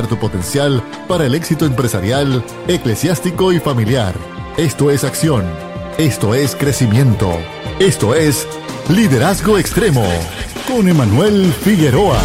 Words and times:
tu 0.00 0.18
potencial 0.18 0.82
para 1.06 1.26
el 1.26 1.34
éxito 1.34 1.66
empresarial, 1.66 2.42
eclesiástico 2.66 3.52
y 3.52 3.60
familiar. 3.60 4.14
Esto 4.56 4.90
es 4.90 5.04
acción. 5.04 5.44
Esto 5.98 6.34
es 6.34 6.56
crecimiento. 6.56 7.30
Esto 7.78 8.14
es 8.14 8.48
liderazgo 8.88 9.58
extremo 9.58 10.04
con 10.66 10.88
Emanuel 10.88 11.52
Figueroa. 11.52 12.18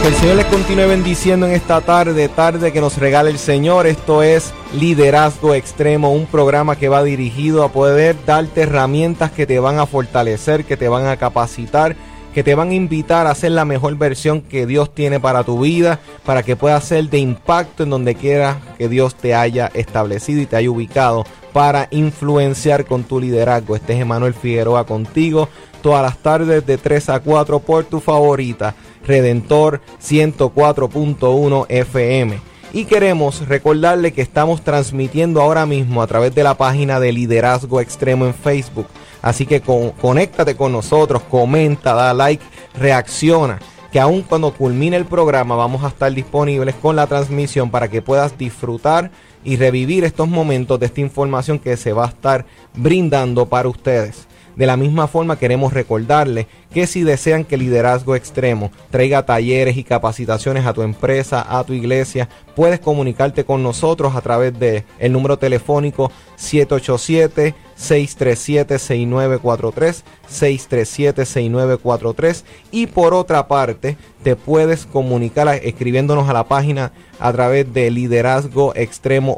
Que 0.00 0.08
el 0.08 0.14
Señor 0.14 0.36
les 0.36 0.46
continúe 0.46 0.88
bendiciendo 0.88 1.46
en 1.46 1.52
esta 1.52 1.82
tarde, 1.82 2.28
tarde 2.28 2.72
que 2.72 2.80
nos 2.80 2.96
regala 2.96 3.28
el 3.28 3.38
Señor. 3.38 3.86
Esto 3.86 4.22
es 4.22 4.52
Liderazgo 4.74 5.54
Extremo, 5.54 6.12
un 6.12 6.26
programa 6.26 6.76
que 6.76 6.88
va 6.88 7.02
dirigido 7.02 7.64
a 7.64 7.72
poder 7.72 8.16
darte 8.24 8.62
herramientas 8.62 9.30
que 9.30 9.46
te 9.46 9.58
van 9.58 9.78
a 9.78 9.86
fortalecer, 9.86 10.64
que 10.64 10.78
te 10.78 10.88
van 10.88 11.06
a 11.06 11.18
capacitar 11.18 11.96
que 12.34 12.42
te 12.42 12.56
van 12.56 12.70
a 12.70 12.74
invitar 12.74 13.28
a 13.28 13.34
ser 13.34 13.52
la 13.52 13.64
mejor 13.64 13.96
versión 13.96 14.40
que 14.42 14.66
Dios 14.66 14.92
tiene 14.92 15.20
para 15.20 15.44
tu 15.44 15.60
vida, 15.60 16.00
para 16.26 16.42
que 16.42 16.56
puedas 16.56 16.84
ser 16.84 17.08
de 17.08 17.18
impacto 17.18 17.84
en 17.84 17.90
donde 17.90 18.16
quiera 18.16 18.60
que 18.76 18.88
Dios 18.88 19.14
te 19.14 19.34
haya 19.36 19.70
establecido 19.72 20.42
y 20.42 20.46
te 20.46 20.56
haya 20.56 20.70
ubicado 20.70 21.24
para 21.52 21.86
influenciar 21.92 22.86
con 22.86 23.04
tu 23.04 23.20
liderazgo. 23.20 23.76
Este 23.76 23.92
es 23.92 24.00
Emanuel 24.00 24.34
Figueroa 24.34 24.84
contigo 24.84 25.48
todas 25.80 26.02
las 26.02 26.18
tardes 26.18 26.66
de 26.66 26.76
3 26.76 27.10
a 27.10 27.20
4 27.20 27.60
por 27.60 27.84
tu 27.84 28.00
favorita, 28.00 28.74
Redentor 29.06 29.80
104.1 30.02 31.66
FM. 31.68 32.40
Y 32.72 32.86
queremos 32.86 33.46
recordarle 33.46 34.12
que 34.12 34.22
estamos 34.22 34.64
transmitiendo 34.64 35.40
ahora 35.40 35.66
mismo 35.66 36.02
a 36.02 36.08
través 36.08 36.34
de 36.34 36.42
la 36.42 36.54
página 36.54 36.98
de 36.98 37.12
Liderazgo 37.12 37.80
Extremo 37.80 38.26
en 38.26 38.34
Facebook 38.34 38.88
Así 39.24 39.46
que 39.46 39.62
conéctate 39.62 40.54
con 40.54 40.70
nosotros, 40.70 41.22
comenta, 41.22 41.94
da 41.94 42.12
like, 42.12 42.44
reacciona. 42.74 43.58
Que 43.90 43.98
aún 43.98 44.20
cuando 44.20 44.52
culmine 44.52 44.98
el 44.98 45.06
programa 45.06 45.56
vamos 45.56 45.82
a 45.82 45.88
estar 45.88 46.12
disponibles 46.12 46.74
con 46.74 46.94
la 46.94 47.06
transmisión 47.06 47.70
para 47.70 47.88
que 47.88 48.02
puedas 48.02 48.36
disfrutar 48.36 49.10
y 49.42 49.56
revivir 49.56 50.04
estos 50.04 50.28
momentos 50.28 50.78
de 50.78 50.84
esta 50.84 51.00
información 51.00 51.58
que 51.58 51.78
se 51.78 51.94
va 51.94 52.04
a 52.04 52.08
estar 52.08 52.44
brindando 52.74 53.46
para 53.46 53.70
ustedes. 53.70 54.28
De 54.56 54.66
la 54.66 54.76
misma 54.76 55.08
forma 55.08 55.38
queremos 55.38 55.72
recordarle 55.72 56.46
que 56.72 56.86
si 56.86 57.02
desean 57.02 57.44
que 57.44 57.56
Liderazgo 57.56 58.14
Extremo 58.14 58.70
traiga 58.90 59.26
talleres 59.26 59.76
y 59.76 59.84
capacitaciones 59.84 60.66
a 60.66 60.72
tu 60.72 60.82
empresa, 60.82 61.44
a 61.48 61.64
tu 61.64 61.72
iglesia, 61.72 62.28
puedes 62.54 62.78
comunicarte 62.80 63.44
con 63.44 63.62
nosotros 63.62 64.14
a 64.14 64.20
través 64.20 64.58
de 64.58 64.84
el 64.98 65.12
número 65.12 65.38
telefónico 65.38 66.12
787 66.36 67.54
637 67.74 68.78
6943 68.78 70.04
637 70.28 71.24
6943 71.24 72.44
y 72.70 72.86
por 72.86 73.14
otra 73.14 73.48
parte 73.48 73.96
te 74.22 74.36
puedes 74.36 74.86
comunicar 74.86 75.48
escribiéndonos 75.48 76.28
a 76.28 76.32
la 76.32 76.44
página 76.44 76.92
a 77.18 77.32
través 77.32 77.72
de 77.72 77.90
liderazgo 77.90 78.72
extremo 78.76 79.36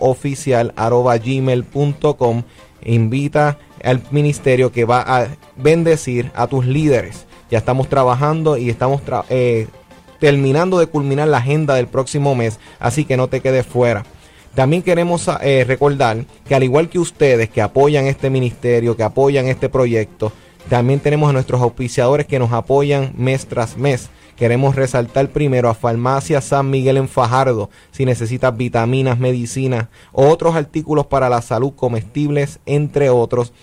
invita 2.87 3.59
al 3.83 4.03
ministerio 4.11 4.73
que 4.73 4.85
va 4.85 5.01
a 5.01 5.29
bendecir 5.57 6.31
a 6.35 6.47
tus 6.47 6.67
líderes. 6.67 7.27
Ya 7.51 7.59
estamos 7.59 7.89
trabajando 7.89 8.57
y 8.57 8.71
estamos 8.71 9.03
eh, 9.29 9.69
terminando 10.19 10.79
de 10.79 10.87
culminar 10.87 11.29
la 11.29 11.39
agenda 11.39 11.75
del 11.75 11.87
próximo 11.87 12.35
mes, 12.35 12.59
así 12.79 13.05
que 13.05 13.17
no 13.17 13.29
te 13.29 13.41
quedes 13.41 13.67
fuera. 13.67 14.05
También 14.55 14.83
queremos 14.83 15.29
eh, 15.43 15.65
recordar 15.67 16.25
que 16.49 16.55
al 16.55 16.63
igual 16.63 16.89
que 16.89 16.99
ustedes 16.99 17.51
que 17.51 17.61
apoyan 17.61 18.07
este 18.07 18.31
ministerio, 18.31 18.97
que 18.97 19.03
apoyan 19.03 19.49
este 19.49 19.69
proyecto, 19.69 20.33
también 20.69 20.99
tenemos 20.99 21.31
a 21.31 21.33
nuestros 21.33 21.61
auspiciadores 21.61 22.27
que 22.27 22.39
nos 22.39 22.53
apoyan 22.53 23.13
mes 23.17 23.47
tras 23.47 23.77
mes. 23.77 24.09
Queremos 24.37 24.77
resaltar 24.77 25.31
primero 25.31 25.69
a 25.71 25.75
Farmacia 25.75 26.43
San 26.43 26.69
Miguel 26.69 26.99
en 26.99 27.09
Fajardo, 27.09 27.71
si 27.91 28.05
necesitas 28.05 28.55
vitaminas, 28.55 29.19
medicinas 29.19 29.89
o 30.13 30.29
otros 30.29 30.55
artículos 30.55 31.07
para 31.07 31.31
la 31.31 31.41
salud 31.41 31.73
comestibles, 31.75 32.61
entre 32.67 33.09
otros. 33.09 33.55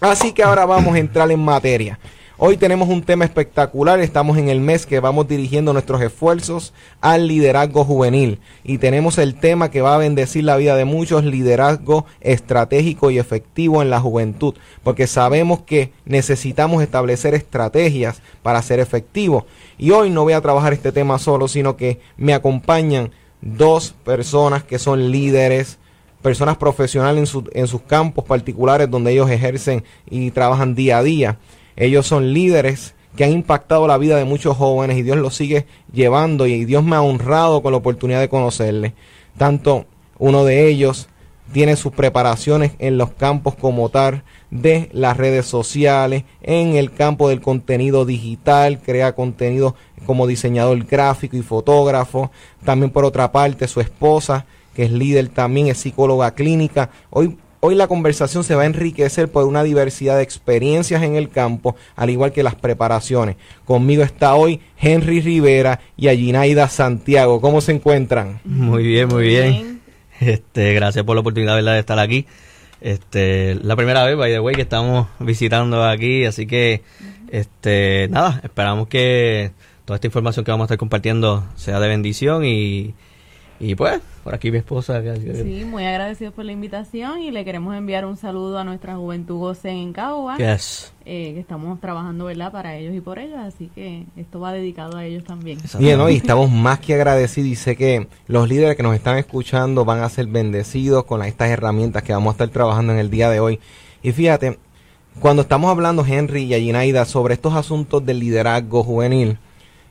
Así 0.00 0.32
que 0.32 0.42
ahora 0.42 0.66
vamos 0.66 0.94
a 0.94 0.98
entrar 0.98 1.30
en 1.30 1.40
materia. 1.40 1.98
Hoy 2.44 2.56
tenemos 2.56 2.88
un 2.88 3.02
tema 3.02 3.24
espectacular, 3.24 4.00
estamos 4.00 4.36
en 4.36 4.48
el 4.48 4.58
mes 4.58 4.84
que 4.84 4.98
vamos 4.98 5.28
dirigiendo 5.28 5.72
nuestros 5.72 6.02
esfuerzos 6.02 6.74
al 7.00 7.28
liderazgo 7.28 7.84
juvenil 7.84 8.40
y 8.64 8.78
tenemos 8.78 9.18
el 9.18 9.36
tema 9.36 9.70
que 9.70 9.80
va 9.80 9.94
a 9.94 9.98
bendecir 9.98 10.42
la 10.42 10.56
vida 10.56 10.74
de 10.74 10.84
muchos, 10.84 11.22
liderazgo 11.22 12.04
estratégico 12.20 13.12
y 13.12 13.20
efectivo 13.20 13.80
en 13.80 13.90
la 13.90 14.00
juventud, 14.00 14.56
porque 14.82 15.06
sabemos 15.06 15.60
que 15.60 15.92
necesitamos 16.04 16.82
establecer 16.82 17.34
estrategias 17.34 18.20
para 18.42 18.60
ser 18.60 18.80
efectivos. 18.80 19.44
Y 19.78 19.92
hoy 19.92 20.10
no 20.10 20.24
voy 20.24 20.32
a 20.32 20.40
trabajar 20.40 20.72
este 20.72 20.90
tema 20.90 21.20
solo, 21.20 21.46
sino 21.46 21.76
que 21.76 22.00
me 22.16 22.34
acompañan 22.34 23.12
dos 23.40 23.94
personas 24.04 24.64
que 24.64 24.80
son 24.80 25.12
líderes, 25.12 25.78
personas 26.22 26.56
profesionales 26.56 27.32
en, 27.32 27.44
en 27.52 27.68
sus 27.68 27.82
campos 27.82 28.24
particulares 28.24 28.90
donde 28.90 29.12
ellos 29.12 29.30
ejercen 29.30 29.84
y 30.10 30.32
trabajan 30.32 30.74
día 30.74 30.98
a 30.98 31.04
día. 31.04 31.38
Ellos 31.76 32.06
son 32.06 32.32
líderes 32.32 32.94
que 33.16 33.24
han 33.24 33.32
impactado 33.32 33.86
la 33.86 33.98
vida 33.98 34.16
de 34.16 34.24
muchos 34.24 34.56
jóvenes 34.56 34.98
y 34.98 35.02
Dios 35.02 35.18
los 35.18 35.34
sigue 35.34 35.66
llevando 35.92 36.46
y 36.46 36.64
Dios 36.64 36.82
me 36.82 36.96
ha 36.96 37.02
honrado 37.02 37.62
con 37.62 37.72
la 37.72 37.78
oportunidad 37.78 38.20
de 38.20 38.28
conocerles. 38.28 38.92
Tanto 39.36 39.86
uno 40.18 40.44
de 40.44 40.68
ellos 40.68 41.08
tiene 41.52 41.76
sus 41.76 41.92
preparaciones 41.92 42.72
en 42.78 42.96
los 42.96 43.10
campos 43.10 43.54
como 43.54 43.90
tal 43.90 44.22
de 44.50 44.88
las 44.92 45.16
redes 45.16 45.46
sociales, 45.46 46.24
en 46.40 46.76
el 46.76 46.92
campo 46.92 47.28
del 47.28 47.42
contenido 47.42 48.06
digital, 48.06 48.80
crea 48.80 49.14
contenido 49.14 49.74
como 50.06 50.26
diseñador 50.26 50.82
gráfico 50.84 51.36
y 51.36 51.42
fotógrafo. 51.42 52.30
También 52.64 52.90
por 52.90 53.04
otra 53.04 53.32
parte 53.32 53.68
su 53.68 53.80
esposa, 53.80 54.46
que 54.74 54.84
es 54.84 54.92
líder 54.92 55.28
también, 55.28 55.66
es 55.66 55.78
psicóloga 55.78 56.34
clínica. 56.34 56.90
Hoy 57.10 57.36
Hoy 57.64 57.76
la 57.76 57.86
conversación 57.86 58.42
se 58.42 58.56
va 58.56 58.62
a 58.62 58.66
enriquecer 58.66 59.30
por 59.30 59.44
una 59.44 59.62
diversidad 59.62 60.16
de 60.16 60.24
experiencias 60.24 61.00
en 61.04 61.14
el 61.14 61.28
campo, 61.28 61.76
al 61.94 62.10
igual 62.10 62.32
que 62.32 62.42
las 62.42 62.56
preparaciones. 62.56 63.36
Conmigo 63.64 64.02
está 64.02 64.34
hoy 64.34 64.60
Henry 64.76 65.20
Rivera 65.20 65.78
y 65.96 66.08
Aginaida 66.08 66.68
Santiago. 66.68 67.40
¿Cómo 67.40 67.60
se 67.60 67.70
encuentran? 67.70 68.40
Muy 68.44 68.82
bien, 68.82 69.06
muy 69.06 69.28
bien. 69.28 69.80
Este, 70.18 70.74
gracias 70.74 71.04
por 71.04 71.14
la 71.14 71.20
oportunidad 71.20 71.62
de 71.62 71.78
estar 71.78 72.00
aquí. 72.00 72.26
Este, 72.80 73.54
la 73.62 73.76
primera 73.76 74.04
vez, 74.04 74.16
by 74.16 74.32
the 74.32 74.40
way, 74.40 74.56
que 74.56 74.62
estamos 74.62 75.06
visitando 75.20 75.84
aquí, 75.84 76.24
así 76.24 76.48
que, 76.48 76.82
este, 77.30 78.08
nada, 78.10 78.40
esperamos 78.42 78.88
que 78.88 79.52
toda 79.84 79.98
esta 79.98 80.08
información 80.08 80.44
que 80.44 80.50
vamos 80.50 80.64
a 80.64 80.66
estar 80.66 80.78
compartiendo 80.78 81.44
sea 81.54 81.78
de 81.78 81.86
bendición 81.86 82.44
y, 82.44 82.94
y 83.62 83.76
pues, 83.76 84.00
por 84.24 84.34
aquí 84.34 84.50
mi 84.50 84.58
esposa. 84.58 85.00
Sí, 85.14 85.64
muy 85.64 85.84
agradecidos 85.84 86.34
por 86.34 86.44
la 86.44 86.50
invitación 86.50 87.20
y 87.20 87.30
le 87.30 87.44
queremos 87.44 87.76
enviar 87.76 88.04
un 88.04 88.16
saludo 88.16 88.58
a 88.58 88.64
nuestra 88.64 88.96
juventud 88.96 89.38
goce 89.38 89.70
en 89.70 89.92
Cagua. 89.92 90.36
Yes. 90.36 90.92
Eh, 91.04 91.34
que 91.34 91.38
estamos 91.38 91.80
trabajando, 91.80 92.24
¿verdad? 92.24 92.50
Para 92.50 92.76
ellos 92.76 92.92
y 92.92 93.00
por 93.00 93.20
ellos, 93.20 93.38
así 93.38 93.70
que 93.72 94.04
esto 94.16 94.40
va 94.40 94.52
dedicado 94.52 94.96
a 94.96 95.04
ellos 95.04 95.22
también. 95.22 95.60
Bien, 95.78 96.00
y 96.10 96.16
estamos 96.16 96.50
más 96.50 96.80
que 96.80 96.94
agradecidos 96.94 97.50
y 97.50 97.54
sé 97.54 97.76
que 97.76 98.08
los 98.26 98.48
líderes 98.48 98.76
que 98.76 98.82
nos 98.82 98.96
están 98.96 99.16
escuchando 99.16 99.84
van 99.84 100.02
a 100.02 100.08
ser 100.08 100.26
bendecidos 100.26 101.04
con 101.04 101.22
estas 101.22 101.48
herramientas 101.50 102.02
que 102.02 102.12
vamos 102.12 102.30
a 102.30 102.32
estar 102.32 102.48
trabajando 102.48 102.92
en 102.92 102.98
el 102.98 103.10
día 103.10 103.30
de 103.30 103.38
hoy. 103.38 103.60
Y 104.02 104.10
fíjate, 104.10 104.58
cuando 105.20 105.42
estamos 105.42 105.70
hablando, 105.70 106.04
Henry 106.04 106.42
y 106.42 106.54
Aginaida, 106.54 107.04
sobre 107.04 107.34
estos 107.34 107.54
asuntos 107.54 108.04
del 108.04 108.18
liderazgo 108.18 108.82
juvenil, 108.82 109.38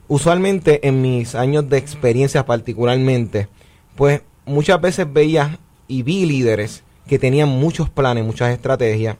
usualmente 0.09 0.85
en 0.85 1.01
mis 1.01 1.35
años 1.35 1.69
de 1.69 1.77
experiencia 1.77 2.45
particularmente, 2.45 3.47
pues 3.95 4.21
muchas 4.45 4.79
veces 4.81 5.11
veía 5.11 5.59
y 5.87 6.03
vi 6.03 6.25
líderes 6.25 6.83
que 7.07 7.19
tenían 7.19 7.49
muchos 7.49 7.89
planes, 7.89 8.23
muchas 8.23 8.53
estrategias. 8.53 9.17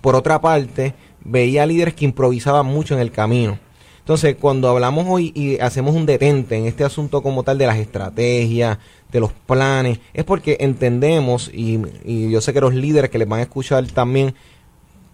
Por 0.00 0.14
otra 0.14 0.40
parte, 0.40 0.94
veía 1.24 1.66
líderes 1.66 1.94
que 1.94 2.04
improvisaban 2.04 2.66
mucho 2.66 2.94
en 2.94 3.00
el 3.00 3.10
camino. 3.10 3.58
Entonces, 4.00 4.36
cuando 4.38 4.68
hablamos 4.68 5.06
hoy 5.08 5.32
y 5.34 5.58
hacemos 5.60 5.94
un 5.94 6.04
detente 6.04 6.56
en 6.56 6.66
este 6.66 6.84
asunto 6.84 7.22
como 7.22 7.42
tal 7.42 7.56
de 7.56 7.66
las 7.66 7.78
estrategias, 7.78 8.78
de 9.10 9.20
los 9.20 9.32
planes, 9.32 9.98
es 10.12 10.24
porque 10.24 10.58
entendemos, 10.60 11.50
y, 11.54 11.80
y 12.04 12.30
yo 12.30 12.42
sé 12.42 12.52
que 12.52 12.60
los 12.60 12.74
líderes 12.74 13.08
que 13.08 13.18
les 13.18 13.26
van 13.28 13.40
a 13.40 13.44
escuchar 13.44 13.86
también 13.86 14.34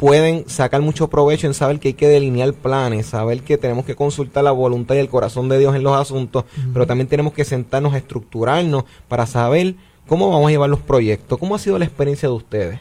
pueden 0.00 0.48
sacar 0.48 0.80
mucho 0.80 1.10
provecho 1.10 1.46
en 1.46 1.52
saber 1.52 1.78
que 1.78 1.88
hay 1.88 1.94
que 1.94 2.08
delinear 2.08 2.54
planes, 2.54 3.04
saber 3.04 3.42
que 3.42 3.58
tenemos 3.58 3.84
que 3.84 3.94
consultar 3.94 4.42
la 4.42 4.50
voluntad 4.50 4.94
y 4.94 4.98
el 4.98 5.10
corazón 5.10 5.50
de 5.50 5.58
Dios 5.58 5.76
en 5.76 5.82
los 5.82 5.94
asuntos, 5.94 6.46
pero 6.72 6.86
también 6.86 7.06
tenemos 7.06 7.34
que 7.34 7.44
sentarnos 7.44 7.92
a 7.92 7.98
estructurarnos 7.98 8.84
para 9.08 9.26
saber 9.26 9.74
cómo 10.08 10.30
vamos 10.30 10.48
a 10.48 10.52
llevar 10.52 10.70
los 10.70 10.80
proyectos. 10.80 11.38
¿Cómo 11.38 11.54
ha 11.54 11.58
sido 11.58 11.78
la 11.78 11.84
experiencia 11.84 12.30
de 12.30 12.34
ustedes? 12.34 12.80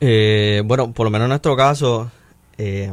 Eh, 0.00 0.62
bueno, 0.64 0.92
por 0.92 1.04
lo 1.04 1.10
menos 1.10 1.26
en 1.26 1.30
nuestro 1.30 1.56
caso, 1.56 2.10
eh, 2.58 2.92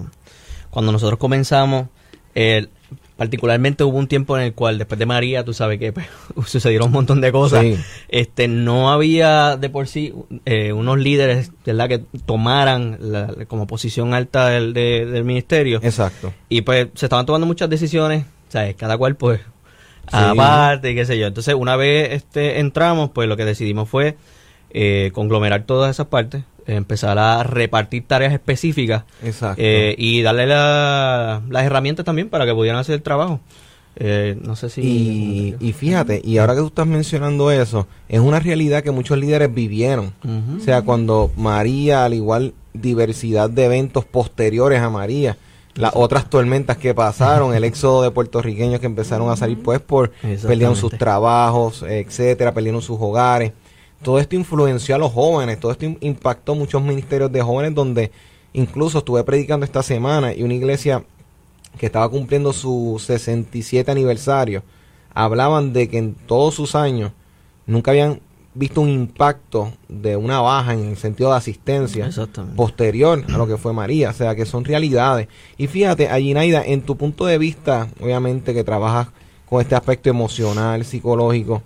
cuando 0.70 0.92
nosotros 0.92 1.18
comenzamos, 1.18 1.88
el 2.36 2.70
particularmente 3.18 3.84
hubo 3.84 3.98
un 3.98 4.08
tiempo 4.08 4.38
en 4.38 4.44
el 4.44 4.54
cual 4.54 4.78
después 4.78 5.00
de 5.00 5.06
María, 5.06 5.46
tú 5.46 5.54
sabes 5.54 5.80
que 5.80 5.94
pues, 5.94 6.08
sucedieron 6.46 6.88
un 6.88 6.94
montón 6.94 7.22
de 7.22 7.32
cosas. 7.32 7.66
Este, 8.10 8.48
no 8.48 8.92
había 8.92 9.58
de 9.58 9.70
por 9.70 9.88
sí 9.88 10.14
eh, 10.46 10.74
unos 10.74 11.00
líderes, 11.00 11.52
¿verdad? 11.66 11.88
Que 11.88 12.00
tomaran 12.26 12.98
la, 13.00 13.34
como 13.48 13.68
posición 13.68 14.14
alta 14.14 14.50
del, 14.50 14.74
del 14.74 15.24
ministerio. 15.24 15.80
Exacto. 15.82 16.34
Y 16.50 16.62
pues 16.62 16.88
se 16.96 17.06
estaban 17.06 17.26
tomando 17.26 17.48
muchas 17.48 17.70
decisiones, 17.70 18.26
¿sabes? 18.50 18.76
Cada 18.76 18.98
cual 18.98 19.16
pues 19.16 19.42
aparte 20.12 20.92
y 20.92 20.96
qué 20.96 21.06
sé 21.06 21.18
yo. 21.18 21.28
Entonces 21.28 21.56
una 21.56 21.76
vez 21.76 22.12
este 22.12 22.60
entramos, 22.60 23.12
pues 23.12 23.28
lo 23.28 23.38
que 23.38 23.46
decidimos 23.46 23.90
fue 23.90 24.18
eh, 24.72 25.12
conglomerar 25.14 25.64
todas 25.64 25.92
esas 25.92 26.08
partes 26.08 26.44
empezar 26.68 27.18
a 27.18 27.44
repartir 27.44 28.06
tareas 28.08 28.34
específicas 28.34 29.04
eh, 29.58 29.96
y 29.98 30.22
darle 30.22 30.48
las 30.48 31.64
herramientas 31.64 32.06
también 32.06 32.30
para 32.30 32.46
que 32.46 32.54
pudieran 32.54 32.80
hacer 32.80 32.96
el 32.96 33.02
trabajo. 33.02 33.40
Eh, 33.98 34.38
no 34.42 34.56
sé 34.56 34.70
si... 34.70 35.56
Y, 35.60 35.74
fíjate, 35.74 36.22
y 36.24 36.38
ahora 36.38 36.54
que 36.54 36.62
tú 36.62 36.68
estás 36.68 36.88
mencionando 36.88 37.52
eso, 37.52 37.88
es 38.10 38.20
una 38.20 38.40
realidad 38.40 38.84
que 38.84 38.92
muchos 38.92 39.18
líderes 39.18 39.54
vivieron. 39.54 40.14
O 40.58 40.60
sea, 40.60 40.82
cuando 40.82 41.32
María, 41.38 42.06
al 42.06 42.14
igual 42.14 42.54
diversidad 42.74 43.50
de 43.50 43.66
eventos 43.66 44.04
posteriores 44.06 44.82
a 44.82 44.90
María, 44.90 45.38
las 45.76 45.92
otras 45.94 46.30
tormentas 46.30 46.78
que 46.78 46.94
pasaron, 46.94 47.54
el 47.54 47.64
éxodo 47.64 48.04
de 48.04 48.12
puertorriqueños 48.12 48.80
que 48.80 48.86
empezaron 48.86 49.30
a 49.30 49.36
salir 49.36 49.62
pues 49.62 49.82
por 49.82 50.12
perdieron 50.22 50.76
sus 50.76 50.98
trabajos, 50.98 51.84
etcétera, 51.84 52.54
perdieron 52.54 52.82
sus 52.82 52.98
hogares 53.00 53.52
todo 54.06 54.20
esto 54.20 54.36
influenció 54.36 54.94
a 54.94 55.00
los 55.00 55.12
jóvenes, 55.12 55.60
todo 55.60 55.72
esto 55.72 55.88
impactó 56.00 56.54
muchos 56.54 56.80
ministerios 56.80 57.32
de 57.32 57.42
jóvenes 57.42 57.74
donde 57.74 58.12
incluso 58.54 59.00
estuve 59.00 59.24
predicando 59.24 59.66
esta 59.66 59.82
semana 59.82 60.32
y 60.32 60.44
una 60.44 60.54
iglesia 60.54 61.04
que 61.80 61.88
estaba 61.88 62.08
cumpliendo 62.08 62.54
su 62.54 63.02
67 63.04 63.90
aniversario, 63.90 64.62
hablaban 65.12 65.74
de 65.74 65.90
que 65.90 65.98
en 65.98 66.14
todos 66.14 66.54
sus 66.54 66.76
años 66.76 67.14
nunca 67.66 67.90
habían 67.90 68.22
visto 68.54 68.80
un 68.80 68.90
impacto 68.90 69.74
de 69.90 70.16
una 70.16 70.40
baja 70.40 70.76
en 70.76 70.90
el 70.90 70.98
sentido 70.98 71.32
de 71.32 71.38
asistencia 71.38 72.08
posterior 72.56 73.26
a 73.28 73.38
lo 73.40 73.48
que 73.48 73.58
fue 73.58 73.74
María, 73.74 74.12
o 74.12 74.14
sea 74.14 74.36
que 74.36 74.46
son 74.46 74.66
realidades. 74.66 75.30
Y 75.58 75.66
fíjate, 75.66 76.10
allí 76.10 76.36
Naida, 76.36 76.64
en 76.64 76.84
tu 76.84 76.96
punto 76.96 77.26
de 77.26 77.40
vista, 77.40 77.90
obviamente 78.00 78.54
que 78.54 78.64
trabajas 78.64 79.08
con 79.50 79.62
este 79.62 79.74
aspecto 79.74 80.12
emocional, 80.12 80.86
psicológico, 80.86 81.64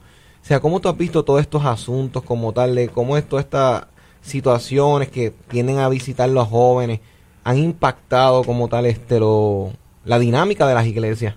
sea, 0.49 0.59
¿cómo 0.59 0.79
tú 0.79 0.89
has 0.89 0.97
visto 0.97 1.23
todos 1.23 1.41
estos 1.41 1.63
asuntos 1.63 2.23
como 2.23 2.51
tal, 2.53 2.73
de 2.73 2.89
cómo 2.89 3.17
es, 3.17 3.29
todas 3.29 3.45
estas 3.45 3.85
situaciones 4.21 5.07
que 5.07 5.31
vienen 5.51 5.77
a 5.77 5.87
visitar 5.89 6.27
los 6.27 6.47
jóvenes 6.47 7.01
han 7.43 7.59
impactado 7.59 8.43
como 8.43 8.67
tal 8.67 8.87
este 8.87 9.19
lo, 9.19 9.71
la 10.05 10.17
dinámica 10.17 10.67
de 10.67 10.73
las 10.73 10.87
iglesias? 10.87 11.35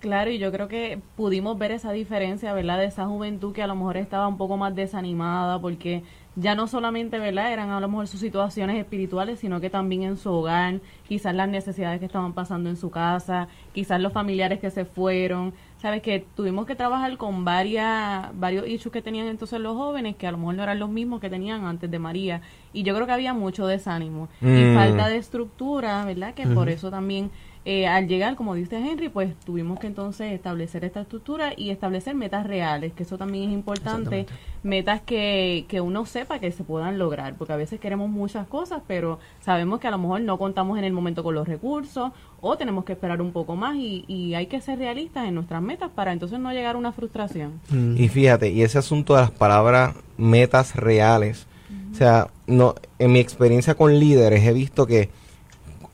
Claro, 0.00 0.30
y 0.30 0.38
yo 0.38 0.50
creo 0.50 0.66
que 0.66 0.98
pudimos 1.14 1.58
ver 1.58 1.72
esa 1.72 1.92
diferencia, 1.92 2.54
¿verdad? 2.54 2.78
De 2.78 2.86
esa 2.86 3.04
juventud 3.04 3.52
que 3.52 3.62
a 3.62 3.66
lo 3.66 3.74
mejor 3.74 3.98
estaba 3.98 4.28
un 4.28 4.38
poco 4.38 4.56
más 4.56 4.74
desanimada 4.74 5.60
porque 5.60 6.02
ya 6.34 6.54
no 6.54 6.66
solamente, 6.66 7.18
¿verdad? 7.18 7.52
Eran 7.52 7.70
a 7.70 7.80
lo 7.80 7.88
mejor 7.88 8.08
sus 8.08 8.20
situaciones 8.20 8.78
espirituales, 8.78 9.40
sino 9.40 9.60
que 9.60 9.68
también 9.68 10.04
en 10.04 10.16
su 10.16 10.30
hogar, 10.32 10.80
quizás 11.06 11.34
las 11.34 11.48
necesidades 11.48 12.00
que 12.00 12.06
estaban 12.06 12.32
pasando 12.32 12.70
en 12.70 12.76
su 12.76 12.90
casa, 12.90 13.48
quizás 13.74 14.00
los 14.00 14.12
familiares 14.12 14.58
que 14.58 14.70
se 14.70 14.86
fueron, 14.86 15.52
sabes 15.84 16.00
que 16.00 16.24
tuvimos 16.34 16.64
que 16.64 16.74
trabajar 16.74 17.14
con 17.18 17.44
varias, 17.44 18.30
varios 18.40 18.66
issues 18.66 18.90
que 18.90 19.02
tenían 19.02 19.26
entonces 19.26 19.60
los 19.60 19.76
jóvenes, 19.76 20.16
que 20.16 20.26
a 20.26 20.32
lo 20.32 20.38
mejor 20.38 20.54
no 20.54 20.62
eran 20.62 20.78
los 20.78 20.88
mismos 20.88 21.20
que 21.20 21.28
tenían 21.28 21.66
antes 21.66 21.90
de 21.90 21.98
María. 21.98 22.40
Y 22.72 22.84
yo 22.84 22.94
creo 22.94 23.06
que 23.06 23.12
había 23.12 23.34
mucho 23.34 23.66
desánimo 23.66 24.30
y 24.40 24.46
mm. 24.46 24.74
falta 24.74 25.10
de 25.10 25.18
estructura, 25.18 26.02
¿verdad? 26.06 26.32
Que 26.32 26.46
por 26.46 26.70
eso 26.70 26.90
también 26.90 27.30
eh, 27.66 27.86
al 27.86 28.08
llegar, 28.08 28.36
como 28.36 28.54
dice 28.54 28.76
Henry, 28.76 29.08
pues 29.08 29.34
tuvimos 29.40 29.78
que 29.78 29.86
entonces 29.86 30.32
establecer 30.32 30.84
esta 30.84 31.00
estructura 31.00 31.54
y 31.56 31.70
establecer 31.70 32.14
metas 32.14 32.46
reales, 32.46 32.92
que 32.92 33.04
eso 33.04 33.16
también 33.16 33.48
es 33.48 33.54
importante, 33.54 34.26
metas 34.62 35.00
que, 35.00 35.64
que 35.66 35.80
uno 35.80 36.04
sepa 36.04 36.38
que 36.40 36.52
se 36.52 36.62
puedan 36.62 36.98
lograr, 36.98 37.36
porque 37.36 37.54
a 37.54 37.56
veces 37.56 37.80
queremos 37.80 38.10
muchas 38.10 38.46
cosas, 38.48 38.82
pero 38.86 39.18
sabemos 39.40 39.80
que 39.80 39.88
a 39.88 39.90
lo 39.90 39.96
mejor 39.96 40.20
no 40.20 40.36
contamos 40.36 40.76
en 40.76 40.84
el 40.84 40.92
momento 40.92 41.22
con 41.24 41.34
los 41.34 41.48
recursos 41.48 42.12
o 42.42 42.56
tenemos 42.58 42.84
que 42.84 42.92
esperar 42.92 43.22
un 43.22 43.32
poco 43.32 43.56
más 43.56 43.76
y, 43.76 44.04
y 44.08 44.34
hay 44.34 44.46
que 44.46 44.60
ser 44.60 44.78
realistas 44.78 45.26
en 45.26 45.34
nuestras 45.34 45.62
metas 45.62 45.90
para 45.90 46.12
entonces 46.12 46.38
no 46.38 46.52
llegar 46.52 46.74
a 46.74 46.78
una 46.78 46.92
frustración. 46.92 47.60
Mm. 47.70 47.96
Y 47.96 48.08
fíjate, 48.08 48.50
y 48.50 48.62
ese 48.62 48.76
asunto 48.76 49.14
de 49.14 49.22
las 49.22 49.30
palabras 49.30 49.96
metas 50.18 50.76
reales, 50.76 51.46
o 51.92 51.94
sea, 51.94 52.28
no, 52.46 52.74
en 52.98 53.12
mi 53.12 53.20
experiencia 53.20 53.74
con 53.74 53.98
líderes 53.98 54.44
he 54.44 54.52
visto 54.52 54.86
que 54.86 55.08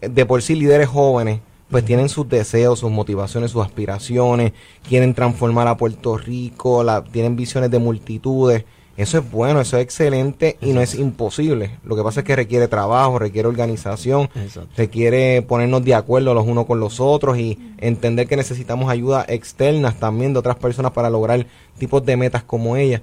de 0.00 0.26
por 0.26 0.42
sí 0.42 0.56
líderes 0.56 0.88
jóvenes 0.88 1.40
pues 1.70 1.84
tienen 1.84 2.08
sus 2.08 2.28
deseos, 2.28 2.80
sus 2.80 2.90
motivaciones, 2.90 3.52
sus 3.52 3.64
aspiraciones, 3.64 4.52
quieren 4.88 5.14
transformar 5.14 5.68
a 5.68 5.76
Puerto 5.76 6.16
Rico, 6.18 6.82
la, 6.82 7.04
tienen 7.04 7.36
visiones 7.36 7.70
de 7.70 7.78
multitudes. 7.78 8.64
Eso 8.96 9.18
es 9.18 9.30
bueno, 9.30 9.60
eso 9.60 9.78
es 9.78 9.84
excelente 9.84 10.58
y 10.60 10.72
no 10.72 10.82
es 10.82 10.94
imposible. 10.94 11.78
Lo 11.84 11.96
que 11.96 12.02
pasa 12.02 12.20
es 12.20 12.26
que 12.26 12.36
requiere 12.36 12.68
trabajo, 12.68 13.18
requiere 13.18 13.48
organización, 13.48 14.28
requiere 14.76 15.40
ponernos 15.42 15.84
de 15.84 15.94
acuerdo 15.94 16.34
los 16.34 16.46
unos 16.46 16.66
con 16.66 16.80
los 16.80 17.00
otros 17.00 17.38
y 17.38 17.56
entender 17.78 18.26
que 18.26 18.36
necesitamos 18.36 18.90
ayuda 18.90 19.24
externas 19.26 19.98
también 19.98 20.34
de 20.34 20.40
otras 20.40 20.56
personas 20.56 20.92
para 20.92 21.08
lograr 21.08 21.46
tipos 21.78 22.04
de 22.04 22.16
metas 22.16 22.42
como 22.42 22.76
ella. 22.76 23.00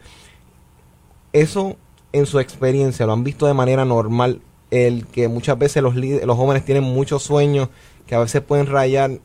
Eso 1.33 1.77
en 2.11 2.25
su 2.25 2.39
experiencia 2.39 3.05
lo 3.05 3.13
han 3.13 3.23
visto 3.23 3.47
de 3.47 3.53
manera 3.53 3.83
normal, 3.83 4.41
el 4.69 5.07
que 5.07 5.29
muchas 5.29 5.57
veces 5.57 5.81
los, 5.81 5.95
los 5.95 6.37
jóvenes 6.37 6.63
tienen 6.65 6.83
muchos 6.83 7.23
sueños 7.23 7.69
que 8.07 8.15
a 8.15 8.19
veces 8.19 8.41
pueden 8.41 8.65
rayar 8.65 9.19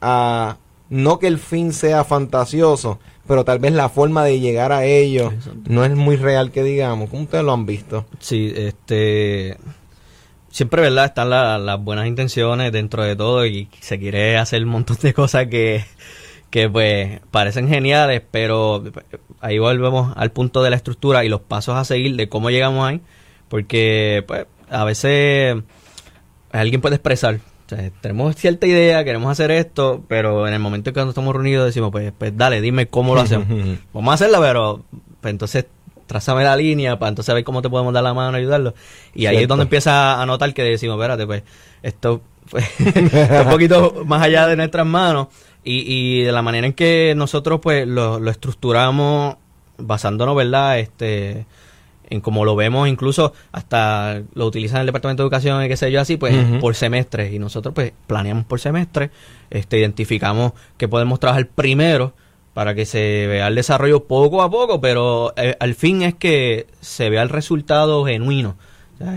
a 0.00 0.56
no 0.90 1.18
que 1.18 1.26
el 1.26 1.38
fin 1.38 1.72
sea 1.72 2.04
fantasioso, 2.04 2.98
pero 3.26 3.44
tal 3.44 3.60
vez 3.60 3.72
la 3.72 3.88
forma 3.88 4.24
de 4.24 4.40
llegar 4.40 4.72
a 4.72 4.84
ello 4.84 5.32
no 5.64 5.84
es 5.84 5.94
muy 5.94 6.16
real 6.16 6.50
que 6.50 6.62
digamos. 6.62 7.08
¿Cómo 7.08 7.22
ustedes 7.22 7.44
lo 7.44 7.52
han 7.52 7.64
visto? 7.64 8.04
Sí, 8.18 8.52
este 8.54 9.56
siempre, 10.50 10.82
¿verdad? 10.82 11.06
Están 11.06 11.30
las 11.30 11.82
buenas 11.82 12.06
intenciones 12.06 12.70
dentro 12.72 13.02
de 13.02 13.16
todo 13.16 13.46
y 13.46 13.68
se 13.80 13.98
quiere 13.98 14.36
hacer 14.36 14.62
un 14.64 14.70
montón 14.70 14.98
de 15.00 15.14
cosas 15.14 15.46
que, 15.46 15.84
que 16.50 16.68
pues 16.68 17.20
parecen 17.30 17.68
geniales, 17.68 18.22
pero 18.30 18.84
ahí 19.40 19.58
volvemos 19.58 20.12
al 20.16 20.30
punto 20.30 20.62
de 20.62 20.70
la 20.70 20.76
estructura 20.76 21.24
y 21.24 21.30
los 21.30 21.40
pasos 21.40 21.76
a 21.76 21.84
seguir 21.84 22.16
de 22.16 22.28
cómo 22.28 22.50
llegamos 22.50 22.86
ahí, 22.86 23.00
porque 23.48 24.24
pues 24.26 24.46
a 24.68 24.84
veces 24.84 25.56
alguien 26.52 26.82
puede 26.82 26.96
expresar 26.96 27.40
tenemos 28.00 28.36
cierta 28.36 28.66
idea, 28.66 29.04
queremos 29.04 29.30
hacer 29.30 29.50
esto, 29.50 30.02
pero 30.08 30.46
en 30.46 30.54
el 30.54 30.60
momento 30.60 30.90
en 30.90 30.94
que 30.94 31.08
estamos 31.08 31.34
reunidos 31.34 31.66
decimos, 31.66 31.90
pues, 31.90 32.12
pues 32.16 32.36
dale, 32.36 32.60
dime 32.60 32.86
cómo 32.86 33.14
lo 33.14 33.20
hacemos. 33.22 33.46
Vamos 33.92 34.12
a 34.12 34.14
hacerlo, 34.14 34.40
pero 34.40 34.82
pues, 35.20 35.30
entonces 35.30 35.66
trázame 36.06 36.44
la 36.44 36.56
línea 36.56 36.98
para 36.98 37.08
entonces 37.10 37.34
ver 37.34 37.44
cómo 37.44 37.62
te 37.62 37.70
podemos 37.70 37.92
dar 37.92 38.02
la 38.02 38.14
mano 38.14 38.36
ayudarlo. 38.36 38.74
Y 39.14 39.26
ahí 39.26 39.38
es 39.38 39.48
donde 39.48 39.64
empieza 39.64 40.20
a 40.20 40.26
notar 40.26 40.52
que 40.52 40.62
decimos, 40.62 40.96
espérate, 40.96 41.26
pues 41.26 41.42
esto 41.82 42.22
fue 42.46 42.62
un 43.44 43.50
poquito 43.50 44.02
más 44.04 44.22
allá 44.22 44.46
de 44.46 44.56
nuestras 44.56 44.86
manos 44.86 45.28
y, 45.64 45.84
y 45.86 46.22
de 46.22 46.32
la 46.32 46.42
manera 46.42 46.66
en 46.66 46.72
que 46.72 47.14
nosotros 47.16 47.60
pues 47.62 47.86
lo, 47.86 48.18
lo 48.18 48.30
estructuramos 48.30 49.36
basándonos, 49.78 50.36
¿verdad? 50.36 50.78
Este 50.78 51.46
en 52.10 52.20
como 52.20 52.44
lo 52.44 52.56
vemos 52.56 52.88
incluso 52.88 53.32
hasta 53.52 54.22
lo 54.34 54.46
utilizan 54.46 54.80
el 54.80 54.86
departamento 54.86 55.22
de 55.22 55.26
educación 55.26 55.64
y 55.64 55.68
qué 55.68 55.76
sé 55.76 55.90
yo 55.90 56.00
así 56.00 56.16
pues 56.16 56.36
por 56.60 56.74
semestre 56.74 57.32
y 57.32 57.38
nosotros 57.38 57.74
pues 57.74 57.92
planeamos 58.06 58.44
por 58.44 58.60
semestre 58.60 59.10
este 59.50 59.78
identificamos 59.78 60.52
que 60.76 60.88
podemos 60.88 61.20
trabajar 61.20 61.48
primero 61.48 62.12
para 62.54 62.74
que 62.74 62.84
se 62.84 63.26
vea 63.26 63.48
el 63.48 63.54
desarrollo 63.54 64.04
poco 64.04 64.42
a 64.42 64.50
poco 64.50 64.80
pero 64.80 65.32
eh, 65.36 65.56
al 65.58 65.74
fin 65.74 66.02
es 66.02 66.14
que 66.14 66.66
se 66.80 67.08
vea 67.10 67.22
el 67.22 67.28
resultado 67.28 68.04
genuino 68.04 68.56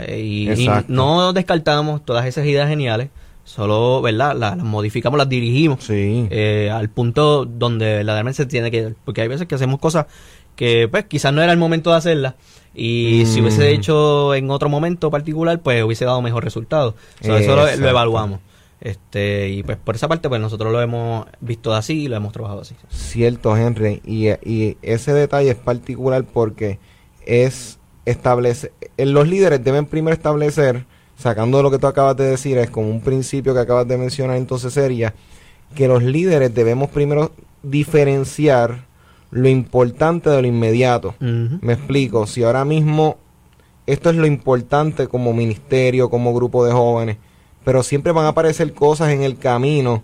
y, 0.07 0.67
no 0.87 1.33
descartamos 1.33 2.03
todas 2.03 2.25
esas 2.25 2.45
ideas 2.45 2.67
geniales 2.67 3.09
solo, 3.45 4.01
¿verdad? 4.01 4.35
Las, 4.35 4.57
modificamos, 4.57 5.17
las 5.17 5.29
dirigimos 5.29 5.83
sí. 5.83 6.27
eh, 6.31 6.69
al 6.73 6.89
punto 6.89 7.45
donde 7.45 7.97
verdaderamente 7.97 8.37
se 8.37 8.45
tiene 8.47 8.71
que. 8.71 8.95
Porque 9.05 9.21
hay 9.21 9.27
veces 9.27 9.47
que 9.47 9.55
hacemos 9.55 9.79
cosas 9.79 10.07
que 10.55 10.87
pues 10.89 11.05
quizás 11.05 11.31
no 11.33 11.41
era 11.41 11.51
el 11.51 11.59
momento 11.59 11.91
de 11.91 11.97
hacerlas 11.97 12.33
y 12.75 13.23
si 13.25 13.41
hubiese 13.41 13.61
Mm. 13.71 13.75
hecho 13.75 14.35
en 14.35 14.49
otro 14.51 14.69
momento 14.69 15.09
particular 15.09 15.59
pues 15.61 15.83
hubiese 15.83 16.05
dado 16.05 16.21
mejor 16.21 16.43
resultado. 16.43 16.95
So, 17.21 17.37
eso 17.37 17.55
lo 17.55 17.87
evaluamos. 17.89 18.39
Este, 18.81 19.49
y 19.49 19.63
pues 19.63 19.77
por 19.77 19.95
esa 19.95 20.07
parte 20.07 20.29
pues 20.29 20.39
nosotros 20.41 20.71
lo 20.71 20.81
hemos 20.81 21.25
visto 21.39 21.73
así 21.73 22.03
y 22.03 22.07
lo 22.07 22.17
hemos 22.17 22.33
trabajado 22.33 22.61
así. 22.61 22.75
Cierto, 22.89 23.55
Henry. 23.57 24.01
Y, 24.05 24.27
y 24.47 24.77
ese 24.81 25.13
detalle 25.13 25.51
es 25.51 25.55
particular 25.55 26.23
porque 26.25 26.77
es 27.25 27.79
establecer. 28.05 28.73
Los 28.97 29.27
líderes 29.27 29.63
deben 29.63 29.85
primero 29.87 30.13
establecer, 30.13 30.85
sacando 31.17 31.63
lo 31.63 31.71
que 31.71 31.79
tú 31.79 31.87
acabas 31.87 32.17
de 32.17 32.25
decir, 32.25 32.57
es 32.57 32.69
como 32.69 32.89
un 32.89 33.01
principio 33.01 33.53
que 33.53 33.61
acabas 33.61 33.87
de 33.87 33.97
mencionar, 33.97 34.35
entonces 34.37 34.73
sería 34.73 35.15
que 35.73 35.87
los 35.87 36.03
líderes 36.03 36.53
debemos 36.53 36.89
primero 36.89 37.31
diferenciar 37.63 38.85
lo 39.35 39.49
importante 39.49 40.29
de 40.29 40.41
lo 40.41 40.47
inmediato. 40.47 41.13
Me 41.19 41.73
explico, 41.73 42.25
si 42.25 42.43
ahora 42.43 42.63
mismo 42.63 43.17
esto 43.85 44.09
es 44.09 44.15
lo 44.15 44.25
importante 44.25 45.09
como 45.09 45.33
ministerio, 45.33 46.09
como 46.09 46.33
grupo 46.33 46.65
de 46.65 46.71
jóvenes, 46.71 47.17
pero 47.65 47.83
siempre 47.83 48.13
van 48.13 48.25
a 48.25 48.29
aparecer 48.29 48.73
cosas 48.73 49.09
en 49.11 49.23
el 49.23 49.37
camino 49.37 50.03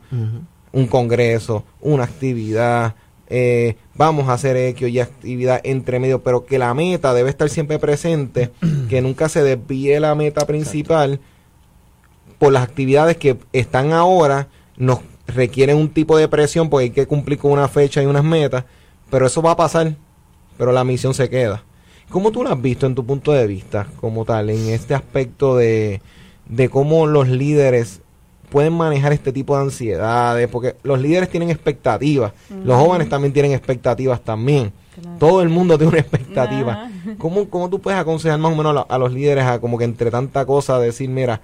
un 0.74 0.88
congreso, 0.88 1.64
una 1.80 2.04
actividad, 2.04 2.96
eh, 3.28 3.78
vamos 3.96 4.28
a 4.28 4.34
hacer 4.34 4.58
X 4.58 4.90
y 4.90 5.00
actividad 5.00 5.62
entre 5.64 6.00
medio, 6.00 6.22
pero 6.22 6.46
que 6.46 6.60
la 6.60 6.74
meta 6.74 7.14
debe 7.14 7.30
estar 7.30 7.50
siempre 7.50 7.80
presente, 7.80 8.52
que 8.90 9.02
nunca 9.02 9.30
se 9.30 9.44
desvíe 9.44 9.98
la 10.02 10.14
meta 10.14 10.46
principal 10.46 11.22
por 12.38 12.52
las 12.52 12.64
actividades 12.64 13.16
que 13.16 13.38
están 13.54 13.94
ahora, 13.94 14.50
nos 14.76 15.00
requieren 15.26 15.78
un 15.78 15.90
tipo 15.90 16.18
de 16.18 16.28
presión 16.28 16.70
porque 16.70 16.84
hay 16.86 16.90
que 16.90 17.08
cumplir 17.08 17.38
con 17.40 17.52
una 17.52 17.70
fecha 17.70 18.04
y 18.04 18.06
unas 18.06 18.26
metas, 18.26 18.66
pero 19.12 19.28
eso 19.28 19.42
va 19.44 19.52
a 19.52 19.56
pasar, 19.56 19.96
pero 20.58 20.72
la 20.72 20.84
misión 20.84 21.14
se 21.14 21.30
queda. 21.30 21.64
¿Cómo 22.10 22.32
tú 22.32 22.44
lo 22.44 22.50
has 22.50 22.62
visto 22.62 22.88
en 22.88 22.96
tu 22.96 23.06
punto 23.06 23.32
de 23.32 23.46
vista 23.46 23.88
como 24.00 24.26
tal, 24.26 24.50
en 24.50 24.70
este 24.70 24.96
aspecto 24.96 25.56
de, 25.56 26.02
de 26.48 26.70
cómo 26.70 27.06
los 27.06 27.30
líderes 27.30 28.02
pueden 28.50 28.74
manejar 28.74 29.14
este 29.14 29.32
tipo 29.32 29.56
de 29.56 29.64
ansiedades? 29.64 30.48
Porque 30.48 30.76
los 30.84 31.00
líderes 31.00 31.30
tienen 31.30 31.50
expectativas, 31.50 32.34
los 32.66 32.78
jóvenes 32.78 33.10
también 33.10 33.34
tienen 33.34 33.52
expectativas 33.52 34.22
también. 34.22 34.74
Claro. 35.00 35.18
Todo 35.20 35.42
el 35.42 35.50
mundo 35.50 35.78
tiene 35.78 35.92
una 35.92 36.02
expectativa. 36.02 36.90
¿Cómo, 37.18 37.50
¿Cómo 37.50 37.70
tú 37.70 37.80
puedes 37.80 38.00
aconsejar 38.00 38.40
más 38.40 38.52
o 38.52 38.56
menos 38.56 38.86
a 38.88 38.98
los 38.98 39.14
líderes 39.14 39.46
a 39.46 39.60
como 39.60 39.78
que 39.78 39.86
entre 39.86 40.12
tanta 40.12 40.46
cosa 40.46 40.80
decir, 40.80 41.10
mira, 41.10 41.40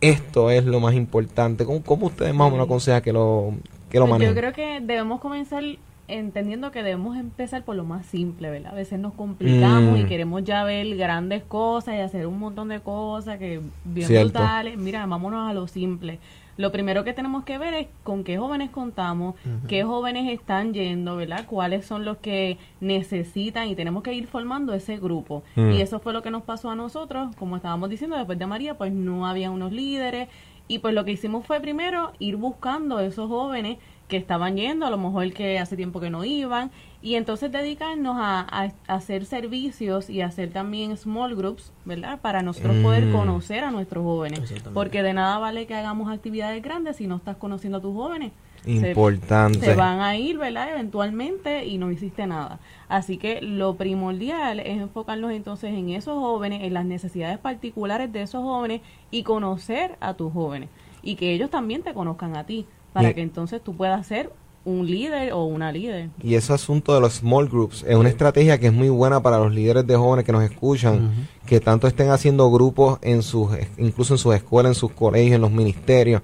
esto 0.00 0.50
es 0.50 0.64
lo 0.64 0.80
más 0.80 0.94
importante? 0.94 1.64
¿Cómo, 1.64 1.82
cómo 1.82 2.06
ustedes 2.06 2.34
más 2.34 2.48
o 2.48 2.50
menos 2.50 2.66
aconsejan 2.66 3.00
que 3.00 3.12
lo, 3.12 3.54
que 3.88 3.98
lo 3.98 4.04
Pues 4.04 4.10
manejen? 4.10 4.34
Yo 4.34 4.40
creo 4.40 4.52
que 4.52 4.80
debemos 4.84 5.20
comenzar 5.20 5.64
entendiendo 6.12 6.70
que 6.70 6.82
debemos 6.82 7.16
empezar 7.16 7.64
por 7.64 7.76
lo 7.76 7.84
más 7.84 8.06
simple, 8.06 8.50
¿verdad? 8.50 8.72
A 8.72 8.74
veces 8.76 8.98
nos 8.98 9.14
complicamos 9.14 9.98
Mm. 9.98 10.02
y 10.02 10.04
queremos 10.04 10.44
ya 10.44 10.64
ver 10.64 10.96
grandes 10.96 11.42
cosas 11.44 11.94
y 11.96 11.98
hacer 12.00 12.26
un 12.26 12.38
montón 12.38 12.68
de 12.68 12.80
cosas 12.80 13.38
que 13.38 13.60
bien 13.84 14.06
Cierto. 14.06 14.38
brutales. 14.38 14.76
Mira, 14.78 15.06
vámonos 15.06 15.48
a 15.48 15.54
lo 15.54 15.66
simple. 15.66 16.18
Lo 16.56 16.70
primero 16.72 17.04
que 17.04 17.14
tenemos 17.14 17.44
que 17.44 17.56
ver 17.56 17.72
es 17.72 17.86
con 18.02 18.22
qué 18.22 18.36
jóvenes 18.36 18.68
contamos, 18.68 19.34
qué 19.66 19.82
jóvenes 19.82 20.30
están 20.30 20.74
yendo, 20.74 21.16
¿verdad? 21.16 21.46
Cuáles 21.46 21.86
son 21.86 22.04
los 22.04 22.18
que 22.18 22.58
necesitan 22.80 23.68
y 23.68 23.74
tenemos 23.76 24.02
que 24.02 24.12
ir 24.12 24.26
formando 24.26 24.74
ese 24.74 24.98
grupo. 24.98 25.42
Mm. 25.56 25.70
Y 25.72 25.80
eso 25.80 26.00
fue 26.00 26.12
lo 26.12 26.22
que 26.22 26.30
nos 26.30 26.42
pasó 26.42 26.68
a 26.70 26.74
nosotros, 26.74 27.34
como 27.36 27.56
estábamos 27.56 27.88
diciendo, 27.88 28.16
después 28.16 28.38
de 28.38 28.46
María, 28.46 28.76
pues 28.76 28.92
no 28.92 29.26
había 29.26 29.50
unos 29.50 29.72
líderes 29.72 30.28
y 30.68 30.80
pues 30.80 30.92
lo 30.94 31.04
que 31.06 31.12
hicimos 31.12 31.46
fue 31.46 31.60
primero 31.60 32.12
ir 32.18 32.36
buscando 32.36 33.00
esos 33.00 33.28
jóvenes 33.28 33.78
que 34.10 34.18
estaban 34.18 34.56
yendo, 34.56 34.84
a 34.84 34.90
lo 34.90 34.98
mejor 34.98 35.32
que 35.32 35.58
hace 35.58 35.76
tiempo 35.76 36.00
que 36.00 36.10
no 36.10 36.22
iban, 36.24 36.70
y 37.00 37.14
entonces 37.14 37.50
dedicarnos 37.50 38.16
a, 38.18 38.40
a- 38.40 38.72
a 38.88 38.94
hacer 38.94 39.24
servicios 39.24 40.10
y 40.10 40.20
hacer 40.20 40.50
también 40.50 40.94
small 40.98 41.34
groups, 41.34 41.72
¿verdad? 41.86 42.20
Para 42.20 42.42
nosotros 42.42 42.76
poder 42.82 43.06
Mm. 43.06 43.12
conocer 43.12 43.64
a 43.64 43.70
nuestros 43.70 44.04
jóvenes. 44.04 44.52
Porque 44.74 45.02
de 45.02 45.14
nada 45.14 45.38
vale 45.38 45.66
que 45.66 45.74
hagamos 45.74 46.12
actividades 46.12 46.62
grandes 46.62 46.96
si 46.96 47.06
no 47.06 47.16
estás 47.16 47.36
conociendo 47.38 47.78
a 47.78 47.80
tus 47.80 47.94
jóvenes. 47.94 48.32
Se- 48.64 48.90
Importante. 48.90 49.60
se 49.60 49.74
van 49.74 50.00
a 50.00 50.18
ir, 50.18 50.36
¿verdad? 50.36 50.68
Eventualmente 50.74 51.64
y 51.64 51.78
no 51.78 51.90
hiciste 51.90 52.26
nada. 52.26 52.58
Así 52.90 53.16
que 53.16 53.40
lo 53.40 53.76
primordial 53.76 54.60
es 54.60 54.78
enfocarnos 54.82 55.32
entonces 55.32 55.72
en 55.72 55.88
esos 55.88 56.18
jóvenes, 56.18 56.62
en 56.64 56.74
las 56.74 56.84
necesidades 56.84 57.38
particulares 57.38 58.12
de 58.12 58.20
esos 58.20 58.42
jóvenes 58.42 58.82
y 59.10 59.22
conocer 59.22 59.96
a 60.00 60.12
tus 60.12 60.30
jóvenes 60.34 60.68
y 61.02 61.14
que 61.14 61.32
ellos 61.32 61.48
también 61.48 61.82
te 61.82 61.94
conozcan 61.94 62.36
a 62.36 62.44
ti 62.44 62.66
para 62.92 63.10
Y- 63.10 63.14
que 63.14 63.22
entonces 63.22 63.62
tú 63.62 63.74
puedas 63.76 64.06
ser 64.06 64.32
un 64.64 64.86
líder 64.86 65.32
o 65.32 65.44
una 65.44 65.72
líder. 65.72 66.10
Y 66.22 66.34
ese 66.34 66.52
asunto 66.52 66.94
de 66.94 67.00
los 67.00 67.14
small 67.14 67.48
groups 67.48 67.82
es 67.88 67.96
una 67.96 68.10
estrategia 68.10 68.58
que 68.58 68.66
es 68.66 68.72
muy 68.72 68.90
buena 68.90 69.22
para 69.22 69.38
los 69.38 69.52
líderes 69.54 69.86
de 69.86 69.96
jóvenes 69.96 70.24
que 70.26 70.32
nos 70.32 70.42
escuchan, 70.42 71.28
que 71.46 71.60
tanto 71.60 71.86
estén 71.86 72.10
haciendo 72.10 72.50
grupos 72.50 72.98
en 73.00 73.22
sus, 73.22 73.48
incluso 73.78 74.14
en 74.14 74.18
sus 74.18 74.34
escuelas, 74.34 74.70
en 74.72 74.74
sus 74.74 74.92
colegios, 74.92 75.36
en 75.36 75.40
los 75.40 75.50
ministerios. 75.50 76.20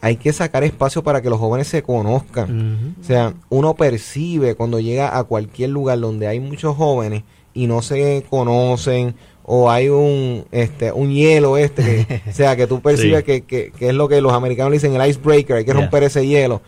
Hay 0.00 0.16
que 0.16 0.32
sacar 0.32 0.64
espacio 0.64 1.04
para 1.04 1.22
que 1.22 1.30
los 1.30 1.38
jóvenes 1.38 1.68
se 1.68 1.84
conozcan. 1.84 2.96
O 3.00 3.04
sea, 3.04 3.34
uno 3.48 3.74
percibe 3.74 4.56
cuando 4.56 4.80
llega 4.80 5.16
a 5.16 5.22
cualquier 5.22 5.70
lugar 5.70 6.00
donde 6.00 6.26
hay 6.26 6.40
muchos 6.40 6.76
jóvenes 6.76 7.22
y 7.54 7.68
no 7.68 7.80
se 7.82 8.24
conocen 8.28 9.14
o 9.44 9.70
hay 9.70 9.88
un 9.88 10.44
este 10.52 10.92
un 10.92 11.10
hielo 11.12 11.56
este 11.56 12.06
que, 12.06 12.22
o 12.30 12.32
sea 12.32 12.54
que 12.56 12.66
tú 12.66 12.80
percibes 12.80 13.20
Sí. 13.20 13.24
que, 13.24 13.42
que, 13.42 13.70
que 13.72 13.88
es 13.88 13.94
lo 13.94 14.08
que 14.08 14.20
los 14.20 14.32
americanos 14.32 14.70
le 14.70 14.76
dicen 14.76 14.94
el 14.94 15.08
icebreaker 15.08 15.56
hay 15.56 15.64
que 15.64 15.72
Yeah. 15.72 15.80
romper 15.80 16.04
ese 16.04 16.26
hielo. 16.26 16.62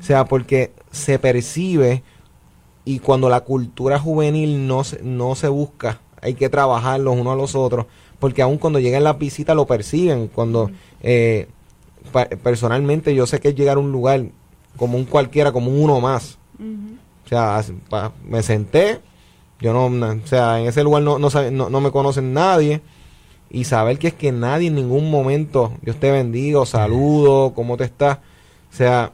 O 0.00 0.02
sea 0.02 0.24
porque 0.24 0.72
se 0.90 1.18
percibe 1.18 2.02
y 2.84 2.98
cuando 3.00 3.28
la 3.28 3.40
cultura 3.40 3.98
juvenil 3.98 4.66
no 4.66 4.84
se, 4.84 5.02
no 5.02 5.34
se 5.34 5.48
busca 5.48 6.00
hay 6.22 6.34
que 6.34 6.48
trabajar 6.48 6.98
los 7.00 7.16
unos 7.16 7.32
a 7.34 7.36
los 7.36 7.54
otros 7.54 7.86
porque 8.18 8.42
aun 8.42 8.58
cuando 8.58 8.78
llegan 8.80 9.04
las 9.04 9.18
visitas 9.18 9.54
lo 9.54 9.66
perciben. 9.66 10.28
Cuando 10.28 10.70
eh, 11.02 11.46
pa- 12.12 12.26
personalmente 12.28 13.14
yo 13.14 13.26
sé 13.26 13.38
que 13.40 13.48
es 13.48 13.54
llegar 13.54 13.76
a 13.76 13.80
un 13.80 13.92
lugar 13.92 14.24
como 14.76 14.96
un 14.98 15.04
cualquiera 15.04 15.52
como 15.52 15.70
un 15.70 15.78
uno 15.82 16.00
más. 16.00 16.38
O 17.24 17.28
sea, 17.28 17.62
pa- 17.90 18.12
me 18.26 18.42
senté, 18.42 19.00
yo 19.60 19.72
no, 19.72 19.88
na- 19.90 20.18
o 20.22 20.26
sea, 20.26 20.60
en 20.60 20.66
ese 20.66 20.82
lugar 20.82 21.02
no, 21.02 21.18
no, 21.18 21.30
sabe- 21.30 21.50
no, 21.50 21.70
no 21.70 21.80
me 21.80 21.90
conocen 21.90 22.32
nadie. 22.32 22.80
Y 23.48 23.64
saber 23.64 23.98
que 23.98 24.08
es 24.08 24.14
que 24.14 24.32
nadie 24.32 24.68
en 24.68 24.74
ningún 24.74 25.08
momento, 25.10 25.72
Dios 25.82 25.96
te 25.96 26.10
bendiga, 26.10 26.58
o 26.60 26.66
saludo, 26.66 27.52
¿cómo 27.54 27.76
te 27.76 27.84
estás? 27.84 28.18
O 28.72 28.76
sea, 28.76 29.12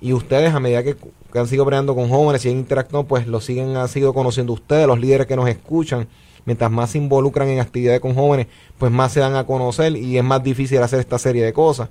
y 0.00 0.12
ustedes 0.12 0.54
a 0.54 0.60
medida 0.60 0.82
que, 0.84 0.94
que 1.32 1.38
han 1.38 1.48
sido 1.48 1.64
peleando 1.64 1.94
con 1.94 2.08
jóvenes 2.08 2.44
y 2.44 2.50
han 2.50 2.56
interactuado, 2.58 3.04
pues 3.04 3.26
lo 3.26 3.40
siguen, 3.40 3.76
han 3.76 3.88
sido 3.88 4.14
conociendo 4.14 4.52
ustedes, 4.52 4.86
los 4.86 5.00
líderes 5.00 5.26
que 5.26 5.34
nos 5.36 5.48
escuchan. 5.48 6.06
Mientras 6.46 6.70
más 6.70 6.90
se 6.90 6.98
involucran 6.98 7.48
en 7.48 7.58
actividades 7.58 8.00
con 8.00 8.14
jóvenes, 8.14 8.46
pues 8.78 8.92
más 8.92 9.10
se 9.12 9.20
dan 9.20 9.34
a 9.34 9.44
conocer 9.44 9.96
y 9.96 10.18
es 10.18 10.22
más 10.24 10.42
difícil 10.44 10.78
hacer 10.82 11.00
esta 11.00 11.18
serie 11.18 11.42
de 11.42 11.52
cosas. 11.54 11.88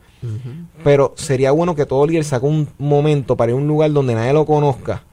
Pero 0.83 1.13
sería 1.17 1.51
bueno 1.51 1.75
que 1.75 1.85
todo 1.87 2.05
líder 2.05 2.23
saque 2.23 2.45
un 2.45 2.67
momento 2.77 3.35
para 3.35 3.51
ir 3.51 3.57
a 3.57 3.61
un 3.61 3.67
lugar 3.67 3.91
donde 3.91 4.13
nadie 4.15 4.31
lo 4.31 4.45
conozca 4.45 5.03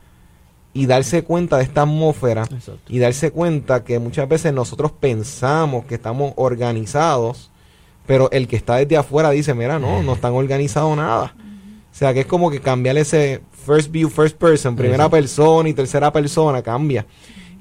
y 0.73 0.85
darse 0.85 1.23
cuenta 1.23 1.57
de 1.57 1.63
esta 1.63 1.81
atmósfera 1.81 2.43
Exacto. 2.43 2.79
y 2.87 2.99
darse 2.99 3.31
cuenta 3.31 3.83
que 3.83 3.99
muchas 3.99 4.27
veces 4.29 4.53
nosotros 4.53 4.91
pensamos 4.91 5.85
que 5.85 5.95
estamos 5.95 6.33
organizados, 6.37 7.51
pero 8.05 8.31
el 8.31 8.47
que 8.47 8.55
está 8.55 8.77
desde 8.77 8.97
afuera 8.97 9.31
dice, 9.31 9.53
mira, 9.53 9.79
no, 9.79 10.01
no 10.03 10.13
están 10.13 10.33
organizados 10.33 10.95
nada. 10.95 11.35
O 11.91 11.93
sea, 11.93 12.13
que 12.13 12.21
es 12.21 12.25
como 12.25 12.49
que 12.49 12.61
cambiar 12.61 12.97
ese 12.97 13.41
first 13.51 13.91
view, 13.91 14.09
first 14.09 14.37
person, 14.37 14.75
primera 14.75 15.05
Exacto. 15.05 15.17
persona 15.17 15.69
y 15.69 15.73
tercera 15.73 16.11
persona, 16.11 16.61
cambia. 16.61 17.05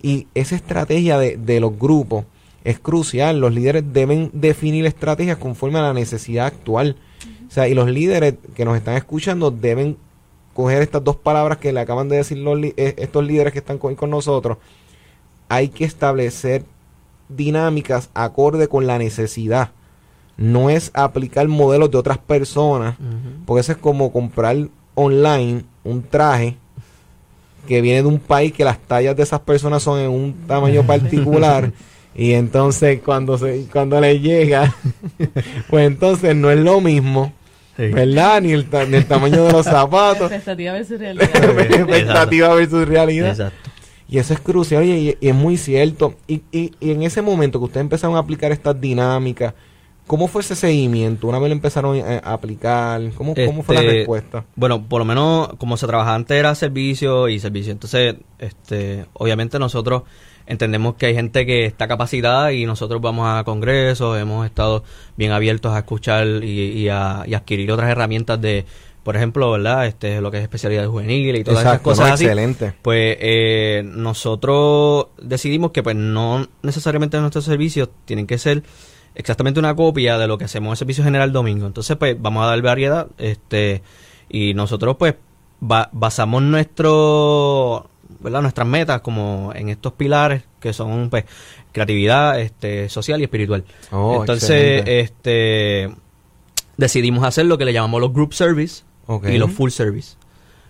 Y 0.02 0.28
esa 0.34 0.54
estrategia 0.54 1.18
de, 1.18 1.36
de 1.36 1.60
los 1.60 1.76
grupos 1.76 2.24
es 2.64 2.78
crucial. 2.78 3.40
Los 3.40 3.52
líderes 3.52 3.84
deben 3.92 4.30
definir 4.32 4.86
estrategias 4.86 5.36
conforme 5.36 5.80
a 5.80 5.82
la 5.82 5.94
necesidad 5.94 6.46
actual. 6.46 6.96
O 7.48 7.50
sea, 7.50 7.68
y 7.68 7.74
los 7.74 7.90
líderes 7.90 8.34
que 8.54 8.64
nos 8.64 8.76
están 8.76 8.96
escuchando 8.96 9.50
deben 9.50 9.96
coger 10.60 10.82
estas 10.82 11.02
dos 11.02 11.16
palabras 11.16 11.58
que 11.58 11.72
le 11.72 11.80
acaban 11.80 12.08
de 12.08 12.16
decir 12.16 12.38
los 12.38 12.62
eh, 12.62 12.74
estos 12.76 13.24
líderes 13.24 13.52
que 13.52 13.60
están 13.60 13.78
con, 13.78 13.94
con 13.94 14.10
nosotros. 14.10 14.58
Hay 15.48 15.68
que 15.68 15.84
establecer 15.84 16.64
dinámicas 17.28 18.10
acorde 18.14 18.68
con 18.68 18.86
la 18.86 18.98
necesidad. 18.98 19.70
No 20.36 20.70
es 20.70 20.90
aplicar 20.94 21.46
modelos 21.48 21.90
de 21.90 21.98
otras 21.98 22.18
personas, 22.18 22.96
porque 23.46 23.60
eso 23.60 23.72
es 23.72 23.78
como 23.78 24.12
comprar 24.12 24.56
online 24.94 25.64
un 25.84 26.02
traje 26.02 26.56
que 27.66 27.80
viene 27.80 28.02
de 28.02 28.08
un 28.08 28.18
país 28.18 28.52
que 28.52 28.64
las 28.64 28.78
tallas 28.78 29.16
de 29.16 29.22
esas 29.22 29.40
personas 29.40 29.82
son 29.82 30.00
en 30.00 30.10
un 30.10 30.32
tamaño 30.46 30.82
particular 30.84 31.72
y 32.14 32.32
entonces 32.32 33.00
cuando 33.04 33.38
se 33.38 33.66
cuando 33.70 34.00
le 34.00 34.18
llega 34.18 34.74
pues 35.70 35.86
entonces 35.86 36.34
no 36.34 36.50
es 36.50 36.58
lo 36.58 36.80
mismo 36.80 37.32
Sí. 37.86 37.92
¿verdad? 37.92 38.42
Ni 38.42 38.52
el, 38.52 38.68
ta- 38.68 38.84
ni 38.84 38.96
el 38.96 39.06
tamaño 39.06 39.44
de 39.44 39.52
los 39.52 39.64
zapatos 39.76 40.30
Expectativa 40.30 40.72
versus 40.72 40.98
realidad. 40.98 41.30
expectativa 41.60 42.54
versus 42.54 42.86
realidad 42.88 43.30
Exacto. 43.30 43.70
y 44.08 44.18
eso 44.18 44.34
es 44.34 44.40
crucial 44.40 44.84
y, 44.84 45.16
y 45.20 45.28
es 45.28 45.34
muy 45.34 45.56
cierto. 45.56 46.14
Y, 46.26 46.42
y, 46.52 46.72
y 46.80 46.90
en 46.92 47.02
ese 47.02 47.22
momento 47.22 47.58
que 47.58 47.64
ustedes 47.66 47.82
empezaron 47.84 48.16
a 48.16 48.20
aplicar 48.20 48.52
estas 48.52 48.80
dinámicas, 48.80 49.54
¿Cómo 50.06 50.26
fue 50.26 50.42
ese 50.42 50.56
seguimiento? 50.56 51.28
Una 51.28 51.38
vez 51.38 51.50
lo 51.50 51.54
empezaron 51.54 52.00
a 52.04 52.18
aplicar, 52.32 53.00
¿cómo, 53.14 53.32
cómo 53.46 53.62
fue 53.62 53.76
la 53.76 53.82
Este, 53.82 53.92
respuesta? 53.98 54.44
Bueno, 54.56 54.82
por 54.88 54.98
lo 54.98 55.04
menos 55.04 55.50
como 55.56 55.76
se 55.76 55.86
trabajaba 55.86 56.16
antes 56.16 56.36
era 56.36 56.52
servicio 56.56 57.28
y 57.28 57.38
servicio. 57.38 57.70
Entonces, 57.70 58.16
este, 58.40 59.04
obviamente 59.12 59.60
nosotros 59.60 60.02
entendemos 60.46 60.94
que 60.96 61.06
hay 61.06 61.14
gente 61.14 61.46
que 61.46 61.64
está 61.66 61.86
capacitada 61.88 62.52
y 62.52 62.66
nosotros 62.66 63.00
vamos 63.00 63.28
a 63.28 63.44
congresos, 63.44 64.18
hemos 64.18 64.46
estado 64.46 64.82
bien 65.16 65.32
abiertos 65.32 65.72
a 65.72 65.78
escuchar 65.78 66.26
y, 66.42 66.60
y 66.72 66.88
a, 66.88 67.22
y 67.26 67.34
adquirir 67.34 67.70
otras 67.72 67.90
herramientas 67.90 68.40
de, 68.40 68.64
por 69.02 69.16
ejemplo, 69.16 69.50
¿verdad? 69.52 69.86
Este, 69.86 70.20
lo 70.20 70.30
que 70.30 70.38
es 70.38 70.42
especialidad 70.42 70.86
juvenil 70.86 71.36
y 71.36 71.44
todas 71.44 71.60
esas 71.60 71.72
Exacto, 71.74 71.84
cosas 71.90 72.08
no, 72.08 72.14
así. 72.14 72.24
excelente. 72.24 72.72
Pues 72.82 73.16
eh, 73.20 73.82
nosotros 73.84 75.06
decidimos 75.22 75.70
que 75.70 75.82
pues 75.82 75.96
no 75.96 76.46
necesariamente 76.62 77.18
nuestros 77.20 77.44
servicios 77.44 77.88
tienen 78.04 78.26
que 78.26 78.38
ser 78.38 78.62
exactamente 79.14 79.58
una 79.58 79.74
copia 79.74 80.18
de 80.18 80.26
lo 80.28 80.38
que 80.38 80.44
hacemos 80.44 80.68
en 80.68 80.72
el 80.72 80.76
servicio 80.76 81.02
general 81.04 81.32
domingo. 81.32 81.66
Entonces, 81.66 81.96
pues 81.96 82.16
vamos 82.20 82.44
a 82.44 82.48
dar 82.48 82.62
variedad, 82.62 83.06
este, 83.18 83.82
y 84.28 84.54
nosotros 84.54 84.96
pues 84.98 85.14
ba- 85.60 85.88
basamos 85.92 86.42
nuestro, 86.42 87.89
¿verdad? 88.20 88.42
nuestras 88.42 88.66
metas 88.66 89.00
como 89.00 89.52
en 89.54 89.68
estos 89.68 89.92
pilares 89.92 90.42
que 90.60 90.72
son 90.72 91.10
pues 91.10 91.24
creatividad, 91.72 92.40
este, 92.40 92.88
social 92.88 93.20
y 93.20 93.24
espiritual. 93.24 93.64
Oh, 93.92 94.18
Entonces, 94.20 94.80
excelente. 94.80 95.00
este 95.00 95.90
decidimos 96.76 97.24
hacer 97.24 97.46
lo 97.46 97.58
que 97.58 97.64
le 97.64 97.72
llamamos 97.72 98.00
los 98.00 98.12
group 98.12 98.34
service 98.34 98.82
y 99.28 99.38
los 99.38 99.50
full 99.50 99.70
service. 99.70 100.16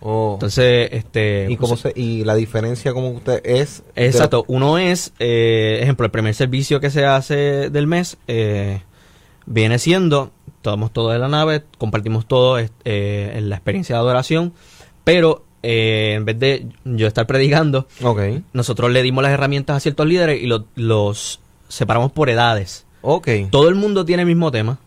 Oh. 0.00 0.32
Entonces, 0.34 0.88
este 0.92 1.46
¿Y, 1.50 1.56
cómo 1.56 1.76
se, 1.76 1.92
y 1.94 2.24
la 2.24 2.34
diferencia 2.34 2.92
como 2.92 3.10
usted 3.10 3.40
es... 3.44 3.82
Exacto, 3.94 4.44
uno 4.48 4.78
es, 4.78 5.12
eh, 5.18 5.78
ejemplo, 5.82 6.06
el 6.06 6.10
primer 6.10 6.34
servicio 6.34 6.80
que 6.80 6.90
se 6.90 7.04
hace 7.04 7.70
del 7.70 7.86
mes 7.86 8.16
eh, 8.26 8.82
viene 9.44 9.78
siendo, 9.78 10.30
tomamos 10.62 10.92
todo 10.92 11.10
de 11.10 11.18
la 11.18 11.28
nave, 11.28 11.64
compartimos 11.76 12.26
todo 12.26 12.58
eh, 12.58 12.68
en 12.84 13.50
la 13.50 13.56
experiencia 13.56 13.96
de 13.96 14.00
adoración, 14.00 14.54
pero 15.04 15.44
eh, 15.62 16.14
en 16.16 16.24
vez 16.24 16.38
de 16.38 16.66
yo 16.84 17.06
estar 17.06 17.26
predicando, 17.26 17.86
nosotros 18.52 18.90
le 18.90 19.02
dimos 19.02 19.22
las 19.22 19.32
herramientas 19.32 19.76
a 19.76 19.80
ciertos 19.80 20.06
líderes 20.06 20.42
y 20.42 20.46
lo- 20.46 20.64
los 20.74 21.40
separamos 21.68 22.12
por 22.12 22.30
edades. 22.30 22.86
ok. 23.02 23.28
Todo 23.50 23.68
el 23.68 23.74
mundo 23.74 24.04
tiene 24.04 24.22
el 24.22 24.26
mismo 24.28 24.50
tema, 24.50 24.78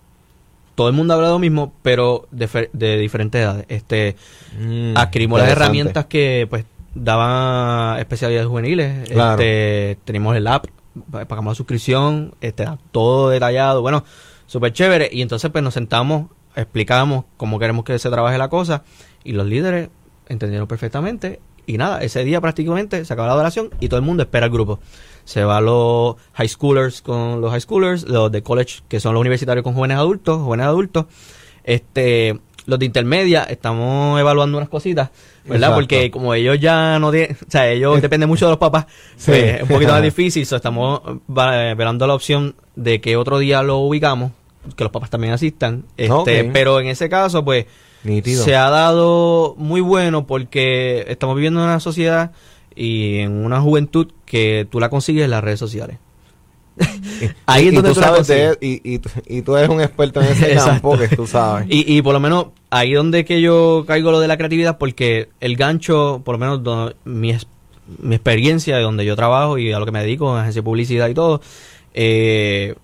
todo 0.76 0.88
el 0.90 0.94
mundo 0.96 1.14
habla 1.14 1.28
de 1.28 1.34
lo 1.34 1.40
mismo, 1.40 1.74
pero 1.84 2.28
de, 2.32 2.48
fe- 2.48 2.70
de 2.74 2.98
diferentes 2.98 3.42
edades. 3.42 3.66
Este, 3.70 4.16
Mm, 4.60 4.96
adquirimos 4.98 5.40
las 5.40 5.50
herramientas 5.50 6.06
que 6.06 6.46
pues 6.50 6.66
daban 6.96 8.00
especialidades 8.00 8.48
juveniles 8.48 9.10
Claro. 9.10 9.32
este 9.42 9.98
tenemos 10.06 10.36
el 10.36 10.46
app 10.48 10.66
pa- 11.12 11.26
pagamos 11.26 11.52
la 11.52 11.56
suscripción 11.56 12.36
este 12.40 12.68
todo 12.92 13.30
detallado 13.30 13.82
bueno 13.82 14.04
súper 14.46 14.74
chévere 14.74 15.10
y 15.12 15.24
entonces 15.24 15.50
pues 15.52 15.64
nos 15.64 15.74
sentamos 15.74 16.28
explicamos 16.56 17.26
cómo 17.38 17.58
queremos 17.58 17.84
que 17.84 17.98
se 17.98 18.12
trabaje 18.12 18.38
la 18.38 18.48
cosa 18.50 18.84
y 19.24 19.32
los 19.32 19.48
líderes 19.48 19.90
entendieron 20.30 20.68
perfectamente 20.68 21.40
y 21.66 21.78
nada 21.78 22.02
ese 22.04 22.24
día 22.24 22.42
prácticamente 22.42 23.06
se 23.06 23.14
acaba 23.14 23.28
la 23.28 23.34
adoración 23.34 23.70
y 23.80 23.88
todo 23.88 24.00
el 24.00 24.06
mundo 24.06 24.24
espera 24.24 24.48
el 24.48 24.52
grupo 24.52 24.80
se 25.24 25.44
va 25.46 25.62
los 25.62 26.16
high 26.34 26.50
schoolers 26.50 27.02
con 27.02 27.40
los 27.40 27.52
high 27.52 27.62
schoolers 27.62 28.04
los 28.08 28.32
de 28.32 28.44
college 28.44 28.82
que 28.90 29.00
son 29.00 29.14
los 29.14 29.22
universitarios 29.22 29.64
con 29.64 29.74
jóvenes 29.74 29.98
adultos 29.98 30.42
jóvenes 30.42 30.66
adultos 30.66 31.06
este 31.64 32.40
los 32.66 32.80
de 32.80 32.86
intermedia 32.86 33.44
estamos 33.44 34.18
evaluando 34.20 34.58
unas 34.58 34.70
cositas, 34.70 35.10
¿verdad? 35.44 35.56
Exacto. 35.70 35.76
Porque 35.76 36.12
como 36.12 36.34
ellos 36.34 36.58
ya 36.62 36.98
no 36.98 37.12
tienen, 37.12 37.36
o 37.46 37.52
sea, 37.52 37.70
ellos 37.70 38.02
dependen 38.02 38.30
mucho 38.30 38.46
de 38.46 38.52
los 38.52 38.58
papás, 38.58 38.86
Sí. 39.18 39.32
pues, 39.32 39.44
es 39.56 39.62
un 39.64 39.68
poquito 39.68 39.92
más 39.92 40.02
difícil, 40.02 40.46
so, 40.46 40.56
estamos 40.56 41.02
eh, 41.06 41.76
velando 41.78 42.08
la 42.08 42.14
opción 42.14 42.56
de 42.78 43.02
que 43.02 43.18
otro 43.18 43.40
día 43.40 43.64
lo 43.64 43.80
ubicamos, 43.80 44.32
que 44.78 44.84
los 44.86 44.94
papás 44.94 45.10
también 45.10 45.34
asistan, 45.34 45.84
este, 45.98 46.46
pero 46.46 46.80
en 46.80 46.88
ese 46.88 47.10
caso, 47.10 47.44
pues, 47.44 47.66
Nítido. 48.04 48.44
se 48.44 48.56
ha 48.56 48.70
dado 48.70 49.56
muy 49.58 49.82
bueno 49.82 50.28
porque 50.28 51.06
estamos 51.08 51.36
viviendo 51.36 51.60
en 51.62 51.66
una 51.68 51.80
sociedad 51.80 52.32
y 52.76 53.20
en 53.20 53.46
una 53.46 53.62
juventud 53.62 54.08
que 54.26 54.68
tú 54.70 54.80
la 54.80 54.90
consigues 54.90 55.24
en 55.26 55.32
las 55.32 55.44
redes 55.44 55.60
sociales. 55.60 55.98
Ahí 57.46 57.66
y, 57.66 57.68
es 57.70 57.74
donde 57.76 57.90
tú 57.90 57.96
tú 57.96 58.02
sabes 58.02 58.28
de- 58.28 58.58
y, 58.60 58.82
y, 58.96 59.00
tú- 59.00 59.10
y 59.28 59.42
tú 59.44 59.56
eres 59.56 59.70
un 59.70 59.80
experto 59.82 60.22
en 60.22 60.28
ese 60.32 60.56
campo 60.56 60.98
que 60.98 61.08
tú 61.08 61.28
sabes. 61.28 61.68
Y, 61.70 61.98
y 61.98 62.02
por 62.02 62.14
lo 62.14 62.20
menos 62.20 62.48
ahí 62.72 62.94
donde 62.94 63.26
que 63.26 63.42
yo 63.42 63.84
caigo 63.88 64.12
lo 64.12 64.20
de 64.20 64.28
la 64.28 64.38
creatividad, 64.38 64.78
porque 64.80 65.30
el 65.40 65.56
gancho, 65.56 66.22
por 66.26 66.34
lo 66.36 66.40
menos 66.40 66.64
do- 66.64 66.94
mi, 67.06 67.36
mi 68.00 68.16
experiencia 68.16 68.76
de 68.78 68.82
donde 68.84 69.06
yo 69.06 69.16
trabajo 69.16 69.58
y 69.60 69.72
a 69.72 69.78
lo 69.80 69.86
que 69.86 69.92
me 69.92 70.02
dedico, 70.02 70.34
en 70.34 70.42
agencia 70.42 70.62
de 70.62 70.66
publicidad 70.66 71.08
y 71.10 71.14
todo, 71.14 71.42
eh, 71.94 72.76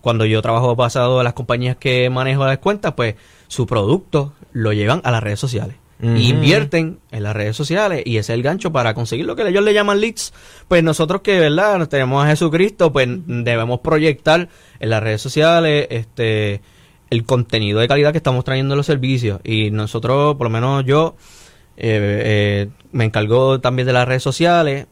cuando 0.00 0.24
yo 0.24 0.40
trabajo 0.42 0.74
pasado 0.76 1.20
a 1.20 1.24
las 1.24 1.34
compañías 1.34 1.76
que 1.76 2.08
manejo 2.10 2.46
las 2.46 2.58
cuentas, 2.58 2.94
pues 2.96 3.14
su 3.48 3.66
producto 3.66 4.32
lo 4.52 4.72
llevan 4.72 5.00
a 5.04 5.10
las 5.10 5.22
redes 5.22 5.40
sociales. 5.40 5.76
Invierten 6.02 6.98
en 7.12 7.22
las 7.22 7.34
redes 7.34 7.56
sociales 7.56 8.02
y 8.04 8.18
ese 8.18 8.32
es 8.32 8.36
el 8.36 8.42
gancho 8.42 8.72
para 8.72 8.92
conseguir 8.92 9.24
lo 9.24 9.36
que 9.36 9.48
ellos 9.48 9.64
le 9.64 9.72
llaman 9.72 10.00
leads. 10.00 10.34
Pues 10.68 10.82
nosotros 10.82 11.22
que, 11.22 11.38
¿verdad? 11.38 11.88
Tenemos 11.88 12.22
a 12.22 12.28
Jesucristo, 12.28 12.92
pues 12.92 13.08
debemos 13.26 13.80
proyectar 13.80 14.48
en 14.80 14.90
las 14.90 15.02
redes 15.02 15.22
sociales 15.22 15.86
este 15.88 16.60
el 17.10 17.24
contenido 17.24 17.80
de 17.80 17.88
calidad 17.88 18.12
que 18.12 18.18
estamos 18.18 18.44
trayendo 18.44 18.74
en 18.74 18.78
los 18.78 18.86
servicios. 18.86 19.40
Y 19.44 19.70
nosotros, 19.70 20.36
por 20.36 20.46
lo 20.46 20.50
menos 20.50 20.84
yo, 20.84 21.16
eh, 21.76 22.22
eh, 22.24 22.68
me 22.92 23.04
encargo 23.04 23.60
también 23.60 23.86
de 23.86 23.92
las 23.92 24.06
redes 24.06 24.22
sociales 24.22 24.86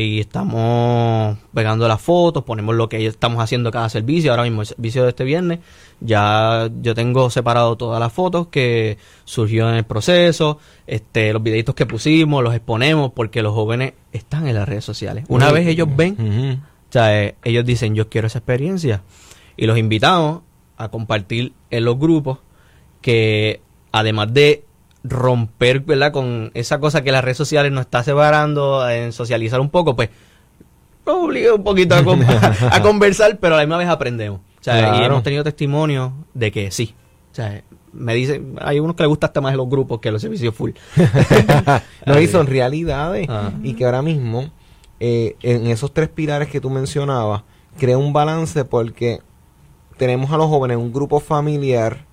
y 0.00 0.20
estamos 0.20 1.38
pegando 1.54 1.88
las 1.88 2.00
fotos, 2.00 2.44
ponemos 2.44 2.74
lo 2.74 2.88
que 2.88 3.06
estamos 3.06 3.42
haciendo 3.42 3.70
cada 3.70 3.88
servicio. 3.88 4.30
Ahora 4.30 4.42
mismo 4.42 4.62
el 4.62 4.66
servicio 4.66 5.02
de 5.04 5.10
este 5.10 5.24
viernes, 5.24 5.60
ya 6.00 6.68
yo 6.82 6.94
tengo 6.94 7.30
separado 7.30 7.76
todas 7.76 8.00
las 8.00 8.12
fotos 8.12 8.48
que 8.48 8.98
surgió 9.24 9.68
en 9.68 9.76
el 9.76 9.84
proceso, 9.84 10.58
este, 10.86 11.32
los 11.32 11.42
videitos 11.42 11.74
que 11.74 11.86
pusimos, 11.86 12.42
los 12.42 12.54
exponemos 12.54 13.12
porque 13.12 13.42
los 13.42 13.54
jóvenes 13.54 13.94
están 14.12 14.46
en 14.46 14.54
las 14.54 14.68
redes 14.68 14.84
sociales. 14.84 15.24
Una 15.28 15.50
vez 15.50 15.66
ellos 15.66 15.88
ven 15.94 16.60
o 16.88 16.92
sea, 16.92 17.22
eh, 17.22 17.34
ellos 17.44 17.64
dicen, 17.64 17.94
yo 17.94 18.08
quiero 18.08 18.26
esa 18.26 18.38
experiencia. 18.38 19.02
Y 19.56 19.66
los 19.66 19.78
invitamos 19.78 20.42
a 20.76 20.88
compartir 20.88 21.52
en 21.70 21.84
los 21.84 21.98
grupos 21.98 22.38
que 23.00 23.60
además 23.92 24.32
de 24.32 24.64
romper, 25.04 25.80
¿verdad? 25.80 26.12
Con 26.12 26.50
esa 26.54 26.78
cosa 26.80 27.02
que 27.02 27.12
las 27.12 27.22
redes 27.24 27.36
sociales 27.36 27.72
nos 27.72 27.82
está 27.82 28.02
separando, 28.02 28.88
en 28.88 29.12
socializar 29.12 29.60
un 29.60 29.70
poco, 29.70 29.94
pues 29.96 30.10
nos 31.06 31.16
obliga 31.16 31.54
un 31.54 31.62
poquito 31.62 31.94
a, 31.94 32.02
con- 32.02 32.22
a 32.70 32.82
conversar, 32.82 33.38
pero 33.38 33.54
a 33.54 33.58
la 33.58 33.64
misma 33.64 33.78
vez 33.78 33.88
aprendemos. 33.88 34.40
O 34.60 34.64
sea, 34.66 35.00
y 35.00 35.04
hemos 35.04 35.22
tenido 35.22 35.44
testimonios 35.44 36.10
de 36.34 36.50
que 36.50 36.70
sí. 36.72 36.94
O 37.30 37.34
sea, 37.36 37.62
me 37.92 38.14
dicen, 38.14 38.56
hay 38.60 38.80
unos 38.80 38.96
que 38.96 39.04
les 39.04 39.08
gusta 39.08 39.28
hasta 39.28 39.40
más 39.40 39.54
los 39.54 39.68
grupos 39.68 40.00
que 40.00 40.10
los 40.10 40.20
servicios 40.20 40.54
full. 40.54 40.72
no, 42.06 42.20
y 42.20 42.26
son 42.26 42.46
realidades. 42.46 43.28
Ah. 43.30 43.52
Y 43.62 43.74
que 43.74 43.84
ahora 43.84 44.02
mismo, 44.02 44.50
eh, 44.98 45.36
en 45.42 45.68
esos 45.68 45.94
tres 45.94 46.08
pilares 46.08 46.48
que 46.48 46.60
tú 46.60 46.70
mencionabas, 46.70 47.42
crea 47.78 47.96
un 47.98 48.12
balance 48.12 48.64
porque 48.64 49.20
tenemos 49.96 50.32
a 50.32 50.36
los 50.36 50.48
jóvenes 50.48 50.78
un 50.78 50.92
grupo 50.92 51.20
familiar, 51.20 52.04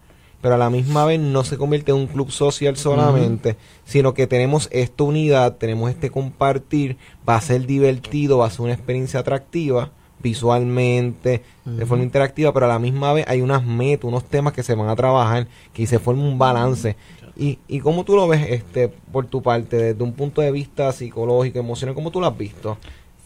pero 0.44 0.56
a 0.56 0.58
la 0.58 0.70
misma 0.70 1.06
vez 1.06 1.22
no 1.22 1.46
se 1.46 1.58
convierte 1.58 1.92
en 1.92 1.98
un 2.00 2.08
club 2.08 2.30
social 2.30 2.76
solamente, 2.76 3.56
sino 3.86 4.14
que 4.14 4.28
tenemos 4.28 4.68
esta 4.74 5.06
unidad, 5.06 5.56
tenemos 5.56 5.90
este 5.90 6.10
compartir, 6.10 6.98
va 7.28 7.38
a 7.38 7.42
ser 7.42 7.66
divertido, 7.66 8.40
va 8.40 8.48
a 8.48 8.50
ser 8.50 8.60
una 8.60 8.74
experiencia 8.74 9.22
atractiva 9.22 9.92
visualmente, 10.22 11.44
de 11.64 11.86
forma 11.86 12.04
interactiva, 12.04 12.54
pero 12.54 12.66
a 12.66 12.70
la 12.70 12.80
misma 12.80 13.14
vez 13.14 13.26
hay 13.30 13.40
unas 13.40 13.66
metas, 13.66 14.04
unos 14.04 14.26
temas 14.26 14.52
que 14.52 14.64
se 14.64 14.76
van 14.76 14.90
a 14.90 14.98
trabajar, 14.98 15.48
que 15.72 15.88
se 15.88 15.98
forma 15.98 16.24
un 16.24 16.38
balance. 16.38 16.98
¿Y, 17.38 17.60
y 17.70 17.80
cómo 17.80 18.04
tú 18.04 18.18
lo 18.18 18.28
ves 18.28 18.46
este 18.50 18.90
por 18.90 19.26
tu 19.28 19.42
parte, 19.42 19.78
desde 19.78 20.04
un 20.04 20.12
punto 20.12 20.42
de 20.42 20.52
vista 20.52 20.92
psicológico, 20.92 21.58
emocional, 21.58 21.96
cómo 21.96 22.12
tú 22.12 22.20
lo 22.20 22.28
has 22.28 22.38
visto? 22.38 22.78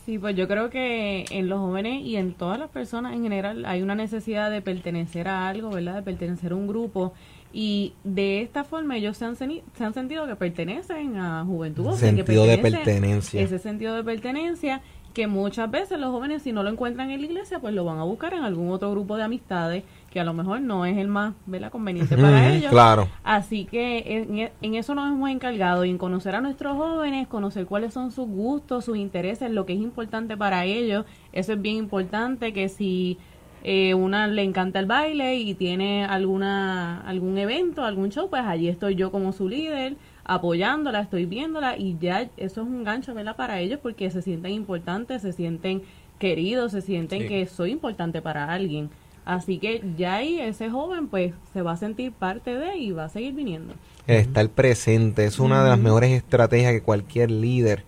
Sí, 0.08 0.18
pues 0.20 0.38
yo 0.38 0.48
creo 0.48 0.70
que 0.70 1.26
en 1.32 1.50
los 1.50 1.60
jóvenes 1.60 2.02
y 2.02 2.16
en 2.16 2.34
todas 2.34 2.58
las 2.58 2.70
personas 2.70 3.14
en 3.14 3.24
general 3.24 3.66
hay 3.66 3.82
una 3.82 3.94
necesidad 3.94 4.50
de 4.50 4.62
pertenecer 4.62 5.28
a 5.28 5.50
algo, 5.50 5.70
¿verdad? 5.70 5.96
De 5.96 6.02
pertenecer 6.02 6.54
a 6.54 6.56
un 6.56 6.66
grupo. 6.66 7.12
Y 7.52 7.92
de 8.06 8.42
esta 8.42 8.64
forma 8.64 8.96
ellos 8.96 9.18
se 9.18 9.26
han, 9.26 9.36
se 9.36 9.84
han 9.84 9.94
sentido 9.94 10.26
que 10.26 10.38
pertenecen 10.38 11.18
a 11.18 11.44
juventud. 11.44 11.88
o 11.88 11.92
sea, 11.92 12.12
que 12.12 12.24
Sentido 12.24 12.46
de 12.46 12.58
pertenencia. 12.58 13.42
Ese 13.42 13.60
sentido 13.60 13.98
de 13.98 14.04
pertenencia 14.06 14.82
que 15.14 15.28
muchas 15.28 15.70
veces 15.70 16.00
los 16.00 16.12
jóvenes 16.12 16.42
si 16.42 16.54
no 16.54 16.64
lo 16.64 16.70
encuentran 16.70 17.12
en 17.12 17.20
la 17.20 17.26
iglesia, 17.26 17.60
pues 17.60 17.74
lo 17.74 17.84
van 17.84 18.00
a 18.00 18.04
buscar 18.04 18.34
en 18.34 18.44
algún 18.44 18.72
otro 18.72 18.90
grupo 18.92 19.18
de 19.18 19.24
amistades 19.24 19.84
que 20.12 20.20
a 20.20 20.24
lo 20.24 20.34
mejor 20.34 20.62
no 20.62 20.86
es 20.86 20.98
el 20.98 21.08
más 21.10 21.34
¿verdad? 21.46 21.72
conveniente 21.72 22.16
para 22.18 22.50
ellos. 22.54 22.72
Claro. 22.72 23.08
Así 23.24 23.66
que 23.66 24.04
en, 24.08 24.50
en 24.62 24.76
eso 24.76 24.96
nos 24.96 25.12
hemos 25.12 25.30
encargado 25.30 25.84
y 25.86 25.90
en 25.90 25.98
conocer 25.98 26.34
a 26.36 26.42
nuestros 26.42 26.76
jóvenes, 26.78 27.28
conocer 27.28 27.66
cuáles 27.66 27.94
son 27.94 28.12
sus 28.12 28.28
gustos, 28.28 28.86
sus 28.86 28.98
intereses, 28.98 29.52
lo 29.52 29.66
que 29.66 29.74
es 29.74 29.80
importante 29.80 30.38
para 30.38 30.64
ellos. 30.66 31.06
Eso 31.34 31.54
es 31.54 31.62
bien 31.62 31.76
importante 31.76 32.54
que 32.54 32.70
si 32.70 33.18
eh, 33.64 33.94
una 33.96 34.28
le 34.28 34.44
encanta 34.44 34.80
el 34.80 34.86
baile 34.86 35.36
y 35.36 35.54
tiene 35.56 36.06
alguna 36.06 37.02
algún 37.02 37.38
evento, 37.38 37.84
algún 37.84 38.10
show, 38.10 38.30
pues 38.30 38.44
allí 38.46 38.70
estoy 38.70 38.96
yo 38.96 39.12
como 39.12 39.34
su 39.34 39.50
líder 39.50 39.98
apoyándola, 40.24 41.02
estoy 41.02 41.26
viéndola 41.26 41.78
y 41.78 41.98
ya 42.00 42.22
eso 42.38 42.62
es 42.62 42.68
un 42.68 42.84
gancho, 42.84 43.14
¿verdad? 43.14 43.36
Para 43.36 43.60
ellos 43.60 43.80
porque 43.82 44.10
se 44.12 44.22
sienten 44.22 44.52
importantes, 44.54 45.22
se 45.22 45.32
sienten 45.34 45.82
queridos, 46.20 46.72
se 46.72 46.82
sienten 46.82 47.24
Sí. 47.24 47.28
que 47.28 47.46
soy 47.46 47.72
importante 47.72 48.22
para 48.22 48.52
alguien. 48.52 48.90
Así 49.28 49.58
que 49.58 49.84
ya 49.98 50.16
ahí 50.16 50.40
ese 50.40 50.70
joven 50.70 51.10
pues 51.10 51.34
se 51.52 51.62
va 51.62 51.74
a 51.74 51.78
sentir 51.78 52.14
parte 52.14 52.58
de 52.58 52.78
y 52.78 52.92
va 52.92 53.04
a 53.06 53.10
seguir 53.10 53.34
viniendo. 53.34 53.74
El 54.08 54.18
estar 54.18 54.48
presente 54.50 55.26
es 55.26 55.38
una 55.38 55.64
de 55.64 55.70
las 55.70 55.80
mejores 55.80 56.12
estrategias 56.12 56.72
que 56.72 56.82
cualquier 56.82 57.30
líder 57.30 57.84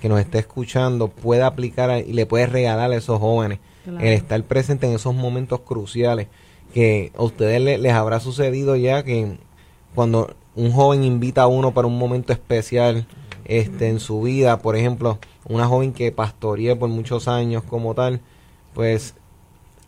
que 0.00 0.08
nos 0.08 0.20
esté 0.20 0.38
escuchando 0.38 1.08
puede 1.08 1.42
aplicar 1.42 1.98
y 2.06 2.12
le 2.12 2.26
puede 2.26 2.46
regalar 2.46 2.92
a 2.92 2.96
esos 2.96 3.18
jóvenes. 3.18 3.58
Claro. 3.82 3.98
El 3.98 4.12
estar 4.12 4.40
presente 4.44 4.86
en 4.86 4.92
esos 4.94 5.14
momentos 5.16 5.60
cruciales 5.60 6.28
que 6.72 7.10
a 7.18 7.22
ustedes 7.24 7.60
le- 7.60 7.78
les 7.78 7.92
habrá 7.92 8.20
sucedido 8.20 8.76
ya 8.76 9.02
que 9.02 9.36
cuando 9.96 10.34
un 10.54 10.70
joven 10.70 11.02
invita 11.02 11.42
a 11.42 11.46
uno 11.48 11.74
para 11.74 11.88
un 11.88 11.98
momento 11.98 12.32
especial 12.32 13.04
este 13.46 13.88
en 13.88 13.98
su 13.98 14.22
vida, 14.22 14.58
por 14.60 14.76
ejemplo, 14.76 15.18
una 15.48 15.66
joven 15.66 15.92
que 15.92 16.12
pastoreé 16.12 16.76
por 16.76 16.88
muchos 16.88 17.26
años 17.26 17.64
como 17.64 17.94
tal, 17.94 18.20
pues 18.74 19.14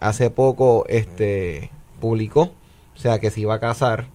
hace 0.01 0.31
poco 0.31 0.85
este 0.89 1.71
publicó, 2.01 2.53
o 2.95 2.99
sea, 2.99 3.19
que 3.19 3.31
se 3.31 3.41
iba 3.41 3.55
a 3.55 3.61
casar. 3.61 4.09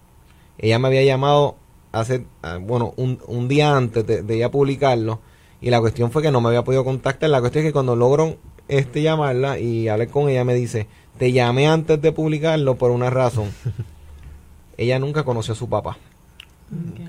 Ella 0.58 0.78
me 0.78 0.88
había 0.88 1.02
llamado 1.02 1.56
hace, 1.92 2.26
ah, 2.42 2.58
bueno, 2.60 2.94
un, 2.96 3.20
un 3.26 3.48
día 3.48 3.76
antes 3.76 4.06
de, 4.06 4.22
de 4.22 4.34
ella 4.34 4.50
publicarlo 4.50 5.20
y 5.60 5.70
la 5.70 5.80
cuestión 5.80 6.10
fue 6.10 6.22
que 6.22 6.30
no 6.30 6.40
me 6.40 6.48
había 6.48 6.64
podido 6.64 6.84
contactar. 6.84 7.30
La 7.30 7.40
cuestión 7.40 7.64
es 7.64 7.68
que 7.68 7.72
cuando 7.72 7.94
logro 7.94 8.36
este 8.68 9.02
llamarla 9.02 9.58
y 9.58 9.88
hablar 9.88 10.08
con 10.08 10.28
ella 10.28 10.44
me 10.44 10.54
dice, 10.54 10.88
te 11.18 11.32
llamé 11.32 11.68
antes 11.68 12.02
de 12.02 12.12
publicarlo 12.12 12.76
por 12.76 12.90
una 12.90 13.10
razón. 13.10 13.50
ella 14.76 14.98
nunca 14.98 15.24
conoció 15.24 15.52
a 15.52 15.56
su 15.56 15.68
papá. 15.68 15.98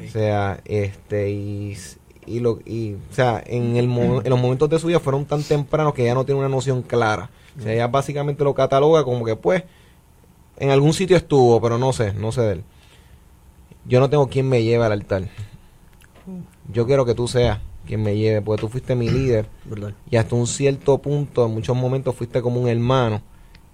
O 0.06 0.12
sea, 0.12 0.60
este, 0.66 1.32
y, 1.32 1.76
y 2.28 2.40
lo, 2.40 2.60
y, 2.66 2.94
o 2.94 3.14
sea, 3.14 3.42
en, 3.46 3.76
el 3.78 3.88
mo- 3.88 4.22
en 4.24 4.30
los 4.30 4.40
momentos 4.40 4.70
de 4.70 4.80
su 4.80 4.88
vida 4.88 5.00
fueron 5.00 5.26
tan 5.26 5.44
tempranos 5.44 5.94
que 5.94 6.04
ella 6.04 6.14
no 6.16 6.26
tiene 6.26 6.40
una 6.40 6.50
noción 6.50 6.82
clara. 6.82 7.30
O 7.60 7.62
sea, 7.62 7.74
ella 7.74 7.88
básicamente 7.88 8.44
lo 8.44 8.54
cataloga 8.54 9.04
como 9.04 9.24
que, 9.26 9.36
pues, 9.36 9.64
en 10.58 10.70
algún 10.70 10.94
sitio 10.94 11.18
estuvo, 11.18 11.60
pero 11.62 11.78
no 11.78 11.94
sé, 11.94 12.14
no 12.14 12.32
sé 12.32 12.42
de 12.42 12.52
él. 12.54 12.64
Yo 13.86 14.00
no 14.00 14.10
tengo 14.10 14.28
quien 14.28 14.48
me 14.50 14.64
lleve 14.64 14.86
al 14.86 14.92
altar. 14.94 15.24
Yo 16.72 16.86
quiero 16.86 17.06
que 17.06 17.14
tú 17.14 17.28
seas 17.28 17.60
quien 17.86 18.02
me 18.02 18.16
lleve, 18.16 18.42
porque 18.42 18.62
tú 18.62 18.70
fuiste 18.70 18.96
mi 18.96 19.10
líder 19.10 19.48
¿Verdad? 19.66 19.94
y 20.10 20.16
hasta 20.16 20.36
un 20.36 20.48
cierto 20.48 20.98
punto, 21.00 21.46
en 21.46 21.54
muchos 21.54 21.76
momentos 21.76 22.16
fuiste 22.16 22.42
como 22.42 22.62
un 22.62 22.70
hermano 22.70 23.22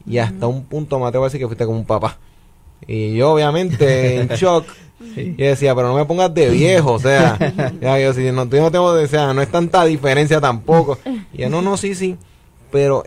y 0.08 0.18
hasta 0.18 0.48
un 0.48 0.64
punto 0.66 0.98
me 1.00 1.06
atrevo 1.06 1.26
a 1.26 1.28
decir 1.28 1.40
que 1.40 1.46
fuiste 1.48 1.66
como 1.66 1.78
un 1.78 1.86
papá. 1.86 2.18
Y 2.88 3.14
yo 3.16 3.32
obviamente 3.34 4.22
en 4.22 4.28
shock, 4.30 4.66
y 5.16 5.32
decía, 5.34 5.74
pero 5.76 5.88
no 5.88 5.96
me 5.96 6.06
pongas 6.06 6.34
de 6.34 6.50
viejo, 6.50 6.94
o 6.94 7.00
sea, 7.00 7.38
ya, 7.82 8.00
yo, 8.00 8.14
si 8.14 8.32
no, 8.32 8.46
yo 8.50 8.62
no 8.62 8.72
tengo, 8.72 8.86
o 8.86 9.08
sea, 9.08 9.34
no 9.34 9.42
es 9.42 9.50
tanta 9.50 9.86
diferencia 9.86 10.40
tampoco. 10.42 10.98
Y 11.34 11.38
yo, 11.42 11.50
no, 11.50 11.62
no, 11.62 11.78
sí, 11.78 11.96
sí, 11.96 12.18
pero 12.72 13.04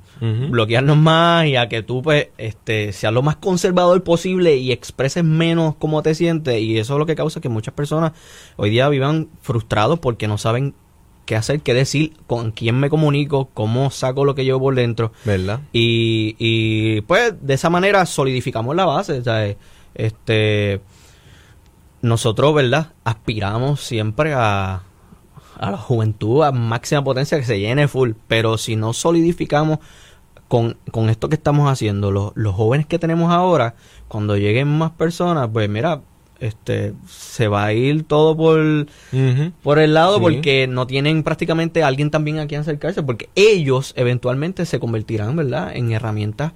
bloquearnos 0.50 0.98
más 0.98 1.46
y 1.46 1.56
a 1.58 1.68
que 1.68 1.84
tú, 1.84 2.02
pues, 2.02 2.30
este, 2.38 2.94
seas 2.94 3.12
lo 3.14 3.22
más 3.22 3.36
conservador 3.36 4.02
posible 4.04 4.56
y 4.58 4.72
expreses 4.72 5.24
menos 5.24 5.76
cómo 5.76 6.02
te 6.02 6.16
sientes. 6.16 6.62
Y 6.62 6.78
eso 6.78 6.94
es 6.94 7.00
lo 7.00 7.06
que 7.06 7.16
causa 7.16 7.42
que 7.42 7.50
muchas 7.50 7.74
personas 7.74 8.14
hoy 8.56 8.70
día 8.70 8.88
vivan 8.90 9.28
frustrados 9.42 10.00
porque 10.00 10.28
no 10.28 10.38
saben 10.38 10.74
qué 11.26 11.36
hacer, 11.36 11.62
qué 11.62 11.74
decir, 11.74 12.14
con 12.28 12.52
quién 12.52 12.80
me 12.80 12.90
comunico, 12.90 13.50
cómo 13.54 13.90
saco 13.92 14.26
lo 14.26 14.36
que 14.36 14.46
llevo 14.46 14.60
por 14.60 14.76
dentro. 14.76 15.12
¿Verdad? 15.26 15.60
Y, 15.74 16.36
y 16.40 17.02
pues 17.02 17.34
de 17.42 17.54
esa 17.56 17.70
manera 17.70 18.06
solidificamos 18.06 18.76
la 18.76 18.86
base. 18.86 19.20
o 19.20 19.24
sea, 19.24 19.56
Este, 19.96 20.82
nosotros, 22.02 22.54
¿verdad? 22.54 22.94
Aspiramos 23.04 23.82
siempre 23.82 24.34
a, 24.34 24.84
a 25.58 25.72
la 25.72 25.78
juventud 25.78 26.44
a 26.44 26.52
máxima 26.52 27.04
potencia 27.04 27.38
que 27.40 27.46
se 27.46 27.60
llene 27.60 27.88
full. 27.88 28.12
Pero 28.28 28.58
si 28.58 28.76
no 28.76 28.94
solidificamos 28.94 29.80
con, 30.48 30.78
con 30.92 31.10
esto 31.10 31.30
que 31.30 31.36
estamos 31.36 31.70
haciendo, 31.72 32.12
los, 32.12 32.32
los 32.36 32.54
jóvenes 32.54 32.86
que 32.86 33.00
tenemos 33.00 33.32
ahora, 33.32 33.76
cuando 34.08 34.38
lleguen 34.38 34.68
más 34.68 34.92
personas, 34.92 35.50
pues 35.52 35.68
mira, 35.70 36.02
este 36.40 36.94
se 37.08 37.48
va 37.48 37.66
a 37.66 37.74
ir 37.74 38.04
todo 38.04 38.36
por 38.36 38.88
por 39.64 39.80
el 39.80 39.94
lado 39.94 40.16
Sí. 40.18 40.22
porque 40.22 40.68
no 40.68 40.86
tienen 40.88 41.24
prácticamente 41.24 41.84
a 41.84 41.88
alguien 41.88 42.12
también 42.12 42.40
a 42.40 42.48
quien 42.48 42.62
acercarse 42.62 43.04
porque 43.04 43.30
ellos 43.36 43.94
eventualmente 43.96 44.66
se 44.66 44.80
convertirán 44.80 45.36
verdad 45.36 45.76
en 45.76 45.92
herramientas 45.92 46.52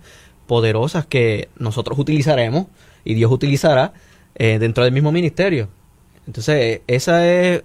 poderosas 0.47 1.05
que 1.05 1.49
nosotros 1.57 1.97
utilizaremos 1.99 2.65
y 3.05 3.13
Dios 3.13 3.31
utilizará 3.31 3.93
eh, 4.35 4.57
dentro 4.59 4.83
del 4.83 4.93
mismo 4.93 5.11
ministerio. 5.11 5.69
Entonces 6.27 6.81
esa 6.87 7.27
es 7.27 7.63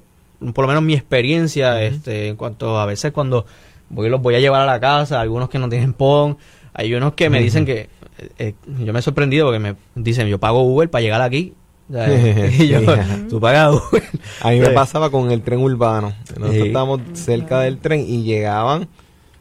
por 0.55 0.65
lo 0.65 0.69
menos 0.69 0.83
mi 0.83 0.95
experiencia 0.95 1.83
este 1.83 2.29
en 2.29 2.37
cuanto 2.37 2.79
a 2.79 2.87
veces 2.87 3.13
cuando 3.13 3.47
voy 3.89 4.09
los 4.09 4.21
voy 4.23 4.35
a 4.35 4.41
llevar 4.41 4.61
a 4.63 4.67
la 4.67 4.81
casa 4.81 5.21
algunos 5.21 5.49
que 5.49 5.59
no 5.59 5.69
tienen 5.69 5.93
PON 5.95 6.37
hay 6.73 6.93
unos 6.95 7.15
que 7.15 7.31
me 7.31 7.41
dicen 7.41 7.65
que 7.65 7.89
eh, 8.19 8.29
eh, 8.39 8.55
yo 8.85 8.93
me 8.93 8.99
he 8.99 9.03
sorprendido 9.03 9.47
porque 9.47 9.59
me 9.61 9.77
dicen 9.95 10.27
yo 10.29 10.39
pago 10.39 10.63
Uber 10.63 10.91
para 10.91 11.03
llegar 11.03 11.23
aquí 11.23 11.55
y 12.59 12.69
yo, 12.69 12.81
Sí, 12.81 12.87
ajá. 12.89 13.19
tú 13.29 13.39
pagas 13.41 13.75
Uber 13.75 14.03
A 14.41 14.51
mí 14.51 14.61
me 14.61 14.67
Sí. 14.69 14.73
pasaba 14.75 15.11
con 15.11 15.31
el 15.31 15.43
tren 15.43 15.61
urbano. 15.61 16.13
Nosotros 16.31 16.53
Sí. 16.55 16.61
estábamos 16.63 17.01
cerca 17.13 17.61
del 17.61 17.79
tren 17.79 18.01
y 18.01 18.23
llegaban, 18.23 18.89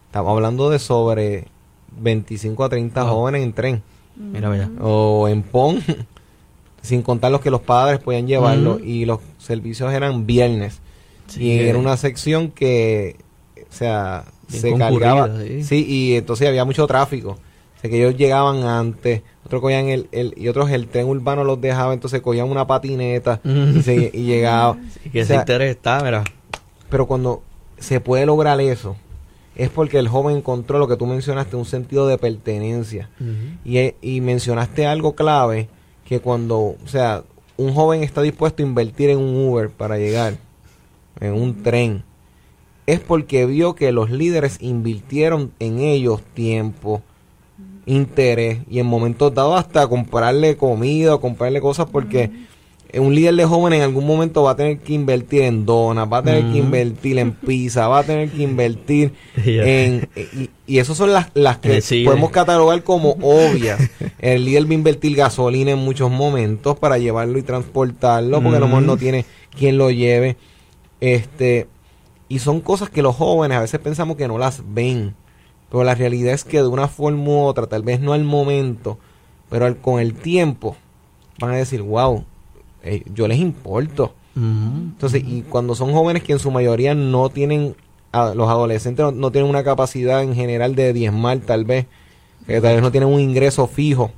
estamos 0.06 0.30
hablando 0.32 0.68
de 0.70 0.78
sobre 0.78 1.48
25 1.98 2.64
a 2.64 2.68
30 2.68 3.02
Wow. 3.04 3.12
jóvenes 3.14 3.42
en 3.42 3.52
tren. 3.52 3.82
Mira. 4.16 4.68
O 4.80 5.26
en 5.28 5.42
PON, 5.42 5.82
sin 6.82 7.02
contar 7.02 7.32
los 7.32 7.40
que 7.40 7.50
los 7.50 7.62
padres 7.62 7.98
podían 8.00 8.26
llevarlo. 8.26 8.78
Y 8.78 9.04
los 9.06 9.20
servicios 9.38 9.92
eran 9.92 10.26
viernes. 10.26 10.80
Sí. 11.26 11.44
y 11.44 11.58
era 11.60 11.78
una 11.78 11.96
sección 11.96 12.50
que, 12.50 13.16
o 13.56 13.72
sea, 13.72 14.24
Bien 14.50 14.60
se 14.60 14.74
cargaba. 14.76 15.30
sí. 15.42 15.64
Sí, 15.64 15.86
y 15.88 16.14
entonces 16.16 16.46
había 16.46 16.66
mucho 16.66 16.86
tráfico. 16.86 17.38
Sea, 17.84 17.90
que 17.90 17.98
ellos 17.98 18.16
llegaban 18.16 18.64
antes, 18.64 19.22
otros 19.44 19.60
cogían 19.60 19.88
el, 19.88 20.08
el, 20.12 20.32
y 20.36 20.48
otros 20.48 20.70
el 20.70 20.88
tren 20.88 21.06
urbano 21.06 21.44
los 21.44 21.60
dejaba, 21.60 21.92
entonces 21.92 22.20
cogían 22.22 22.50
una 22.50 22.66
patineta 22.66 23.40
y, 23.44 23.82
se, 23.82 24.10
y 24.12 24.24
llegaba. 24.24 24.78
Y 25.12 25.18
O 25.18 25.20
ese 25.20 25.26
sea, 25.34 25.40
interés 25.40 25.70
está, 25.76 26.02
mira. 26.02 26.24
pero 26.88 27.06
cuando 27.06 27.42
se 27.78 28.00
puede 28.00 28.24
lograr 28.26 28.60
eso 28.60 28.96
es 29.56 29.68
porque 29.70 29.98
el 29.98 30.08
joven 30.08 30.38
encontró 30.38 30.78
lo 30.78 30.88
que 30.88 30.96
tú 30.96 31.06
mencionaste, 31.06 31.54
un 31.56 31.64
sentido 31.66 32.08
de 32.08 32.18
pertenencia. 32.18 33.10
y, 33.64 33.76
eh, 33.78 33.96
y 34.02 34.20
mencionaste 34.20 34.86
algo 34.86 35.14
clave, 35.14 35.68
que 36.06 36.20
cuando, 36.20 36.58
o 36.58 36.86
sea, 36.88 37.22
un 37.56 37.72
joven 37.72 38.02
está 38.02 38.20
dispuesto 38.22 38.62
a 38.62 38.66
invertir 38.66 39.10
en 39.10 39.18
un 39.18 39.36
Uber 39.48 39.70
para 39.70 39.96
llegar, 39.98 40.38
en 41.20 41.34
un 41.34 41.62
tren, 41.62 42.02
es 42.86 42.98
porque 43.00 43.46
vio 43.46 43.74
que 43.76 43.92
los 43.92 44.10
líderes 44.10 44.58
invirtieron 44.60 45.52
en 45.60 45.78
ellos 45.78 46.20
tiempo, 46.34 47.02
interés 47.86 48.58
y 48.70 48.78
en 48.78 48.86
momentos 48.86 49.34
dados 49.34 49.58
hasta 49.58 49.86
comprarle 49.86 50.56
comida 50.56 51.14
o 51.14 51.20
comprarle 51.20 51.60
cosas 51.60 51.86
porque 51.90 52.30
un 53.00 53.14
líder 53.14 53.34
de 53.34 53.44
jóvenes 53.44 53.78
en 53.78 53.84
algún 53.84 54.06
momento 54.06 54.42
va 54.42 54.52
a 54.52 54.56
tener 54.56 54.78
que 54.78 54.92
invertir 54.92 55.42
en 55.42 55.66
donas, 55.66 56.10
va 56.12 56.18
a 56.18 56.22
tener 56.22 56.50
que 56.52 56.58
invertir 56.58 57.18
en 57.18 57.32
pizza, 57.32 57.88
va 57.88 58.00
a 58.00 58.02
tener 58.04 58.30
que 58.30 58.42
invertir 58.42 59.12
en... 59.36 60.08
Y, 60.16 60.50
y 60.66 60.78
esas 60.78 60.96
son 60.96 61.12
las, 61.12 61.28
las 61.34 61.58
que 61.58 61.82
podemos 62.04 62.30
catalogar 62.30 62.82
como 62.84 63.10
obvias. 63.20 63.80
El 64.18 64.44
líder 64.44 64.66
va 64.66 64.70
a 64.70 64.74
invertir 64.74 65.16
gasolina 65.16 65.72
en 65.72 65.78
muchos 65.78 66.10
momentos 66.10 66.78
para 66.78 66.98
llevarlo 66.98 67.38
y 67.38 67.42
transportarlo, 67.42 68.40
porque 68.40 68.56
a 68.56 68.60
lo 68.60 68.68
mejor 68.68 68.82
no 68.84 68.96
tiene 68.96 69.24
quien 69.56 69.76
lo 69.76 69.90
lleve. 69.90 70.36
Este, 71.00 71.66
y 72.28 72.38
son 72.38 72.60
cosas 72.60 72.88
que 72.88 73.02
los 73.02 73.16
jóvenes 73.16 73.58
a 73.58 73.60
veces 73.60 73.80
pensamos 73.80 74.16
que 74.16 74.28
no 74.28 74.38
las 74.38 74.62
ven. 74.66 75.14
Pero 75.74 75.82
la 75.82 75.96
realidad 75.96 76.34
es 76.34 76.44
que 76.44 76.58
de 76.58 76.68
una 76.68 76.86
forma 76.86 77.24
u 77.24 77.38
otra, 77.40 77.66
tal 77.66 77.82
vez 77.82 77.98
no 77.98 78.12
al 78.12 78.22
momento, 78.22 78.96
pero 79.50 79.76
con 79.82 79.98
el 79.98 80.14
tiempo, 80.14 80.76
van 81.40 81.50
a 81.50 81.56
decir, 81.56 81.82
wow, 81.82 82.24
eh, 82.84 83.02
yo 83.12 83.26
les 83.26 83.40
importo. 83.40 84.14
Entonces, 84.36 85.24
y 85.26 85.42
cuando 85.42 85.74
son 85.74 85.92
jóvenes 85.92 86.22
que 86.22 86.32
en 86.32 86.38
su 86.38 86.52
mayoría 86.52 86.94
no 86.94 87.28
tienen, 87.28 87.74
los 88.12 88.48
adolescentes 88.48 89.12
no, 89.14 89.32
tienen 89.32 89.50
una 89.50 89.64
capacidad 89.64 90.22
en 90.22 90.36
general 90.36 90.76
de 90.76 90.92
diezmar 90.92 91.40
tal 91.40 91.64
vez, 91.64 91.86
que 92.46 92.60
tal 92.60 92.74
vez 92.74 92.82
no 92.82 92.92
tienen 92.92 93.08
un 93.08 93.18
ingreso 93.18 93.66
fijo, 93.66 94.12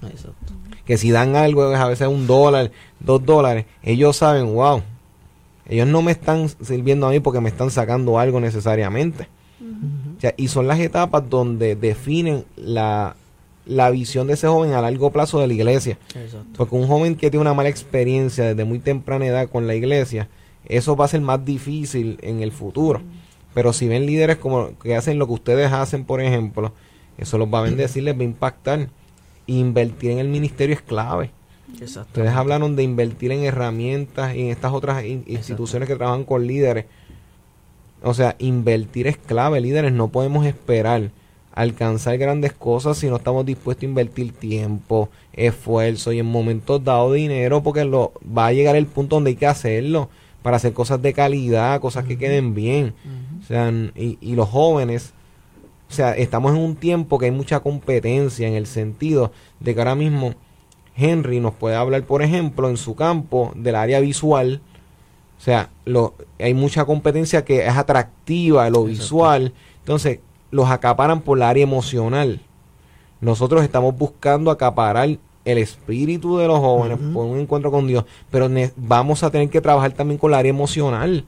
que 0.85 0.99
si 0.99 1.11
dan 1.11 1.37
algo 1.37 1.73
es 1.73 1.81
a 1.81 1.89
veces 1.89 2.07
un 2.07 2.27
dólar, 2.27 2.71
dos 3.01 3.25
dólares, 3.25 3.65
ellos 3.83 4.15
saben, 4.19 4.55
wow, 4.55 4.83
ellos 5.67 5.87
no 5.87 6.03
me 6.03 6.13
están 6.13 6.51
sirviendo 6.51 7.07
a 7.07 7.13
mí 7.13 7.21
porque 7.21 7.41
me 7.41 7.49
están 7.49 7.71
sacando 7.71 8.19
algo 8.19 8.41
necesariamente. 8.41 9.27
Y 10.37 10.49
son 10.49 10.67
las 10.67 10.81
etapas 10.81 11.29
donde 11.29 11.77
definen 11.77 12.45
la, 12.57 13.17
la 13.67 13.91
visión 13.91 14.27
de 14.27 14.35
ese 14.35 14.47
joven 14.47 14.73
a 14.73 14.81
largo 14.81 15.11
plazo 15.11 15.41
de 15.41 15.47
la 15.47 15.55
iglesia. 15.55 15.99
Porque 16.57 16.75
un 16.75 16.87
joven 16.87 17.17
que 17.17 17.31
tiene 17.31 17.43
una 17.43 17.55
mala 17.55 17.69
experiencia 17.69 18.45
desde 18.45 18.65
muy 18.65 18.79
temprana 18.79 19.27
edad 19.27 19.49
con 19.49 19.67
la 19.67 19.75
iglesia, 19.75 20.29
eso 20.67 20.97
va 20.97 21.05
a 21.05 21.09
ser 21.09 21.21
más 21.21 21.45
difícil 21.45 22.19
en 22.23 22.43
el 22.43 22.53
futuro. 22.53 23.03
Pero 23.55 23.73
si 23.73 23.89
ven 23.89 24.07
líderes 24.07 24.37
como 24.37 24.79
que 24.79 24.97
hacen 24.97 25.19
lo 25.19 25.27
que 25.27 25.33
ustedes 25.33 25.73
hacen, 25.73 26.05
por 26.05 26.21
ejemplo, 26.21 26.73
eso 27.19 27.39
los 27.39 27.53
va 27.53 27.61
a 27.61 27.63
bendecir, 27.63 28.03
les 28.03 28.15
va 28.15 28.21
a 28.21 28.25
impactar. 28.25 28.89
Invertir 29.47 30.11
en 30.11 30.19
el 30.19 30.29
ministerio 30.29 30.75
es 30.75 30.83
clave. 30.83 31.31
Ustedes 31.81 32.33
hablaron 32.33 32.77
de 32.77 32.83
invertir 32.83 33.33
en 33.33 33.45
herramientas 33.45 34.35
y 34.35 34.43
en 34.43 34.49
estas 34.49 34.73
otras 34.73 35.05
instituciones 35.05 35.89
que 35.89 35.97
trabajan 35.97 36.25
con 36.25 36.47
líderes. 36.47 36.87
O 38.03 38.15
sea, 38.15 38.37
invertir 38.39 39.07
es 39.07 39.17
clave, 39.17 39.61
líderes. 39.61 39.93
No 39.93 40.09
podemos 40.09 40.47
esperar 40.47 41.11
alcanzar 41.53 42.19
grandes 42.19 42.53
cosas 42.53 42.99
si 42.99 43.09
no 43.09 43.17
estamos 43.17 43.47
dispuestos 43.47 43.83
a 43.83 43.87
invertir 43.87 44.33
tiempo, 44.33 45.09
esfuerzo 45.33 46.13
y 46.13 46.19
en 46.19 46.27
momentos 46.27 46.85
dado 46.85 47.15
dinero 47.15 47.63
porque 47.63 47.85
lo, 47.87 48.13
va 48.37 48.49
a 48.49 48.53
llegar 48.53 48.77
el 48.77 48.85
punto 48.87 49.17
donde 49.17 49.31
hay 49.31 49.37
que 49.37 49.47
hacerlo 49.47 50.11
para 50.43 50.59
hacer 50.59 50.75
cosas 50.75 51.01
de 51.01 51.15
calidad, 51.15 51.81
cosas 51.81 52.05
que 52.05 52.19
queden 52.19 52.55
bien. 52.55 52.95
O 53.43 53.47
sea, 53.47 53.73
y, 53.97 54.19
y 54.21 54.35
los 54.35 54.49
jóvenes, 54.49 55.15
o 55.89 55.93
sea, 55.93 56.13
estamos 56.15 56.55
en 56.55 56.61
un 56.61 56.77
tiempo 56.77 57.19
que 57.19 57.25
hay 57.25 57.31
mucha 57.33 57.61
competencia 57.61 58.47
en 58.47 58.55
el 58.55 58.67
sentido 58.67 59.33
de 59.59 59.75
que 59.75 59.81
ahora 59.81 59.95
mismo 59.95 60.35
Henry 60.97 61.41
nos 61.41 61.55
puede 61.55 61.77
hablar, 61.77 62.03
por 62.05 62.23
ejemplo, 62.23 62.69
en 62.69 62.77
su 62.77 62.95
campo 62.95 63.53
del 63.57 63.77
área 63.77 64.01
visual. 64.01 64.61
O 65.39 65.41
sea, 65.41 65.71
lo, 65.85 66.15
hay 66.39 66.55
mucha 66.55 66.85
competencia 66.85 67.45
que 67.45 67.67
es 67.67 67.77
atractiva, 67.77 68.69
lo 68.71 68.85
visual. 68.85 69.53
Entonces, 69.81 70.21
los 70.51 70.71
acaparan 70.71 71.21
por 71.21 71.39
la 71.39 71.49
área 71.49 71.63
emocional. 71.63 72.41
Nosotros 73.21 73.63
estamos 73.63 73.97
buscando 73.97 74.51
acaparar 74.51 75.19
el 75.47 75.59
espíritu 75.59 76.39
de 76.39 76.49
los 76.49 76.59
jóvenes 76.59 76.99
por 77.15 77.25
un 77.25 77.39
encuentro 77.39 77.71
con 77.71 77.87
Dios, 77.87 78.05
pero 78.31 78.51
vamos 78.77 79.23
a 79.23 79.31
tener 79.31 79.49
que 79.49 79.61
trabajar 79.61 79.93
también 79.93 80.19
con 80.19 80.33
la 80.33 80.39
área 80.39 80.51
emocional. 80.51 81.25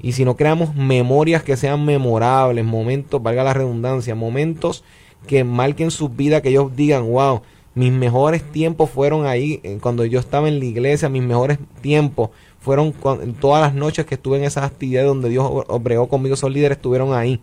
Y 0.00 0.12
si 0.12 0.24
no 0.24 0.36
creamos 0.36 0.74
memorias 0.74 1.44
que 1.44 1.56
sean 1.56 1.84
memorables, 1.84 2.64
momentos, 2.64 3.22
valga 3.22 3.44
la 3.44 3.54
redundancia, 3.54 4.16
momentos 4.16 4.82
que 5.28 5.44
marquen 5.44 5.92
su 5.92 6.08
vida, 6.08 6.42
que 6.42 6.48
ellos 6.48 6.74
digan, 6.74 7.08
wow, 7.12 7.42
mis 7.74 7.92
mejores 7.92 8.42
tiempos 8.42 8.90
fueron 8.90 9.26
ahí, 9.26 9.60
eh, 9.62 9.78
cuando 9.80 10.04
yo 10.04 10.18
estaba 10.18 10.48
en 10.48 10.58
la 10.58 10.64
iglesia, 10.64 11.08
mis 11.08 11.22
mejores 11.22 11.58
tiempos 11.80 12.30
fueron 12.62 12.94
todas 13.40 13.60
las 13.60 13.74
noches 13.74 14.06
que 14.06 14.14
estuve 14.14 14.38
en 14.38 14.44
esas 14.44 14.62
actividades 14.64 15.08
donde 15.08 15.28
Dios 15.28 15.44
obregó 15.66 16.08
conmigo, 16.08 16.34
esos 16.34 16.52
líderes 16.52 16.78
estuvieron 16.78 17.12
ahí. 17.12 17.40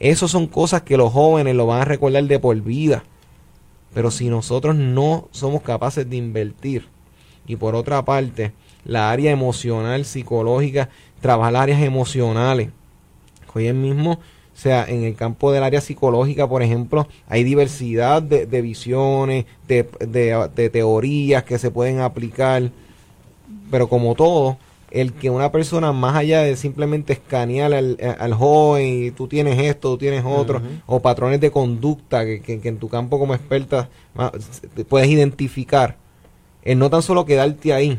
Esas 0.00 0.32
son 0.32 0.48
cosas 0.48 0.82
que 0.82 0.96
los 0.96 1.12
jóvenes 1.12 1.54
lo 1.54 1.66
van 1.66 1.82
a 1.82 1.84
recordar 1.84 2.24
de 2.24 2.40
por 2.40 2.60
vida. 2.60 3.04
Pero 3.94 4.10
si 4.10 4.28
nosotros 4.28 4.74
no 4.74 5.28
somos 5.30 5.62
capaces 5.62 6.10
de 6.10 6.16
invertir, 6.16 6.88
y 7.46 7.54
por 7.54 7.76
otra 7.76 8.04
parte, 8.04 8.52
la 8.84 9.12
área 9.12 9.30
emocional, 9.30 10.04
psicológica, 10.04 10.88
trabajar 11.20 11.54
áreas 11.54 11.80
emocionales. 11.80 12.70
Hoy 13.54 13.72
mismo, 13.72 14.12
o 14.12 14.18
sea, 14.54 14.84
en 14.88 15.04
el 15.04 15.14
campo 15.14 15.52
del 15.52 15.62
área 15.62 15.80
psicológica, 15.80 16.48
por 16.48 16.64
ejemplo, 16.64 17.06
hay 17.28 17.44
diversidad 17.44 18.22
de, 18.22 18.62
visiones, 18.62 19.44
de 19.68 20.70
teorías 20.72 21.44
que 21.44 21.58
se 21.58 21.70
pueden 21.70 22.00
aplicar, 22.00 22.72
pero 23.70 23.88
como 23.88 24.14
todo, 24.14 24.58
el 24.90 25.14
que 25.14 25.30
una 25.30 25.50
persona, 25.50 25.92
más 25.92 26.16
allá 26.16 26.42
de 26.42 26.56
simplemente 26.56 27.14
escanear 27.14 27.72
al, 27.72 27.96
al 28.18 28.34
joven 28.34 29.04
y 29.06 29.10
tú 29.10 29.26
tienes 29.26 29.58
esto, 29.58 29.92
tú 29.92 29.98
tienes 29.98 30.22
otro, 30.26 30.60
o 30.86 31.00
patrones 31.00 31.40
de 31.40 31.50
conducta 31.50 32.24
que, 32.24 32.42
que, 32.42 32.68
en 32.68 32.78
tu 32.78 32.88
campo 32.88 33.18
como 33.18 33.34
experta 33.34 33.88
puedes 34.88 35.08
identificar, 35.08 35.96
es 36.62 36.76
no 36.76 36.90
tan 36.90 37.02
solo 37.02 37.24
quedarte 37.24 37.72
ahí, 37.72 37.98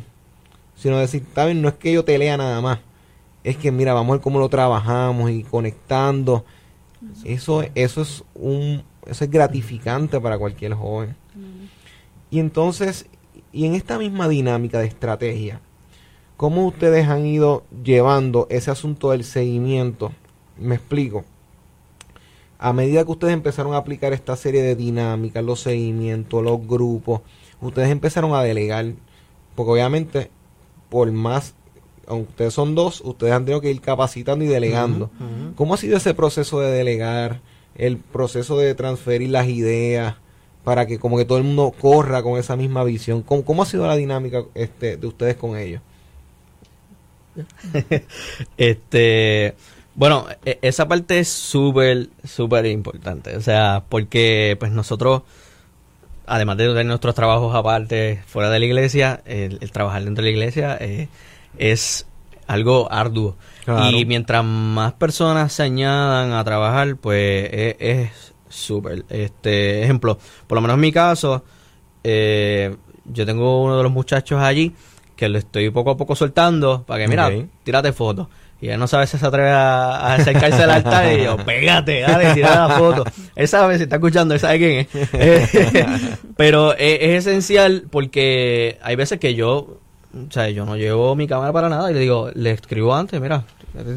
sino 0.75 0.99
decir, 0.99 1.23
¿sabes? 1.33 1.55
No 1.55 1.69
es 1.69 1.75
que 1.75 1.91
yo 1.91 2.05
te 2.05 2.17
lea 2.17 2.37
nada 2.37 2.61
más, 2.61 2.79
es 3.43 3.57
que 3.57 3.71
mira, 3.71 3.93
vamos 3.93 4.11
a 4.11 4.13
ver 4.13 4.21
cómo 4.21 4.39
lo 4.39 4.49
trabajamos 4.49 5.31
y 5.31 5.43
conectando. 5.43 6.45
Eso, 7.25 7.63
eso 7.75 8.01
es 8.01 8.23
un, 8.33 8.83
eso 9.05 9.25
es 9.25 9.31
gratificante 9.31 10.19
para 10.21 10.37
cualquier 10.37 10.73
joven. 10.73 11.15
Y 12.29 12.39
entonces, 12.39 13.05
y 13.53 13.65
en 13.65 13.75
esta 13.75 13.97
misma 13.97 14.27
dinámica 14.27 14.79
de 14.79 14.87
estrategia, 14.87 15.61
¿Cómo 16.43 16.65
ustedes 16.65 17.07
han 17.07 17.25
ido 17.25 17.63
llevando 17.85 18.47
ese 18.49 18.71
asunto 18.71 19.11
del 19.11 19.23
seguimiento? 19.23 20.11
Me 20.57 20.75
explico. 20.75 21.23
A 22.57 22.73
medida 22.73 23.05
que 23.05 23.11
ustedes 23.11 23.33
empezaron 23.33 23.73
a 23.73 23.77
aplicar 23.77 24.11
esta 24.13 24.35
serie 24.35 24.61
de 24.61 24.75
dinámicas, 24.75 25.43
los 25.43 25.61
seguimientos, 25.61 26.43
los 26.43 26.65
grupos, 26.67 27.21
ustedes 27.61 27.89
empezaron 27.89 28.33
a 28.33 28.41
delegar, 28.41 28.93
porque 29.55 29.71
obviamente, 29.71 30.31
por 30.89 31.11
más, 31.11 31.53
aunque 32.07 32.31
ustedes 32.31 32.53
son 32.53 32.73
dos, 32.73 33.01
ustedes 33.01 33.31
han 33.31 33.45
tenido 33.45 33.61
que 33.61 33.71
ir 33.71 33.79
capacitando 33.79 34.43
y 34.43 34.47
delegando. 34.49 35.11
¿Cómo 35.55 35.75
ha 35.75 35.77
sido 35.77 35.97
ese 35.97 36.13
proceso 36.13 36.59
de 36.59 36.71
delegar, 36.71 37.41
el 37.75 37.97
proceso 37.97 38.57
de 38.57 38.73
transferir 38.75 39.29
las 39.29 39.47
ideas? 39.47 40.15
Para 40.63 40.85
que 40.85 40.99
como 40.99 41.17
que 41.17 41.25
todo 41.25 41.37
el 41.37 41.43
mundo 41.43 41.73
corra 41.79 42.23
con 42.23 42.39
esa 42.39 42.55
misma 42.55 42.83
visión. 42.83 43.21
¿Cómo, 43.21 43.43
cómo 43.43 43.63
ha 43.63 43.65
sido 43.65 43.85
la 43.87 43.95
dinámica 43.95 44.43
este, 44.55 44.97
de 44.97 45.07
ustedes 45.07 45.35
con 45.35 45.57
ellos? 45.57 45.81
este, 48.57 49.55
bueno, 49.95 50.27
e, 50.45 50.59
esa 50.61 50.87
parte 50.87 51.19
es 51.19 51.29
súper, 51.29 52.09
súper 52.23 52.65
importante. 52.67 53.35
O 53.35 53.41
sea, 53.41 53.83
porque 53.89 54.55
pues 54.59 54.71
nosotros, 54.71 55.23
además 56.25 56.57
de 56.57 56.67
tener 56.67 56.85
nuestros 56.85 57.15
trabajos 57.15 57.53
aparte 57.55 58.23
fuera 58.25 58.49
de 58.49 58.59
la 58.59 58.65
iglesia, 58.65 59.21
el, 59.25 59.59
trabajar 59.71 60.03
dentro 60.03 60.23
de 60.23 60.31
la 60.31 60.37
iglesia 60.37 60.77
eh, 60.79 61.09
es 61.57 62.07
algo 62.47 62.91
arduo. 62.91 63.35
Y 63.91 64.05
mientras 64.05 64.43
más 64.43 64.93
personas 64.93 65.53
se 65.53 65.63
añadan 65.63 66.33
a 66.33 66.43
trabajar, 66.43 66.97
pues 66.97 67.49
e, 67.51 67.77
es 67.79 68.32
súper. 68.53 69.05
Este 69.09 69.83
ejemplo, 69.83 70.17
por 70.47 70.55
lo 70.55 70.61
menos 70.61 70.75
en 70.75 70.81
mi 70.81 70.91
caso, 70.91 71.43
eh, 72.03 72.75
yo 73.05 73.25
tengo 73.25 73.63
uno 73.63 73.77
de 73.77 73.83
los 73.83 73.91
muchachos 73.91 74.41
allí 74.41 74.73
que 75.15 75.29
lo 75.29 75.37
estoy 75.37 75.69
poco 75.69 75.91
a 75.91 75.97
poco 75.97 76.15
soltando 76.15 76.83
para 76.83 77.03
que, 77.03 77.07
mira, 77.07 77.31
tírate 77.63 77.93
fotos. 77.93 78.27
Y 78.61 78.69
él 78.69 78.79
no 78.79 78.87
sabe 78.87 79.07
si 79.07 79.17
se 79.17 79.25
atreve 79.25 79.49
a, 79.51 80.13
acercarse 80.13 80.63
al 80.63 80.69
altar 80.69 81.19
y 81.19 81.23
yo, 81.23 81.35
pégate, 81.37 81.99
dale, 81.99 82.33
tírate 82.33 82.55
la 82.55 82.69
foto. 82.69 83.03
Él 83.35 83.47
sabe, 83.47 83.77
si 83.77 83.83
está 83.83 83.97
escuchando, 83.97 84.33
él 84.33 84.39
sabe 84.39 84.57
quién 84.57 84.87
es. 85.21 85.49
Pero 86.37 86.73
es, 86.77 87.25
esencial 87.25 87.83
porque 87.91 88.79
hay 88.81 88.95
veces 88.95 89.19
que 89.19 89.35
yo 89.35 89.79
o 90.13 90.31
sea, 90.31 90.49
yo 90.49 90.65
no 90.65 90.75
llevo 90.75 91.15
mi 91.15 91.27
cámara 91.27 91.51
para 91.51 91.69
nada 91.69 91.89
y 91.89 91.93
le 91.93 91.99
digo, 92.01 92.29
le 92.33 92.51
escribo 92.51 92.93
antes, 92.93 93.19
mira, 93.19 93.45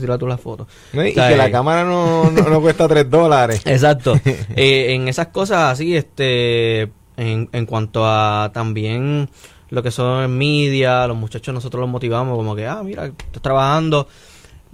tira 0.00 0.16
tú 0.16 0.26
la 0.26 0.38
foto. 0.38 0.66
No, 0.92 1.06
y 1.06 1.10
O 1.10 1.14
sea, 1.14 1.28
que 1.28 1.36
la 1.36 1.48
eh, 1.48 1.50
cámara 1.50 1.84
no, 1.84 2.30
no, 2.32 2.42
no 2.48 2.60
cuesta 2.60 2.88
3 2.88 3.10
dólares. 3.10 3.62
Exacto. 3.64 4.14
Eh, 4.56 4.94
en 4.94 5.08
esas 5.08 5.28
cosas 5.28 5.72
así, 5.72 5.96
este, 5.96 6.82
en, 7.16 7.48
en 7.52 7.66
cuanto 7.66 8.06
a 8.06 8.50
también 8.54 9.28
lo 9.68 9.82
que 9.82 9.90
son 9.90 10.36
media, 10.36 11.06
los 11.06 11.16
muchachos 11.16 11.52
nosotros 11.52 11.80
los 11.80 11.90
motivamos 11.90 12.36
como 12.36 12.56
que, 12.56 12.66
ah, 12.66 12.82
mira, 12.82 13.06
estás 13.06 13.42
trabajando. 13.42 14.08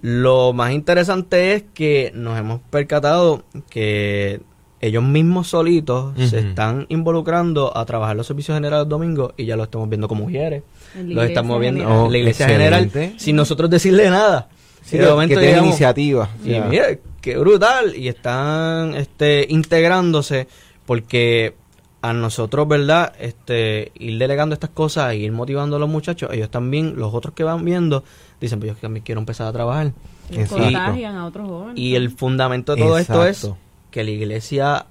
Lo 0.00 0.52
más 0.52 0.72
interesante 0.72 1.54
es 1.54 1.64
que 1.74 2.12
nos 2.14 2.38
hemos 2.38 2.60
percatado 2.70 3.44
que 3.70 4.42
ellos 4.80 5.02
mismos 5.04 5.46
solitos 5.46 6.12
se 6.28 6.40
están 6.40 6.86
involucrando 6.88 7.76
a 7.76 7.84
trabajar 7.84 8.16
los 8.16 8.26
servicios 8.26 8.56
generales 8.56 8.88
domingos 8.88 9.32
y 9.36 9.46
ya 9.46 9.54
lo 9.54 9.62
estamos 9.62 9.88
viendo 9.88 10.08
como 10.08 10.24
mujeres. 10.24 10.64
Los 10.96 11.24
estamos 11.24 11.60
viendo. 11.60 11.86
Oh, 11.88 12.06
en 12.06 12.12
la 12.12 12.18
iglesia 12.18 12.46
excelente. 12.46 13.00
general 13.00 13.20
sin 13.20 13.36
nosotros 13.36 13.70
decirle 13.70 14.10
nada. 14.10 14.48
Sí, 14.82 14.96
Y 14.96 14.98
de 14.98 15.04
que- 15.04 15.10
momento 15.10 15.34
que 15.34 15.40
tiene 15.40 15.52
llegamos- 15.52 15.68
iniciativa. 15.70 16.28
y 16.44 16.48
sea, 16.50 16.64
mira, 16.64 16.84
qué 17.20 17.36
brutal. 17.38 17.94
Y 17.96 18.08
están 18.08 18.94
este, 18.94 19.46
integrándose 19.48 20.48
porque 20.86 21.54
a 22.00 22.12
nosotros, 22.12 22.66
¿verdad? 22.66 23.12
Este, 23.20 23.92
ir 23.94 24.18
delegando 24.18 24.54
estas 24.54 24.70
cosas 24.70 25.12
e 25.12 25.18
ir 25.18 25.30
motivando 25.32 25.76
a 25.76 25.78
los 25.78 25.88
muchachos, 25.88 26.30
ellos 26.32 26.50
también, 26.50 26.94
los 26.96 27.14
otros 27.14 27.32
que 27.32 27.44
van 27.44 27.64
viendo, 27.64 28.02
dicen, 28.40 28.58
pues 28.58 28.72
yo 28.72 28.78
también 28.80 29.04
quiero 29.04 29.20
empezar 29.20 29.46
a 29.46 29.52
trabajar. 29.52 29.92
Y 30.30 30.40
Exacto. 30.40 30.64
contagian 30.64 31.14
a 31.14 31.26
otros 31.26 31.48
jóvenes. 31.48 31.78
Y 31.78 31.94
el 31.94 32.10
fundamento 32.10 32.74
de 32.74 32.82
todo 32.82 32.98
esto 32.98 33.24
es 33.24 33.48
que 33.92 34.02
la 34.02 34.10
iglesia, 34.10 34.86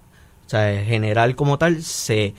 o 0.46 0.50
sea, 0.50 0.72
en 0.72 0.86
general 0.86 1.36
como 1.36 1.58
tal, 1.58 1.82
se, 1.84 2.34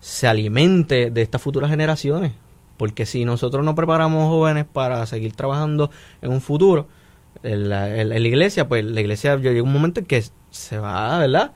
se 0.00 0.28
alimente 0.28 1.10
de 1.10 1.22
estas 1.22 1.42
futuras 1.42 1.68
generaciones. 1.70 2.30
Porque 2.76 3.06
si 3.06 3.24
nosotros 3.24 3.64
no 3.64 3.74
preparamos 3.74 4.28
jóvenes 4.28 4.64
para 4.70 5.04
seguir 5.06 5.34
trabajando 5.34 5.90
en 6.20 6.32
un 6.32 6.40
futuro, 6.40 6.88
en 7.42 7.68
la, 7.68 7.88
la 7.88 8.18
iglesia, 8.18 8.68
pues 8.68 8.84
la 8.84 9.00
iglesia 9.00 9.36
llega 9.36 9.62
un 9.62 9.72
momento 9.72 10.00
en 10.00 10.06
que 10.06 10.22
se 10.50 10.78
va, 10.78 11.18
¿verdad? 11.18 11.52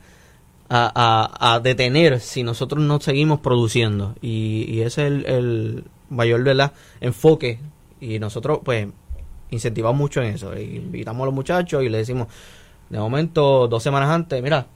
A, 0.69 1.55
a- 1.55 1.59
detener 1.61 2.19
si 2.19 2.43
nosotros 2.43 2.83
no 2.83 2.99
seguimos 2.99 3.39
produciendo. 3.39 4.15
Y, 4.21 4.81
ese 4.81 5.07
es 5.07 5.11
el, 5.13 5.25
el 5.25 5.83
mayor, 6.09 6.43
¿verdad? 6.43 6.73
Enfoque. 6.99 7.59
Y 8.01 8.19
nosotros, 8.19 8.59
pues, 8.63 8.87
incentivamos 9.49 9.97
mucho 9.97 10.21
en 10.21 10.33
eso. 10.35 10.57
Invitamos 10.59 11.23
a 11.23 11.25
los 11.27 11.33
muchachos 11.35 11.83
y 11.83 11.89
les 11.89 12.07
decimos, 12.07 12.27
de 12.89 12.99
momento, 12.99 13.67
dos 13.67 13.81
semanas 13.83 14.09
antes, 14.09 14.41
mira, 14.43 14.67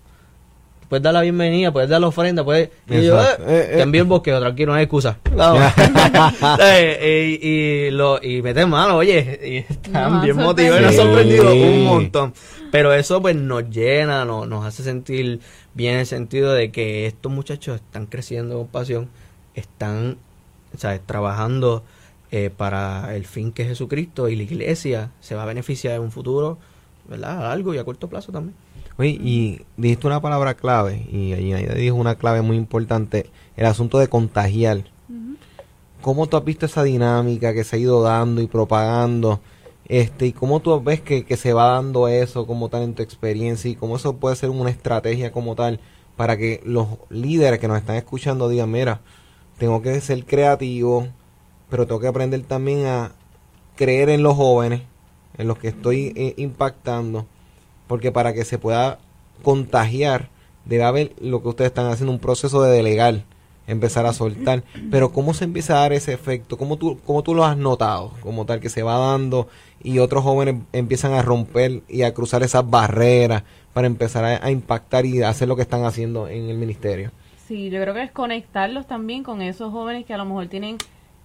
puedes 0.91 1.01
dar 1.03 1.13
la 1.13 1.21
bienvenida, 1.21 1.71
puedes 1.71 1.89
dar 1.89 2.01
la 2.01 2.07
ofrenda, 2.07 2.43
puedes... 2.43 2.69
Y 2.89 3.05
yo. 3.05 3.17
"Eh, 3.17 3.25
Eh, 3.39 3.67
eh. 3.71 3.75
te 3.77 3.81
envío 3.83 4.01
el 4.01 4.07
bosqueo, 4.09 4.41
tranquilo, 4.41 4.73
no 4.73 4.77
hay 4.77 4.83
excusa. 4.83 5.17
Vamos. 5.33 5.63
Eh, 6.61 7.39
y, 7.41 7.47
y, 7.47 7.91
lo, 7.91 8.21
y 8.21 8.41
meten 8.41 8.69
mano, 8.69 8.97
oye, 8.97 9.39
y 9.41 9.57
están 9.73 10.11
Nos 10.15 10.23
bien 10.23 10.35
motivados 10.35 10.79
y 10.81 10.83
nos 10.83 10.91
han 10.91 10.97
sorprendido. 11.05 11.53
un 11.53 11.85
montón. 11.85 12.33
Pero 12.73 12.93
eso 12.93 13.21
pues 13.21 13.37
nos 13.37 13.69
llena, 13.69 14.25
nos, 14.25 14.49
nos 14.49 14.65
hace 14.65 14.83
sentir 14.83 15.39
bien 15.73 15.93
en 15.93 15.99
el 16.01 16.05
sentido 16.05 16.51
de 16.51 16.71
que 16.71 17.05
estos 17.05 17.31
muchachos 17.31 17.77
están 17.77 18.05
creciendo 18.05 18.57
con 18.57 18.67
pasión, 18.67 19.07
están 19.55 20.17
¿sabes? 20.77 20.99
trabajando 21.05 21.83
eh, 22.31 22.49
para 22.55 23.15
el 23.15 23.25
fin 23.25 23.53
que 23.53 23.61
es 23.61 23.69
Jesucristo 23.69 24.27
y 24.27 24.35
la 24.35 24.43
iglesia 24.43 25.11
se 25.21 25.35
va 25.35 25.43
a 25.43 25.45
beneficiar 25.45 25.95
en 25.95 26.01
un 26.01 26.11
futuro, 26.11 26.57
¿verdad? 27.09 27.39
A 27.45 27.49
largo 27.49 27.73
y 27.73 27.77
a 27.77 27.85
corto 27.85 28.09
plazo 28.09 28.33
también. 28.33 28.55
Oye, 29.01 29.17
y 29.19 29.65
dijiste 29.77 30.05
una 30.05 30.21
palabra 30.21 30.53
clave, 30.53 31.07
y 31.11 31.33
ahí 31.33 31.65
dijo 31.75 31.95
una 31.95 32.19
clave 32.19 32.43
muy 32.43 32.55
importante, 32.55 33.31
el 33.57 33.65
asunto 33.65 33.97
de 33.97 34.07
contagiar. 34.07 34.83
¿Cómo 36.03 36.27
tú 36.27 36.37
has 36.37 36.45
visto 36.45 36.67
esa 36.67 36.83
dinámica 36.83 37.51
que 37.51 37.63
se 37.63 37.77
ha 37.77 37.79
ido 37.79 38.03
dando 38.03 38.43
y 38.43 38.45
propagando? 38.45 39.39
Este, 39.85 40.27
y 40.27 40.33
cómo 40.33 40.59
tú 40.59 40.79
ves 40.83 41.01
que, 41.01 41.25
que 41.25 41.35
se 41.35 41.51
va 41.51 41.71
dando 41.71 42.07
eso 42.07 42.45
como 42.45 42.69
tal 42.69 42.83
en 42.83 42.93
tu 42.93 43.01
experiencia 43.01 43.71
y 43.71 43.75
cómo 43.75 43.95
eso 43.95 44.17
puede 44.17 44.35
ser 44.35 44.51
una 44.51 44.69
estrategia 44.69 45.31
como 45.31 45.55
tal 45.55 45.79
para 46.15 46.37
que 46.37 46.61
los 46.63 46.87
líderes 47.09 47.59
que 47.59 47.67
nos 47.67 47.79
están 47.79 47.95
escuchando 47.95 48.49
digan, 48.49 48.69
mira, 48.69 49.01
tengo 49.57 49.81
que 49.81 49.99
ser 49.99 50.23
creativo, 50.25 51.07
pero 51.71 51.87
tengo 51.87 52.01
que 52.01 52.07
aprender 52.07 52.43
también 52.43 52.85
a 52.85 53.13
creer 53.75 54.09
en 54.09 54.21
los 54.21 54.35
jóvenes, 54.35 54.83
en 55.39 55.47
los 55.47 55.57
que 55.57 55.69
estoy 55.69 56.13
eh, 56.15 56.35
impactando, 56.37 57.25
porque 57.91 58.13
para 58.13 58.31
que 58.31 58.45
se 58.45 58.57
pueda 58.57 58.99
contagiar 59.43 60.29
debe 60.63 60.85
haber 60.85 61.11
lo 61.19 61.41
que 61.41 61.49
ustedes 61.49 61.71
están 61.71 61.87
haciendo, 61.87 62.13
un 62.13 62.19
proceso 62.19 62.63
de 62.63 62.71
delegar, 62.71 63.25
empezar 63.67 64.05
a 64.05 64.13
soltar. 64.13 64.63
Pero 64.89 65.11
¿cómo 65.11 65.33
se 65.33 65.43
empieza 65.43 65.73
a 65.73 65.81
dar 65.81 65.91
ese 65.91 66.13
efecto? 66.13 66.57
¿Cómo 66.57 66.77
tú, 66.77 67.01
cómo 67.05 67.21
tú 67.21 67.35
lo 67.35 67.43
has 67.43 67.57
notado? 67.57 68.13
Como 68.21 68.45
tal, 68.45 68.61
que 68.61 68.69
se 68.69 68.81
va 68.81 68.97
dando 68.97 69.49
y 69.83 69.99
otros 69.99 70.23
jóvenes 70.23 70.55
empiezan 70.71 71.11
a 71.11 71.21
romper 71.21 71.81
y 71.89 72.03
a 72.03 72.13
cruzar 72.13 72.43
esas 72.43 72.69
barreras 72.69 73.43
para 73.73 73.87
empezar 73.87 74.23
a, 74.23 74.41
a 74.41 74.51
impactar 74.51 75.05
y 75.05 75.21
hacer 75.21 75.49
lo 75.49 75.57
que 75.57 75.63
están 75.63 75.83
haciendo 75.83 76.29
en 76.29 76.49
el 76.49 76.57
ministerio. 76.57 77.11
Sí, 77.45 77.69
yo 77.71 77.81
creo 77.81 77.93
que 77.93 78.03
es 78.03 78.11
conectarlos 78.13 78.87
también 78.87 79.23
con 79.23 79.41
esos 79.41 79.69
jóvenes 79.73 80.05
que 80.05 80.13
a 80.13 80.17
lo 80.17 80.23
mejor 80.23 80.47
tienen 80.47 80.77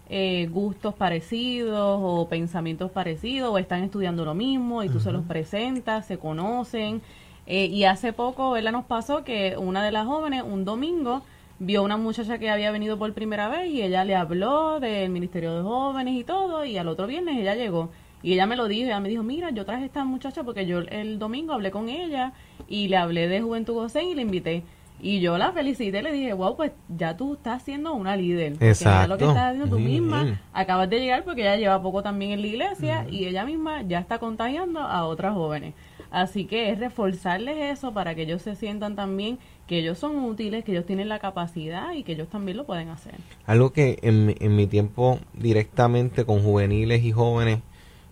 eh, 0.09 0.49
gustos 0.51 0.95
parecidos 0.95 1.99
o 2.03 2.29
pensamientos 2.29 2.91
parecidos 2.91 3.51
o 3.53 3.59
están 3.59 3.83
estudiando 3.83 4.25
lo 4.25 4.35
mismo 4.35 4.83
y 4.83 4.89
tú 4.89 5.01
se 5.01 5.13
los 5.13 5.25
presentas, 5.25 6.07
se 6.07 6.19
conocen. 6.19 7.03
Eh, 7.47 7.67
y 7.67 7.85
hace 7.85 8.13
poco, 8.13 8.51
¿verdad? 8.53 8.73
Nos 8.73 8.85
pasó 8.87 9.25
que 9.25 9.57
una 9.57 9.85
de 9.85 9.93
las 9.93 10.07
jóvenes, 10.07 10.43
un 10.43 10.65
domingo, 10.65 11.23
vio 11.59 11.83
una 11.83 11.97
muchacha 11.97 12.39
que 12.39 12.51
había 12.51 12.71
venido 12.71 12.99
por 12.99 13.13
primera 13.15 13.49
vez 13.49 13.71
y 13.71 13.83
ella 13.83 14.05
le 14.05 14.15
habló 14.15 14.81
del 14.81 15.11
Ministerio 15.11 15.57
de 15.57 15.63
Jóvenes 15.63 16.15
y 16.15 16.25
todo 16.25 16.65
y 16.65 16.77
al 16.77 16.89
otro 16.89 17.07
viernes 17.07 17.39
ella 17.39 17.55
llegó. 17.55 17.91
Y 18.23 18.33
ella 18.33 18.47
me 18.47 18.57
lo 18.57 18.67
dijo, 18.67 18.87
ella 18.87 19.01
me 19.01 19.09
dijo, 19.09 19.23
mira, 19.23 19.51
yo 19.51 19.65
traje 19.65 19.85
a 19.85 19.87
esta 19.87 20.05
muchacha 20.05 20.43
porque 20.43 20.67
yo 20.67 20.81
el 20.81 21.19
domingo 21.19 21.53
hablé 21.53 21.71
con 21.71 21.89
ella 21.89 22.33
y 22.69 22.89
le 22.89 22.97
hablé 22.97 23.29
de 23.29 23.41
Juventud 23.41 23.75
Gosén 23.75 24.07
y 24.09 24.15
le 24.15 24.23
invité. 24.23 24.65
Y 25.01 25.21
yo 25.21 25.37
la 25.39 25.53
felicité, 25.53 26.03
le 26.03 26.11
dije, 26.13 26.33
wow, 26.33 26.57
pues 26.57 26.73
ya 26.89 27.17
tú 27.17 27.35
estás 27.35 27.63
siendo 27.63 27.93
una 27.93 28.17
líder. 28.17 28.53
Porque 28.53 28.75
mira 28.81 29.07
lo 29.07 29.19
que 29.19 29.25
Exacto. 29.25 29.29
estás 29.29 29.45
haciendo 29.53 29.69
tú 29.77 29.79
misma. 29.79 30.41
Acabas 30.53 30.89
de 30.89 31.01
llegar 31.01 31.23
porque 31.25 31.43
ella 31.43 31.57
lleva 31.57 31.83
poco 31.83 32.03
también 32.03 32.33
en 32.33 32.41
la 32.41 32.47
iglesia 32.47 33.07
y 33.11 33.27
ella 33.27 33.45
misma 33.45 33.83
ya 33.83 33.99
está 33.99 34.19
contagiando 34.19 34.81
a 34.81 35.05
otras 35.05 35.35
jóvenes. 35.35 35.75
Así 36.11 36.47
que 36.47 36.71
es 36.71 36.79
reforzarles 36.79 37.77
eso 37.77 37.93
para 37.93 38.15
que 38.15 38.23
ellos 38.23 38.41
se 38.41 38.55
sientan 38.55 38.97
también 38.97 39.39
que 39.67 39.79
ellos 39.81 39.99
son 39.99 40.17
útiles, 40.25 40.65
que 40.65 40.73
ellos 40.73 40.87
tienen 40.87 41.09
la 41.09 41.19
capacidad 41.19 41.93
y 41.93 42.03
que 42.05 42.13
ellos 42.13 42.29
también 42.29 42.57
lo 42.57 42.65
pueden 42.65 42.89
hacer. 42.89 43.15
Algo 43.45 43.73
que 43.73 43.99
en, 44.03 44.27
mi- 44.27 44.37
en 44.41 44.55
mi 44.57 44.67
tiempo 44.67 45.19
directamente 45.35 46.25
con 46.25 46.43
juveniles 46.43 47.03
y 47.05 47.13
jóvenes 47.13 47.59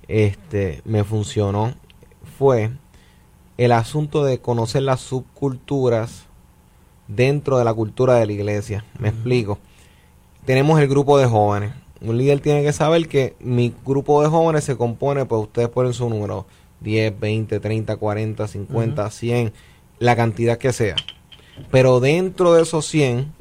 este 0.09 0.83
me 0.85 1.05
funcionó 1.05 1.73
fue 2.37 2.70
el 3.57 3.73
asunto 3.73 4.25
de 4.25 4.38
conocer 4.40 4.83
las 4.83 5.01
subculturas 5.01 6.27
dentro 7.09 7.59
de 7.59 7.64
la 7.64 7.75
cultura 7.75 8.14
de 8.14 8.27
la 8.27 8.33
iglesia. 8.33 8.85
Me 8.99 9.09
explico. 9.09 9.59
Tenemos 10.45 10.81
el 10.81 10.88
grupo 10.88 11.19
de 11.19 11.27
jóvenes. 11.27 11.73
Un 12.01 12.19
líder 12.19 12.40
tiene 12.40 12.62
que 12.62 12.73
saber 12.73 13.09
que 13.09 13.35
mi 13.40 13.75
grupo 13.85 14.23
de 14.23 14.29
jóvenes 14.29 14.64
se 14.64 14.77
compone, 14.77 15.25
pues 15.25 15.43
ustedes 15.43 15.69
ponen 15.69 15.95
su 15.95 16.09
número, 16.09 16.47
10, 16.81 17.19
20, 17.19 17.61
30, 17.61 17.97
40, 17.97 18.47
50, 18.47 19.11
100, 19.11 19.53
la 20.01 20.17
cantidad 20.17 20.59
que 20.59 20.73
sea. 20.73 20.97
Pero 21.71 22.01
dentro 22.01 22.55
de 22.55 22.62
esos 22.62 22.87
100, 22.87 23.33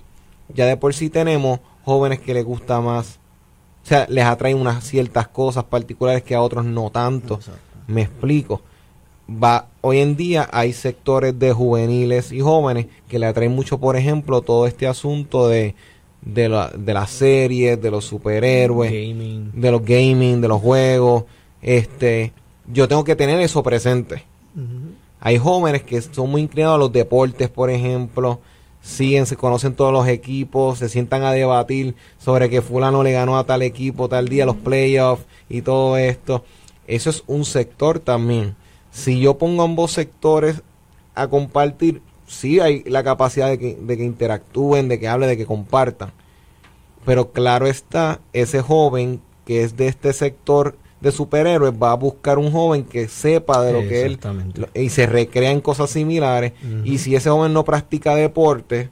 ya 0.54 0.66
de 0.66 0.78
por 0.78 0.94
sí 0.94 1.10
tenemos 1.10 1.60
jóvenes 1.84 2.20
que 2.20 2.34
les 2.34 2.46
gusta 2.46 2.80
más, 2.80 3.20
o 3.84 3.86
sea, 3.86 4.06
les 4.10 4.24
atraen 4.24 4.58
unas 4.58 4.84
ciertas 4.86 5.28
cosas 5.28 5.66
particulares 5.66 6.24
que 6.24 6.36
a 6.36 6.42
otros 6.42 6.64
no 6.64 6.90
tanto. 6.90 7.40
Me 7.88 8.04
explico. 8.04 8.62
Va, 9.30 9.68
hoy 9.82 10.00
en 10.00 10.16
día 10.18 10.50
hay 10.52 10.74
sectores 10.74 11.38
de 11.40 11.54
juveniles 11.54 12.32
y 12.32 12.42
jóvenes 12.42 12.88
que 13.08 13.20
le 13.20 13.26
atraen 13.26 13.54
mucho, 13.54 13.78
por 13.78 13.96
ejemplo, 13.96 14.42
todo 14.42 14.68
este 14.68 14.86
asunto 14.86 15.48
de, 15.48 15.76
de, 16.22 16.50
la- 16.50 16.70
de 16.70 16.94
las 16.94 17.10
series, 17.10 17.82
de 17.82 17.90
los 17.92 18.04
superhéroes, 18.06 18.92
Gaming. 18.92 19.52
de 19.54 19.72
los 19.72 19.84
gaming, 19.86 20.42
de 20.42 20.48
los 20.50 20.62
juegos. 20.62 21.24
Este, 21.62 22.34
yo 22.72 22.88
tengo 22.90 23.04
que 23.06 23.16
tener 23.16 23.40
eso 23.40 23.64
presente. 23.64 24.24
Hay 25.22 25.38
jóvenes 25.38 25.84
que 25.84 26.02
son 26.02 26.30
muy 26.30 26.42
inclinados 26.42 26.76
a 26.76 26.80
los 26.80 26.92
deportes, 26.92 27.50
por 27.50 27.70
ejemplo. 27.70 28.42
Siguen, 28.82 29.26
se 29.26 29.38
conocen 29.38 29.74
todos 29.74 29.94
los 29.94 30.06
equipos, 30.10 30.80
se 30.80 30.90
sientan 30.90 31.24
a 31.24 31.32
debatir 31.32 31.96
sobre 32.18 32.50
que 32.50 32.62
fulano 32.62 33.02
le 33.02 33.14
ganó 33.14 33.38
a 33.38 33.46
tal 33.46 33.62
equipo 33.62 34.10
tal 34.10 34.28
día, 34.28 34.46
los 34.46 34.58
playoffs 34.58 35.24
y 35.50 35.62
todo 35.62 35.96
esto. 35.96 36.44
Eso 36.88 37.10
es 37.10 37.24
un 37.28 37.46
sector 37.46 38.00
también. 38.00 38.58
Si 38.94 39.20
yo 39.20 39.38
pongo 39.40 39.64
ambos 39.64 39.92
sectores 39.92 40.62
a 41.16 41.28
compartir, 41.28 42.02
sí 42.28 42.60
hay 42.60 42.84
la 42.84 43.04
capacidad 43.04 43.50
de 43.50 43.58
que, 43.58 43.76
de 43.76 43.98
que 43.98 44.04
interactúen, 44.04 44.88
de 44.88 45.00
que 45.00 45.08
hablen, 45.08 45.30
de 45.30 45.38
que 45.38 45.48
compartan. 45.48 46.12
Pero 47.04 47.32
claro 47.32 47.66
está, 47.68 48.22
ese 48.34 48.62
joven 48.62 49.20
que 49.46 49.64
es 49.64 49.76
de 49.76 49.88
este 49.88 50.14
sector 50.14 50.78
de 51.02 51.12
superhéroes 51.12 51.74
va 51.74 51.92
a 51.92 51.96
buscar 51.96 52.38
un 52.38 52.52
joven 52.52 52.86
que 52.86 53.10
sepa 53.10 53.62
de 53.62 53.74
lo 53.74 53.80
que 53.82 54.04
él 54.04 54.20
y 54.74 54.90
se 54.90 55.06
recrea 55.06 55.52
en 55.52 55.60
cosas 55.60 55.90
similares. 55.90 56.54
Y 56.86 57.00
si 57.00 57.16
ese 57.16 57.30
joven 57.30 57.52
no 57.52 57.66
practica 57.66 58.16
deporte, 58.16 58.90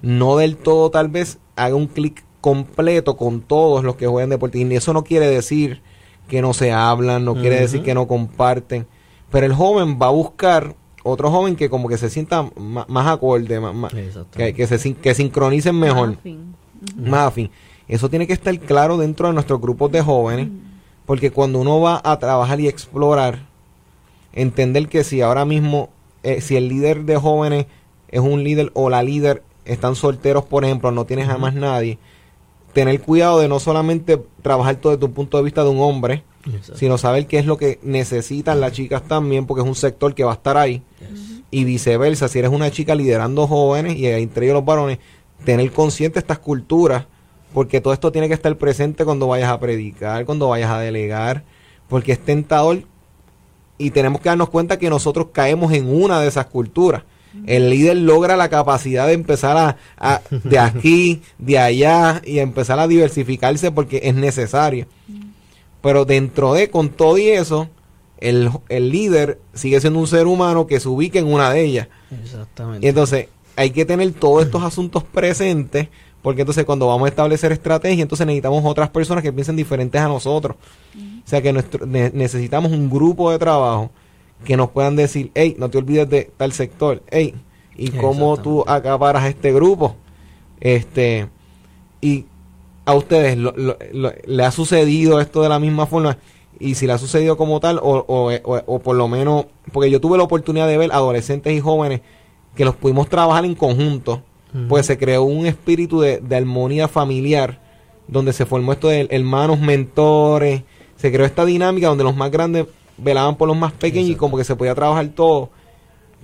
no 0.00 0.36
del 0.38 0.56
todo 0.56 0.90
tal 0.90 1.08
vez 1.08 1.38
haga 1.54 1.76
un 1.76 1.86
clic 1.86 2.24
completo 2.40 3.16
con 3.16 3.42
todos 3.42 3.84
los 3.84 3.96
que 3.96 4.08
juegan 4.08 4.30
deporte. 4.30 4.58
Y 4.58 4.74
eso 4.74 4.92
no 4.92 5.04
quiere 5.04 5.28
decir 5.28 5.82
que 6.26 6.42
no 6.42 6.52
se 6.52 6.72
hablan, 6.72 7.24
no 7.24 7.34
quiere 7.34 7.60
decir 7.60 7.82
que 7.82 7.94
no 7.94 8.08
comparten. 8.08 8.86
Pero 9.32 9.46
el 9.46 9.54
joven 9.54 9.98
va 10.00 10.06
a 10.06 10.10
buscar 10.10 10.76
otro 11.02 11.30
joven 11.30 11.56
que 11.56 11.68
como 11.68 11.88
que 11.88 11.96
se 11.96 12.10
sienta 12.10 12.48
más, 12.54 13.06
acorde, 13.06 13.58
más, 13.58 13.92
que, 14.36 14.54
que, 14.54 14.66
se 14.66 14.94
que 14.94 15.14
sincronicen 15.14 15.76
mejor, 15.76 16.10
más 16.10 16.18
afín. 16.18 16.54
más 16.96 17.20
afín. 17.28 17.50
Eso 17.88 18.08
tiene 18.08 18.26
que 18.26 18.32
estar 18.32 18.56
claro 18.60 18.98
dentro 18.98 19.26
de 19.26 19.34
nuestros 19.34 19.60
grupos 19.60 19.90
de 19.90 20.02
jóvenes, 20.02 20.48
porque 21.06 21.30
cuando 21.30 21.58
uno 21.58 21.80
va 21.80 22.00
a 22.04 22.18
trabajar 22.18 22.60
y 22.60 22.68
explorar, 22.68 23.40
entender 24.32 24.88
que 24.88 25.02
si 25.02 25.20
ahora 25.20 25.44
mismo, 25.44 25.88
eh, 26.22 26.40
si 26.40 26.56
el 26.56 26.68
líder 26.68 27.04
de 27.04 27.16
jóvenes 27.16 27.66
es 28.08 28.20
un 28.20 28.44
líder 28.44 28.70
o 28.74 28.90
la 28.90 29.02
líder 29.02 29.42
están 29.64 29.96
solteros, 29.96 30.44
por 30.44 30.64
ejemplo, 30.64 30.92
no 30.92 31.04
tienes 31.04 31.28
a 31.28 31.38
más 31.38 31.54
nadie, 31.54 31.98
tener 32.72 33.00
cuidado 33.00 33.40
de 33.40 33.48
no 33.48 33.58
solamente 33.60 34.22
trabajar 34.42 34.76
todo 34.76 34.92
desde 34.92 35.06
un 35.06 35.12
punto 35.12 35.36
de 35.36 35.44
vista 35.44 35.64
de 35.64 35.70
un 35.70 35.80
hombre, 35.80 36.22
sino 36.74 36.98
saber 36.98 37.26
qué 37.26 37.38
es 37.38 37.46
lo 37.46 37.56
que 37.56 37.78
necesitan 37.82 38.60
las 38.60 38.72
chicas 38.72 39.02
también, 39.02 39.46
porque 39.46 39.62
es 39.62 39.68
un 39.68 39.74
sector 39.74 40.14
que 40.14 40.24
va 40.24 40.32
a 40.32 40.34
estar 40.34 40.56
ahí. 40.56 40.82
Y 41.50 41.64
viceversa, 41.64 42.28
si 42.28 42.38
eres 42.38 42.50
una 42.50 42.70
chica 42.70 42.94
liderando 42.94 43.46
jóvenes 43.46 43.96
y 43.96 44.06
entre 44.06 44.46
ellos 44.46 44.54
los 44.54 44.64
varones, 44.64 44.98
tener 45.44 45.70
consciente 45.72 46.18
estas 46.18 46.38
culturas, 46.38 47.06
porque 47.52 47.80
todo 47.80 47.92
esto 47.92 48.10
tiene 48.10 48.28
que 48.28 48.34
estar 48.34 48.56
presente 48.56 49.04
cuando 49.04 49.28
vayas 49.28 49.50
a 49.50 49.60
predicar, 49.60 50.24
cuando 50.24 50.48
vayas 50.48 50.70
a 50.70 50.78
delegar, 50.78 51.44
porque 51.88 52.12
es 52.12 52.18
tentador 52.18 52.84
y 53.78 53.90
tenemos 53.90 54.20
que 54.20 54.28
darnos 54.28 54.48
cuenta 54.48 54.78
que 54.78 54.88
nosotros 54.88 55.28
caemos 55.32 55.72
en 55.72 55.92
una 55.92 56.20
de 56.20 56.28
esas 56.28 56.46
culturas. 56.46 57.02
El 57.46 57.70
líder 57.70 57.96
logra 57.96 58.36
la 58.36 58.48
capacidad 58.48 59.06
de 59.06 59.14
empezar 59.14 59.76
a, 59.96 60.20
de 60.30 60.58
aquí, 60.58 61.22
de 61.38 61.58
allá 61.58 62.20
y 62.24 62.38
empezar 62.38 62.78
a 62.78 62.86
diversificarse 62.86 63.72
porque 63.72 64.00
es 64.04 64.14
necesario. 64.14 64.86
Pero 65.82 66.04
dentro 66.04 66.54
de, 66.54 66.70
con 66.70 66.90
todo 66.90 67.18
y 67.18 67.28
eso, 67.28 67.68
el, 68.18 68.50
el 68.68 68.90
líder 68.90 69.40
sigue 69.52 69.80
siendo 69.80 69.98
un 69.98 70.06
ser 70.06 70.26
humano 70.26 70.66
que 70.66 70.80
se 70.80 70.88
ubique 70.88 71.18
en 71.18 71.26
una 71.26 71.50
de 71.50 71.64
ellas. 71.64 71.88
Exactamente. 72.22 72.86
Y 72.86 72.88
entonces 72.88 73.28
hay 73.56 73.70
que 73.70 73.84
tener 73.84 74.12
todos 74.12 74.44
estos 74.44 74.62
asuntos 74.62 75.02
presentes 75.04 75.88
porque 76.22 76.42
entonces 76.42 76.64
cuando 76.64 76.86
vamos 76.86 77.06
a 77.06 77.08
establecer 77.08 77.50
estrategia, 77.50 78.02
entonces 78.02 78.26
necesitamos 78.26 78.64
otras 78.64 78.88
personas 78.90 79.22
que 79.24 79.32
piensen 79.32 79.56
diferentes 79.56 80.00
a 80.00 80.06
nosotros. 80.06 80.56
O 80.96 81.28
sea 81.28 81.42
que 81.42 81.52
nuestro, 81.52 81.84
necesitamos 81.84 82.70
un 82.70 82.88
grupo 82.88 83.30
de 83.32 83.38
trabajo 83.38 83.90
que 84.44 84.56
nos 84.56 84.70
puedan 84.70 84.94
decir, 84.94 85.32
hey, 85.34 85.56
no 85.58 85.68
te 85.68 85.78
olvides 85.78 86.08
de 86.08 86.30
tal 86.36 86.52
sector, 86.52 87.02
hey, 87.10 87.34
y 87.76 87.90
cómo 87.90 88.36
tú 88.36 88.64
acaparas 88.66 89.24
este 89.24 89.52
grupo. 89.52 89.96
Este, 90.60 91.28
y 92.00 92.26
a 92.84 92.94
ustedes 92.94 93.38
le 93.38 94.44
ha 94.44 94.50
sucedido 94.50 95.20
esto 95.20 95.42
de 95.42 95.48
la 95.48 95.58
misma 95.58 95.86
forma 95.86 96.18
y 96.58 96.74
si 96.74 96.86
le 96.86 96.92
ha 96.92 96.98
sucedido 96.98 97.36
como 97.36 97.60
tal 97.60 97.78
o, 97.82 98.04
o, 98.06 98.78
por 98.80 98.96
lo 98.96 99.08
menos 99.08 99.46
porque 99.72 99.90
yo 99.90 100.00
tuve 100.00 100.18
la 100.18 100.24
oportunidad 100.24 100.66
de 100.66 100.78
ver 100.78 100.92
adolescentes 100.92 101.52
y 101.52 101.60
jóvenes 101.60 102.00
que 102.54 102.64
los 102.64 102.76
pudimos 102.76 103.08
trabajar 103.08 103.44
en 103.44 103.54
conjunto 103.54 104.22
pues 104.68 104.84
se 104.84 104.98
creó 104.98 105.22
un 105.22 105.46
espíritu 105.46 106.00
de, 106.00 106.18
de, 106.18 106.36
armonía 106.36 106.86
familiar 106.86 107.60
donde 108.06 108.34
se 108.34 108.44
formó 108.44 108.72
esto 108.72 108.88
de 108.88 109.08
hermanos 109.10 109.60
mentores 109.60 110.62
se 110.96 111.10
creó 111.10 111.24
esta 111.24 111.44
dinámica 111.44 111.88
donde 111.88 112.04
los 112.04 112.16
más 112.16 112.30
grandes 112.30 112.66
velaban 112.98 113.36
por 113.36 113.48
los 113.48 113.56
más 113.56 113.72
pequeños 113.72 114.10
y 114.10 114.14
como 114.14 114.36
que 114.36 114.44
se 114.44 114.56
podía 114.56 114.74
trabajar 114.74 115.08
todo 115.08 115.50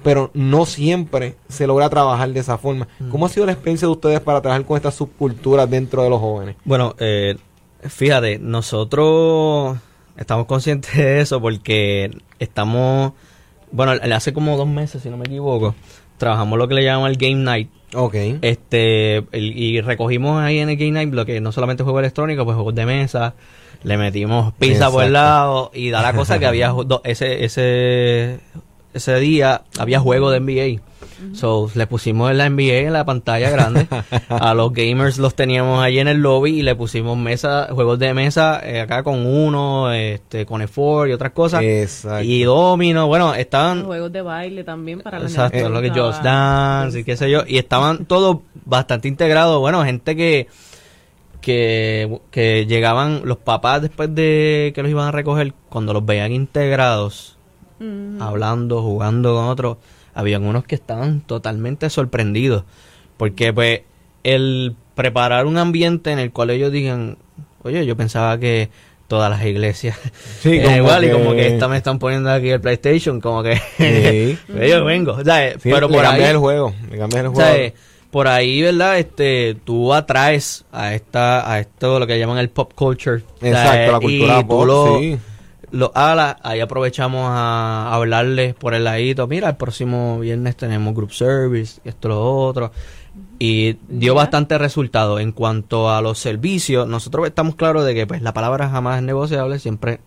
pero 0.03 0.31
no 0.35 0.67
siempre 0.67 1.37
se 1.49 1.67
logra 1.67 1.89
trabajar 1.89 2.31
de 2.33 2.41
esa 2.41 2.59
forma. 2.59 2.89
Mm. 2.99 3.11
¿Cómo 3.11 3.27
ha 3.27 3.29
sido 3.29 3.47
la 3.47 3.53
experiencia 3.53 3.87
de 3.87 3.93
ustedes 3.93 4.21
para 4.21 4.41
trabajar 4.41 4.65
con 4.65 4.77
estas 4.77 4.95
subculturas 4.95 5.69
dentro 5.69 6.03
de 6.03 6.11
los 6.11 6.21
jóvenes? 6.21 6.57
Bueno, 6.65 6.95
eh, 6.99 7.37
fíjate, 7.83 8.39
nosotros 8.39 9.79
estamos 10.17 10.47
conscientes 10.47 10.97
de 10.97 11.21
eso 11.21 11.41
porque 11.41 12.11
estamos, 12.39 13.13
bueno, 13.73 13.93
hace 14.15 14.33
como 14.33 14.57
dos 14.57 14.69
meses, 14.69 15.03
si 15.03 15.11
no 15.11 15.17
me 15.17 15.25
equivoco, 15.25 15.75
trabajamos 16.17 16.59
lo 16.59 16.69
que 16.69 16.75
le 16.75 16.85
llaman 16.85 17.11
el 17.11 17.17
Game 17.17 17.43
Night. 17.43 17.71
Ok. 17.95 18.15
Este, 18.43 19.25
y 19.33 19.81
recogimos 19.81 20.43
ahí 20.43 20.59
en 20.59 20.69
el 20.69 20.77
Game 20.77 20.93
Night 20.93 21.13
lo 21.13 21.25
que 21.25 21.41
no 21.41 21.53
solamente 21.53 21.83
juegos 21.83 22.01
electrónicos, 22.01 22.45
pues 22.45 22.55
juegos 22.55 22.75
de 22.75 22.85
mesa, 22.87 23.35
le 23.83 23.97
metimos 23.97 24.53
pizza 24.55 24.91
por 24.91 25.05
el 25.05 25.13
lado 25.13 25.71
y 25.73 25.91
da 25.91 26.03
la 26.03 26.13
cosa 26.13 26.39
que 26.39 26.47
había 26.47 26.75
ese, 27.05 27.45
ese 27.45 28.41
ese 28.95 29.19
día 29.21 29.63
había 29.79 30.01
juego 30.01 30.31
de 30.31 30.41
NBA. 30.41 30.83
So, 31.35 31.71
le 31.75 31.87
pusimos 31.87 32.33
la 32.35 32.49
NBA 32.49 32.87
en 32.87 32.93
la 32.93 33.05
pantalla 33.05 33.51
grande. 33.51 33.89
a 34.29 34.55
los 34.55 34.73
gamers 34.73 35.19
los 35.19 35.35
teníamos 35.35 35.83
ahí 35.83 35.99
en 35.99 36.07
el 36.07 36.19
lobby 36.19 36.59
y 36.59 36.63
le 36.63 36.77
pusimos 36.77 37.17
mesa, 37.17 37.69
juegos 37.73 37.99
de 37.99 38.15
mesa 38.15 38.61
eh, 38.65 38.81
acá 38.81 39.03
con 39.03 39.27
uno, 39.27 39.93
este, 39.93 40.47
con 40.47 40.63
E4 40.63 41.11
y 41.11 41.13
otras 41.13 41.33
cosas. 41.33 41.63
Y 42.23 42.43
domino, 42.45 43.09
bueno, 43.09 43.35
estaban... 43.35 43.85
juegos 43.85 44.13
de 44.13 44.23
baile 44.23 44.65
también 44.65 45.01
para 45.01 45.19
la 45.19 45.27
Exacto, 45.27 45.69
lo 45.69 45.81
que 45.83 45.91
Just 45.91 46.23
Dance 46.23 47.01
y 47.01 47.05
qué 47.05 47.17
sé 47.17 47.31
yo. 47.31 47.43
Y 47.47 47.59
estaban 47.59 48.07
todos 48.07 48.39
bastante 48.65 49.09
integrados. 49.09 49.59
Bueno, 49.59 49.85
gente 49.85 50.15
que, 50.15 50.47
que, 51.41 52.21
que 52.31 52.67
llegaban 52.67 53.23
los 53.25 53.39
papás 53.39 53.83
después 53.83 54.15
de 54.15 54.73
que 54.75 54.83
los 54.83 54.91
iban 54.91 55.09
a 55.09 55.13
recoger, 55.13 55.53
cuando 55.69 55.93
los 55.93 56.07
veían 56.07 56.33
integrados 56.33 57.38
hablando, 58.21 58.83
jugando 58.83 59.35
con 59.35 59.45
otros, 59.45 59.77
habían 60.15 60.45
unos 60.45 60.65
que 60.65 60.75
estaban 60.75 61.21
totalmente 61.21 61.89
sorprendidos. 61.91 62.65
Porque 63.17 63.53
pues 63.53 63.83
el 64.25 64.75
preparar 64.95 65.47
un 65.47 65.59
ambiente 65.59 66.11
en 66.11 66.19
el 66.19 66.33
cual 66.33 66.51
ellos 66.51 66.73
digan, 66.73 67.19
oye, 67.63 67.87
yo 67.87 67.97
pensaba 67.97 68.39
que 68.39 68.71
todas 69.07 69.31
las 69.31 69.43
iglesias 69.47 69.97
sí, 70.41 70.51
igual 70.51 71.05
y 71.05 71.11
como 71.11 71.33
que 71.33 71.47
esta 71.47 71.67
me 71.67 71.79
están 71.79 71.99
poniendo 71.99 72.31
aquí 72.31 72.51
el 72.51 72.61
PlayStation, 72.61 73.21
como 73.21 73.43
que 73.43 73.59
yo 74.49 74.85
vengo, 74.85 75.17
pero 75.63 75.89
por 75.89 76.05
ahí 76.05 76.23
el 76.23 76.37
juego, 76.37 76.75
el 76.91 77.29
juego. 77.29 77.73
Por 78.11 78.27
ahí, 78.27 78.63
¿verdad? 78.63 78.99
Este, 78.99 79.55
tú 79.65 79.93
atraes 79.93 80.65
a 80.73 80.95
esta, 80.95 81.53
a 81.53 81.61
esto 81.61 81.99
lo 81.99 82.07
que 82.07 82.19
llaman 82.19 82.39
el 82.39 82.49
pop 82.49 82.73
culture. 82.75 83.23
Exacto, 83.43 83.93
la 83.93 84.01
cultura 84.01 84.47
pop, 84.47 84.99
sí 84.99 85.19
los 85.71 85.91
alas, 85.95 86.37
ahí 86.43 86.61
aprovechamos 86.61 87.27
a 87.31 87.93
hablarles 87.93 88.55
por 88.55 88.75
el 88.75 88.85
ladito, 88.85 89.27
mira, 89.27 89.51
el 89.51 89.57
próximo 89.57 90.21
viernes 90.21 90.57
tenemos 90.57 90.95
group 90.95 91.13
service, 91.13 91.81
esto, 91.85 92.09
lo 92.09 92.47
otro, 92.47 92.73
y 93.39 93.77
dio 93.89 94.15
bastante 94.15 94.59
resultado. 94.59 95.19
En 95.21 95.33
cuanto 95.33 95.91
a 95.91 96.01
los 96.01 96.19
servicios, 96.19 96.89
nosotros 96.89 97.27
estamos 97.27 97.55
claros 97.55 97.85
de 97.85 97.95
que 97.95 98.07
pues 98.07 98.23
la 98.23 98.33
palabra 98.33 98.69
jamás 98.69 98.99
es 98.99 99.03
negociable, 99.03 99.59
siempre 99.59 100.01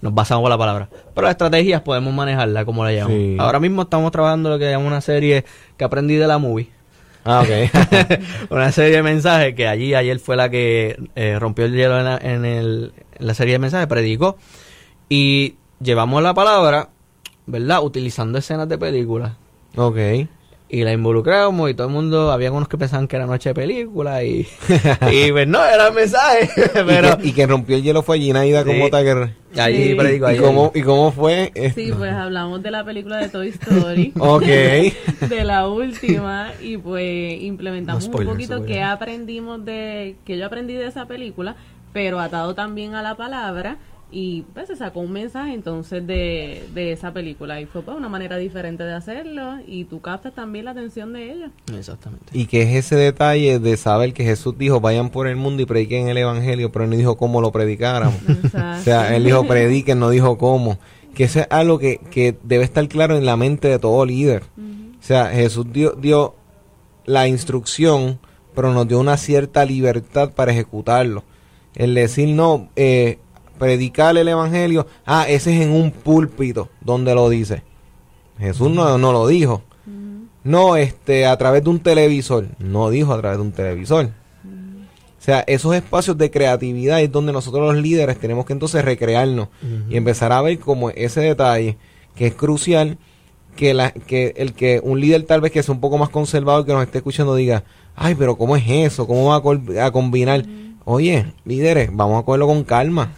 nos 0.00 0.14
basamos 0.14 0.44
en 0.44 0.50
la 0.50 0.58
palabra, 0.58 0.88
pero 1.14 1.26
las 1.26 1.32
estrategias 1.32 1.82
podemos 1.82 2.12
manejarla 2.12 2.64
como 2.64 2.84
la 2.84 2.92
llamamos. 2.92 3.40
Ahora 3.40 3.60
mismo 3.60 3.82
estamos 3.82 4.10
trabajando 4.12 4.50
lo 4.50 4.58
que 4.58 4.70
llamamos 4.70 4.92
una 4.92 5.00
serie 5.00 5.44
que 5.76 5.84
aprendí 5.84 6.16
de 6.16 6.26
la 6.26 6.38
movie, 6.38 6.70
Ah, 7.24 7.42
ok. 7.42 8.50
una 8.50 8.72
serie 8.72 8.96
de 8.96 9.02
mensajes 9.02 9.54
que 9.54 9.68
allí 9.68 9.94
ayer 9.94 10.18
fue 10.18 10.36
la 10.36 10.50
que 10.50 10.96
eh, 11.14 11.38
rompió 11.38 11.64
el 11.66 11.74
hielo 11.74 11.98
en, 12.18 12.44
el, 12.44 12.92
la 13.22 13.34
serie 13.34 13.54
de 13.54 13.58
mensajes, 13.58 13.86
predicó. 13.86 14.36
Y 15.08 15.56
llevamos 15.80 16.22
la 16.22 16.34
palabra, 16.34 16.90
¿verdad? 17.46 17.82
Utilizando 17.82 18.38
escenas 18.38 18.68
de 18.68 18.78
películas. 18.78 19.32
Ok. 19.76 19.98
Y 20.68 20.84
la 20.84 20.92
involucramos 20.94 21.70
y 21.70 21.74
todo 21.74 21.88
el 21.88 21.92
mundo, 21.92 22.32
había 22.32 22.50
unos 22.50 22.66
que 22.66 22.78
pensaban 22.78 23.06
que 23.06 23.16
era 23.16 23.26
noche 23.26 23.50
de 23.50 23.54
película 23.54 24.24
y, 24.24 24.48
y 25.12 25.30
pues 25.30 25.46
no, 25.46 25.62
era 25.62 25.90
mensaje. 25.90 26.48
Pero... 26.86 27.18
Y, 27.22 27.32
que, 27.32 27.46
rompió 27.46 27.76
el 27.76 27.82
hielo 27.82 28.02
fue 28.02 28.18
Ginaida 28.18 28.64
como 28.64 28.88
Taker. 28.88 29.34
Allí 29.58 29.94
predicó 29.94 30.30
¿Y 30.30 30.38
cómo, 30.38 30.72
¿Y 30.74 30.80
cómo 30.80 31.12
fue? 31.12 31.52
Sí, 31.74 31.92
pues 31.94 32.14
hablamos 32.14 32.62
de 32.62 32.70
la 32.70 32.86
película 32.86 33.18
de 33.18 33.28
Toy 33.28 33.48
Story. 33.48 34.14
ok. 34.18 34.46
De 35.28 35.44
la 35.44 35.68
última 35.68 36.52
y 36.62 36.78
pues 36.78 37.42
implementamos 37.42 38.06
un 38.06 38.24
poquito 38.24 38.64
que 38.64 38.82
aprendimos 38.82 39.62
de, 39.66 40.16
que 40.24 40.38
yo 40.38 40.46
aprendí 40.46 40.72
de 40.72 40.86
esa 40.86 41.04
película, 41.04 41.54
pero 41.92 42.20
atado 42.20 42.54
también 42.54 42.94
a 42.94 43.02
la 43.02 43.16
palabra 43.16 43.78
y 44.12 44.42
pues 44.52 44.68
se 44.68 44.76
sacó 44.76 45.00
un 45.00 45.10
mensaje 45.10 45.54
entonces 45.54 46.06
de, 46.06 46.68
de 46.74 46.92
esa 46.92 47.14
película 47.14 47.60
y 47.62 47.66
fue 47.66 47.80
pues 47.80 47.96
una 47.96 48.10
manera 48.10 48.36
diferente 48.36 48.84
de 48.84 48.92
hacerlo 48.92 49.54
y 49.66 49.86
tú 49.86 50.02
captas 50.02 50.34
también 50.34 50.66
la 50.66 50.72
atención 50.72 51.14
de 51.14 51.32
ella. 51.32 51.50
Exactamente. 51.74 52.26
Y 52.32 52.44
que 52.44 52.62
es 52.62 52.84
ese 52.84 52.96
detalle 52.96 53.58
de 53.58 53.76
saber 53.78 54.12
que 54.12 54.24
Jesús 54.24 54.56
dijo 54.58 54.80
vayan 54.80 55.08
por 55.08 55.26
el 55.26 55.36
mundo 55.36 55.62
y 55.62 55.66
prediquen 55.66 56.08
el 56.08 56.18
evangelio, 56.18 56.70
pero 56.70 56.84
él 56.84 56.90
no 56.90 56.96
dijo 56.96 57.16
cómo 57.16 57.40
lo 57.40 57.52
predicáramos. 57.52 58.20
o 58.54 58.82
sea, 58.82 59.16
él 59.16 59.24
dijo 59.24 59.46
prediquen, 59.46 59.98
no 59.98 60.10
dijo 60.10 60.36
cómo. 60.36 60.78
Que 61.14 61.24
eso 61.24 61.40
es 61.40 61.46
algo 61.50 61.78
que, 61.78 61.98
que 62.10 62.36
debe 62.42 62.64
estar 62.64 62.86
claro 62.88 63.16
en 63.16 63.24
la 63.24 63.36
mente 63.36 63.68
de 63.68 63.78
todo 63.78 64.04
líder. 64.04 64.42
O 65.02 65.04
sea, 65.04 65.26
Jesús 65.28 65.66
dio, 65.72 65.92
dio 65.92 66.36
la 67.06 67.28
instrucción, 67.28 68.18
pero 68.54 68.72
nos 68.72 68.86
dio 68.86 69.00
una 69.00 69.16
cierta 69.16 69.64
libertad 69.64 70.32
para 70.32 70.52
ejecutarlo. 70.52 71.24
El 71.74 71.94
decir, 71.94 72.28
no, 72.28 72.68
eh, 72.76 73.18
predicar 73.58 74.16
el 74.16 74.28
evangelio, 74.28 74.86
ah, 75.06 75.26
ese 75.28 75.54
es 75.54 75.62
en 75.62 75.72
un 75.72 75.90
púlpito 75.90 76.68
donde 76.80 77.14
lo 77.14 77.28
dice. 77.28 77.62
Jesús 78.38 78.70
no, 78.70 78.98
no 78.98 79.12
lo 79.12 79.26
dijo. 79.26 79.62
No, 80.44 80.76
este, 80.76 81.26
a 81.26 81.36
través 81.36 81.62
de 81.62 81.70
un 81.70 81.78
televisor. 81.78 82.48
No 82.58 82.90
dijo 82.90 83.12
a 83.12 83.20
través 83.20 83.38
de 83.38 83.42
un 83.42 83.52
televisor. 83.52 84.10
O 84.46 85.24
sea, 85.24 85.44
esos 85.46 85.72
espacios 85.76 86.18
de 86.18 86.32
creatividad 86.32 87.00
es 87.00 87.12
donde 87.12 87.32
nosotros 87.32 87.72
los 87.72 87.80
líderes 87.80 88.18
tenemos 88.18 88.44
que 88.44 88.54
entonces 88.54 88.84
recrearnos 88.84 89.48
y 89.88 89.96
empezar 89.96 90.32
a 90.32 90.42
ver 90.42 90.58
como 90.58 90.90
ese 90.90 91.20
detalle 91.20 91.76
que 92.16 92.26
es 92.26 92.34
crucial 92.34 92.98
que, 93.54 93.72
la, 93.72 93.92
que 93.92 94.34
el 94.36 94.52
que 94.52 94.80
un 94.82 95.00
líder 95.00 95.22
tal 95.22 95.40
vez 95.40 95.52
que 95.52 95.62
sea 95.62 95.74
un 95.74 95.80
poco 95.80 95.96
más 95.96 96.08
conservador 96.08 96.66
que 96.66 96.72
nos 96.72 96.82
esté 96.82 96.98
escuchando 96.98 97.36
diga, 97.36 97.62
ay, 97.94 98.16
pero 98.16 98.36
¿cómo 98.36 98.56
es 98.56 98.64
eso? 98.66 99.06
¿Cómo 99.06 99.26
va 99.26 99.86
a, 99.86 99.90
combinar? 99.92 100.44
Oye, 100.84 101.32
líderes, 101.44 101.90
vamos 101.92 102.20
a 102.20 102.24
cogerlo 102.24 102.48
con 102.48 102.64
calma. 102.64 103.12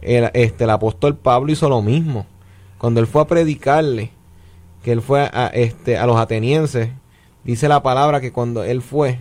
El, 0.00 0.30
este, 0.32 0.64
el 0.64 0.70
apóstol 0.70 1.16
Pablo 1.16 1.52
hizo 1.52 1.68
lo 1.68 1.82
mismo. 1.82 2.26
Cuando 2.78 3.00
él 3.00 3.06
fue 3.06 3.22
a 3.22 3.26
predicarle, 3.26 4.10
que 4.82 4.92
él 4.92 5.02
fue 5.02 5.20
a, 5.20 5.50
este, 5.52 5.98
a 5.98 6.06
los 6.06 6.16
atenienses, 6.16 6.90
dice 7.44 7.68
la 7.68 7.82
palabra 7.82 8.20
que 8.20 8.32
cuando 8.32 8.62
él 8.62 8.80
fue, 8.80 9.18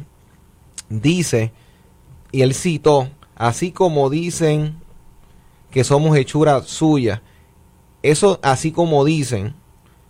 dice 0.90 1.52
y 2.32 2.42
él 2.42 2.54
citó, 2.54 3.10
así 3.36 3.72
como 3.72 4.10
dicen 4.10 4.76
que 5.72 5.84
somos 5.84 6.16
hechura 6.18 6.62
suya, 6.62 7.22
eso 8.04 8.40
así 8.42 8.72
como 8.72 9.04
dicen, 9.04 9.54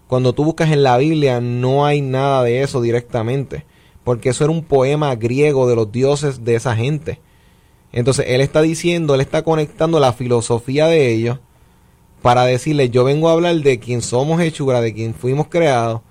cuando 0.07 0.33
tú 0.33 0.43
buscas 0.43 0.71
en 0.71 0.83
la 0.83 0.97
Biblia 0.97 1.41
no 1.41 1.85
hay 1.85 2.01
nada 2.01 2.43
de 2.43 2.61
eso 2.61 2.81
directamente, 2.81 3.65
porque 4.03 4.29
eso 4.29 4.43
era 4.43 4.51
un 4.51 4.63
poema 4.63 5.15
griego 5.15 5.67
de 5.67 5.75
los 5.75 5.91
dioses 5.91 6.43
de 6.43 6.55
esa 6.55 6.75
gente. 6.75 7.19
Entonces 7.95 8.25
él 8.27 8.41
está 8.41 8.61
diciendo, 8.61 9.15
él 9.15 9.21
está 9.21 9.41
conectando 9.43 10.01
la 10.01 10.11
filosofía 10.11 10.87
de 10.87 11.13
ellos 11.13 11.39
para 12.21 12.43
decirles, 12.43 12.91
yo 12.91 13.05
vengo 13.05 13.29
a 13.29 13.31
hablar 13.31 13.55
de 13.55 13.79
quien 13.79 14.01
somos 14.01 14.41
hechura, 14.41 14.81
de 14.81 14.93
quien 14.93 15.13
fuimos 15.13 15.47
creados. 15.47 16.01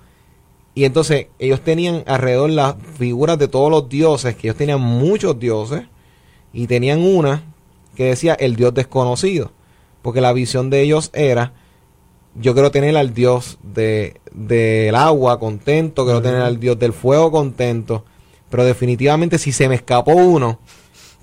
Y 0.74 0.84
entonces 0.84 1.26
ellos 1.38 1.60
tenían 1.60 2.02
alrededor 2.06 2.48
las 2.48 2.76
figuras 2.98 3.38
de 3.38 3.48
todos 3.48 3.70
los 3.70 3.90
dioses, 3.90 4.34
que 4.34 4.46
ellos 4.46 4.56
tenían 4.56 4.80
muchos 4.80 5.38
dioses, 5.38 5.82
y 6.54 6.66
tenían 6.68 7.00
una 7.00 7.42
que 7.94 8.04
decía 8.06 8.32
el 8.32 8.56
Dios 8.56 8.72
desconocido, 8.72 9.52
porque 10.00 10.22
la 10.22 10.32
visión 10.32 10.70
de 10.70 10.80
ellos 10.80 11.10
era, 11.12 11.52
yo 12.34 12.54
quiero 12.54 12.70
tener 12.70 12.96
al 12.96 13.12
Dios 13.12 13.58
de, 13.62 14.22
del 14.32 14.94
agua 14.94 15.38
contento, 15.38 16.04
quiero 16.04 16.22
tener 16.22 16.40
al 16.40 16.58
Dios 16.58 16.78
del 16.78 16.94
fuego 16.94 17.30
contento, 17.30 18.06
pero 18.48 18.64
definitivamente 18.64 19.36
si 19.36 19.52
se 19.52 19.68
me 19.68 19.74
escapó 19.74 20.12
uno, 20.12 20.60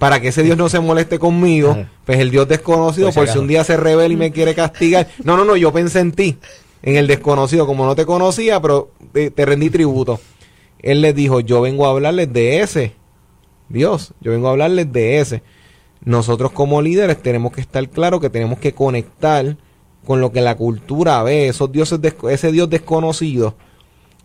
para 0.02 0.20
que 0.20 0.30
ese 0.30 0.42
Dios 0.42 0.58
no 0.58 0.68
se 0.68 0.80
moleste 0.80 1.20
conmigo, 1.20 1.78
pues 2.06 2.18
el 2.18 2.32
Dios 2.32 2.48
desconocido, 2.48 3.12
pues 3.12 3.16
por 3.16 3.28
si 3.28 3.38
un 3.38 3.46
día 3.48 3.64
se 3.64 3.78
revela 3.78 4.12
y 4.12 4.18
me 4.18 4.32
quiere 4.32 4.56
castigar, 4.56 5.08
no, 5.24 5.38
no, 5.38 5.46
no, 5.46 5.56
yo 5.56 5.72
pensé 5.72 6.00
en 6.00 6.12
ti, 6.12 6.40
en 6.82 6.96
el 6.96 7.06
desconocido, 7.06 7.68
como 7.68 7.86
no 7.86 7.94
te 7.94 8.04
conocía, 8.08 8.60
pero 8.60 8.90
te, 9.12 9.30
te 9.30 9.46
rendí 9.46 9.70
tributo. 9.70 10.20
Él 10.80 11.02
les 11.02 11.14
dijo, 11.14 11.40
yo 11.40 11.62
vengo 11.62 11.86
a 11.86 11.92
hablarles 11.92 12.34
de 12.34 12.62
ese 12.62 12.96
Dios. 13.70 14.16
Yo 14.22 14.32
vengo 14.32 14.48
a 14.48 14.52
hablarles 14.54 14.92
de 14.92 15.20
ese. 15.20 15.44
Nosotros 16.04 16.52
como 16.52 16.82
líderes 16.82 17.22
tenemos 17.22 17.52
que 17.52 17.62
estar 17.62 17.88
claros 17.88 18.22
que 18.22 18.32
tenemos 18.32 18.58
que 18.58 18.74
conectar 18.74 19.56
con 20.04 20.20
lo 20.20 20.32
que 20.32 20.42
la 20.42 20.56
cultura 20.56 21.22
ve, 21.22 21.48
esos 21.48 21.72
dioses, 21.72 22.00
ese 22.28 22.52
Dios 22.52 22.72
desconocido, 22.72 23.54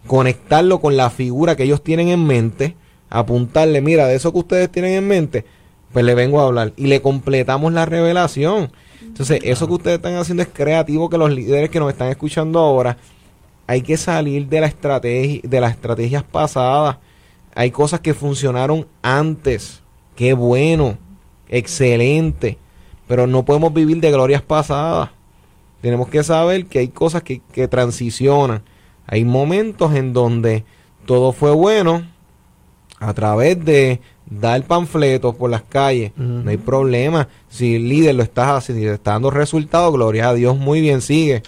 conectarlo 0.06 0.80
con 0.80 0.96
la 0.96 1.10
figura 1.10 1.54
que 1.54 1.64
ellos 1.64 1.84
tienen 1.84 2.08
en 2.08 2.26
mente, 2.26 2.76
apuntarle, 3.10 3.82
mira, 3.82 4.06
de 4.06 4.14
eso 4.14 4.32
que 4.32 4.38
ustedes 4.38 4.72
tienen 4.72 4.94
en 4.94 5.06
mente, 5.06 5.44
pues 5.92 6.04
le 6.04 6.14
vengo 6.14 6.40
a 6.40 6.46
hablar 6.46 6.72
y 6.76 6.86
le 6.86 7.00
completamos 7.02 7.72
la 7.72 7.86
revelación. 7.86 8.72
Entonces, 9.02 9.40
eso 9.44 9.66
que 9.66 9.74
ustedes 9.74 9.96
están 9.96 10.16
haciendo 10.16 10.42
es 10.42 10.48
creativo 10.52 11.08
que 11.08 11.18
los 11.18 11.30
líderes 11.30 11.70
que 11.70 11.80
nos 11.80 11.90
están 11.90 12.08
escuchando 12.08 12.58
ahora, 12.58 12.96
hay 13.66 13.82
que 13.82 13.96
salir 13.96 14.46
de 14.48 14.60
la 14.60 14.66
estrategia, 14.66 15.40
de 15.42 15.60
las 15.60 15.72
estrategias 15.72 16.22
pasadas 16.22 16.98
hay 17.56 17.70
cosas 17.70 18.00
que 18.00 18.12
funcionaron 18.12 18.86
antes. 19.00 19.82
Qué 20.14 20.34
bueno. 20.34 20.98
Excelente. 21.48 22.58
Pero 23.08 23.26
no 23.26 23.46
podemos 23.46 23.72
vivir 23.72 23.98
de 23.98 24.12
glorias 24.12 24.42
pasadas. 24.42 25.08
Tenemos 25.80 26.08
que 26.08 26.22
saber 26.22 26.66
que 26.66 26.80
hay 26.80 26.88
cosas 26.88 27.22
que, 27.22 27.40
transicionan. 27.68 28.62
Hay 29.06 29.24
momentos 29.24 29.94
en 29.94 30.12
donde 30.12 30.66
todo 31.06 31.32
fue 31.32 31.50
bueno 31.52 32.02
a 32.98 33.14
través 33.14 33.64
de 33.64 34.02
dar 34.28 34.62
panfletos 34.64 35.34
por 35.36 35.50
las 35.50 35.62
calles. 35.62 36.12
No 36.16 36.50
hay 36.50 36.56
problema. 36.56 37.28
Si 37.48 37.76
el 37.76 37.88
líder 37.88 38.14
lo 38.14 38.22
estás 38.22 38.48
haciendo 38.48 38.84
y 38.84 38.88
está 38.88 39.12
dando 39.12 39.30
resultados, 39.30 39.92
gloria 39.92 40.28
a 40.28 40.34
Dios, 40.34 40.56
muy 40.56 40.80
bien, 40.80 41.00
sigue. 41.00 41.42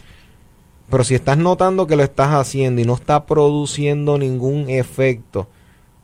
Pero 0.91 1.05
si 1.05 1.14
estás 1.14 1.37
notando 1.37 1.87
que 1.87 1.97
lo 1.97 2.03
estás 2.03 2.33
haciendo 2.33 2.81
y 2.81 2.85
no 2.85 2.95
está 2.95 3.26
produciendo 3.26 4.16
ningún 4.16 4.70
efecto, 4.70 5.49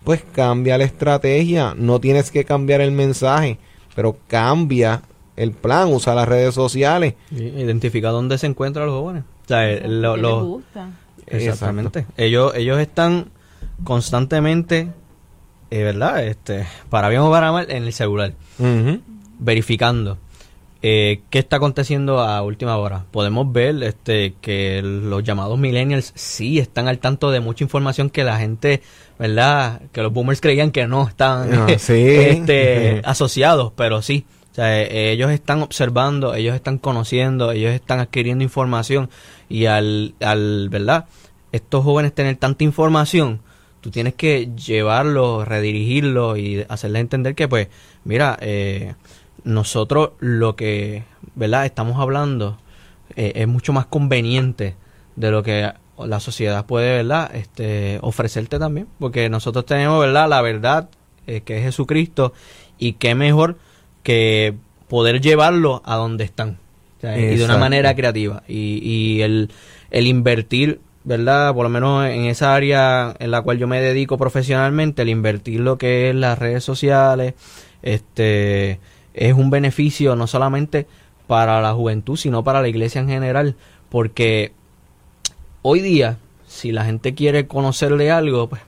pues 0.05 0.23
cambia 0.33 0.77
la 0.77 0.85
estrategia. 0.85 1.75
No 1.77 2.01
tienes 2.01 2.31
que 2.31 2.45
cambiar 2.45 2.83
el 2.83 2.93
mensaje, 2.93 3.59
pero 3.95 4.17
cambia 4.29 5.03
el 5.37 5.53
plan, 5.53 5.93
usa 5.93 6.15
las 6.15 6.29
redes 6.29 6.55
sociales. 6.55 7.15
Identifica 7.31 8.11
dónde 8.11 8.37
se 8.39 8.47
encuentran 8.47 8.87
los 8.87 9.01
jóvenes. 9.01 9.25
O 9.45 9.49
sea, 9.49 9.87
lo, 9.89 10.63
Exactamente. 11.27 12.07
Ellos, 12.17 12.53
ellos 12.55 12.79
están 12.79 13.31
constantemente, 13.83 14.91
eh, 15.71 15.83
¿verdad? 15.83 16.25
Este, 16.25 16.67
para 16.91 17.09
bien 17.09 17.23
o 17.23 17.31
para 17.31 17.53
mal, 17.53 17.71
en 17.71 17.85
el 17.85 17.93
celular. 17.93 18.33
Verificando. 19.39 20.19
Eh, 20.87 21.23
¿Qué 21.31 21.39
está 21.39 21.57
aconteciendo 21.57 22.21
a 22.21 22.43
última 22.43 22.77
hora? 22.77 23.07
Podemos 23.11 23.51
ver 23.51 23.83
este, 23.83 24.35
que 24.43 24.83
los 24.83 25.25
llamados 25.25 25.59
millennials 25.59 26.13
sí 26.15 26.59
están 26.59 26.89
al 26.89 26.99
tanto 26.99 27.31
de 27.31 27.41
mucha 27.41 27.65
información 27.65 28.11
que 28.11 28.23
la 28.23 28.37
gente, 28.37 28.83
¿verdad? 29.19 29.81
Que 29.93 30.03
los 30.03 30.13
boomers 30.13 30.43
creían 30.43 30.73
que 30.73 30.87
no 30.87 31.09
estaban 31.09 31.55
ah, 31.55 31.67
este, 31.71 33.01
asociados, 33.07 33.73
pero 33.75 34.03
sí. 34.03 34.27
O 34.53 34.55
sea, 34.55 34.79
eh, 34.83 35.13
ellos 35.13 35.31
están 35.31 35.63
observando, 35.63 36.35
ellos 36.35 36.55
están 36.55 36.77
conociendo, 36.77 37.53
ellos 37.53 37.73
están 37.73 38.01
adquiriendo 38.01 38.45
información 38.45 39.09
y 39.49 39.65
al, 39.65 40.15
al, 40.21 40.69
¿verdad? 40.69 41.07
Estos 41.51 41.83
jóvenes 41.83 42.15
tener 42.15 42.37
tanta 42.37 42.63
información, 42.63 43.41
tú 43.85 43.91
tienes 43.91 44.15
que 44.15 44.49
llevarlo, 44.57 45.45
redirigirlo 45.45 46.39
y 46.39 46.65
hacerles 46.71 47.01
entender 47.03 47.35
que, 47.35 47.49
pues, 47.49 47.69
mira, 48.05 48.39
eh, 48.41 48.95
nosotros 49.45 50.13
lo 50.21 50.57
que, 50.57 51.03
¿verdad? 51.35 51.67
Estamos 51.67 52.01
hablando 52.01 52.57
eh, 53.15 53.33
es 53.35 53.47
mucho 53.47 53.75
más 53.75 53.85
conveniente 53.85 54.75
de 55.17 55.31
lo 55.31 55.43
que 55.43 55.71
la 55.99 56.19
sociedad 56.19 56.65
puede, 56.65 56.97
¿verdad? 56.97 57.37
Este, 57.37 57.99
ofrecerte 58.01 58.59
también, 58.59 58.87
porque 58.99 59.29
nosotros 59.29 59.67
tenemos, 59.67 60.01
¿verdad? 60.01 60.31
La 60.31 60.41
verdad 60.41 60.89
eh, 61.27 61.43
que 61.43 61.59
es 61.59 61.65
Jesucristo 61.65 62.33
y 62.79 62.95
qué 62.95 63.15
mejor 63.15 63.59
que 64.03 64.55
poder 64.89 65.21
llevarlo 65.21 65.83
a 65.85 65.97
donde 65.97 66.25
están 66.25 66.57
y 67.03 67.37
de 67.37 67.45
una 67.45 67.59
manera 67.59 67.95
creativa 67.95 68.45
y, 68.49 68.79
y 68.83 69.21
el, 69.21 69.51
el 69.91 70.07
invertir 70.07 70.81
¿verdad? 71.05 71.55
Por 71.55 71.65
lo 71.65 71.69
menos 71.69 72.07
en 72.07 72.25
esa 72.25 72.55
área 72.55 73.15
en 73.19 73.31
la 73.31 73.43
cual 73.43 73.59
yo 73.59 73.69
me 73.69 73.81
dedico 73.81 74.17
profesionalmente, 74.17 75.03
el 75.03 75.11
invertir 75.11 75.61
lo 75.61 75.79
que 75.79 76.11
es 76.11 76.17
las 76.17 76.39
redes 76.39 76.65
sociales, 76.65 77.35
este, 77.83 78.81
es 79.13 79.35
un 79.35 79.51
beneficio 79.51 80.17
no 80.17 80.27
solamente 80.27 80.87
para 81.27 81.61
la 81.61 81.75
juventud, 81.75 82.17
sino 82.17 82.43
para 82.43 82.63
la 82.63 82.69
iglesia 82.69 83.01
en 83.01 83.09
general, 83.09 83.55
porque 83.91 84.53
hoy 85.63 85.81
día, 85.81 86.19
si 86.47 86.73
la 86.73 86.85
gente 86.85 87.15
quiere 87.15 87.47
conocerle 87.47 88.11
algo, 88.11 88.49
pues, 88.49 88.63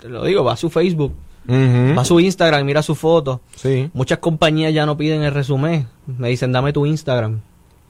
te 0.00 0.08
lo 0.08 0.24
digo, 0.24 0.44
va 0.44 0.54
a 0.54 0.56
su 0.56 0.70
Facebook, 0.70 1.12
va 1.48 2.02
a 2.02 2.04
su 2.04 2.20
Instagram, 2.20 2.64
mira 2.64 2.82
su 2.82 2.94
foto. 2.94 3.40
Sí. 3.56 3.90
Muchas 3.92 4.18
compañías 4.18 4.72
ya 4.72 4.86
no 4.86 4.96
piden 4.96 5.22
el 5.22 5.34
resumen, 5.34 5.88
me 6.06 6.28
dicen, 6.28 6.52
dame 6.52 6.72
tu 6.72 6.86
Instagram. 6.86 7.40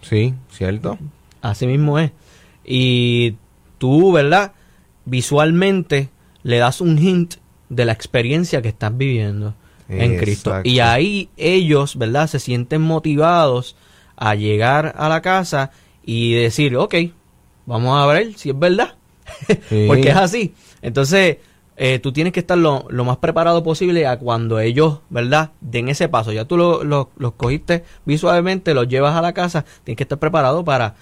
Sí, 0.01 0.35
cierto. 0.51 0.99
Así 1.43 1.67
mismo 1.67 1.99
es. 1.99 2.13
Y 2.65 3.37
tú, 3.81 4.13
¿verdad? 4.13 4.53
Visualmente 5.07 6.11
le 6.45 6.59
das 6.59 6.81
un 6.81 6.99
hint 6.99 7.35
de 7.69 7.85
la 7.85 7.93
experiencia 7.93 8.63
que 8.63 8.69
estás 8.69 8.97
viviendo 8.97 9.55
en 9.89 10.19
Cristo. 10.19 10.61
Y 10.63 10.79
ahí 10.79 11.31
ellos, 11.37 11.97
¿verdad? 11.97 12.29
Se 12.29 12.39
sienten 12.39 12.83
motivados 12.83 13.75
a 14.17 14.35
llegar 14.37 14.95
a 14.97 15.09
la 15.09 15.23
casa 15.23 15.73
y 16.05 16.35
decir, 16.35 16.77
ok, 16.77 16.95
vamos 17.67 18.01
a 18.01 18.07
ver 18.07 18.35
si 18.35 18.51
es 18.51 18.59
verdad. 18.59 18.97
Porque 19.89 20.11
es 20.11 20.17
así. 20.17 20.55
Entonces, 20.83 21.39
eh, 21.77 21.99
tú 21.99 22.13
tienes 22.13 22.35
que 22.35 22.41
estar 22.41 22.59
lo, 22.59 22.85
más 22.91 23.17
preparado 23.17 23.63
posible 23.63 24.07
a 24.07 24.19
cuando 24.19 24.61
ellos, 24.61 25.01
¿verdad? 25.09 25.53
Den 25.63 25.89
ese 25.89 26.11
paso. 26.11 26.31
Ya 26.31 26.45
tú 26.45 26.59
los 26.59 26.85
lo, 26.85 27.37
cogiste 27.39 27.85
visualmente, 28.05 28.75
los 28.75 28.87
llevas 28.87 29.17
a 29.17 29.23
la 29.23 29.33
casa, 29.33 29.65
tienes 29.85 29.97
que 29.97 30.03
estar 30.03 30.19
preparado 30.19 30.63
para 30.63 30.97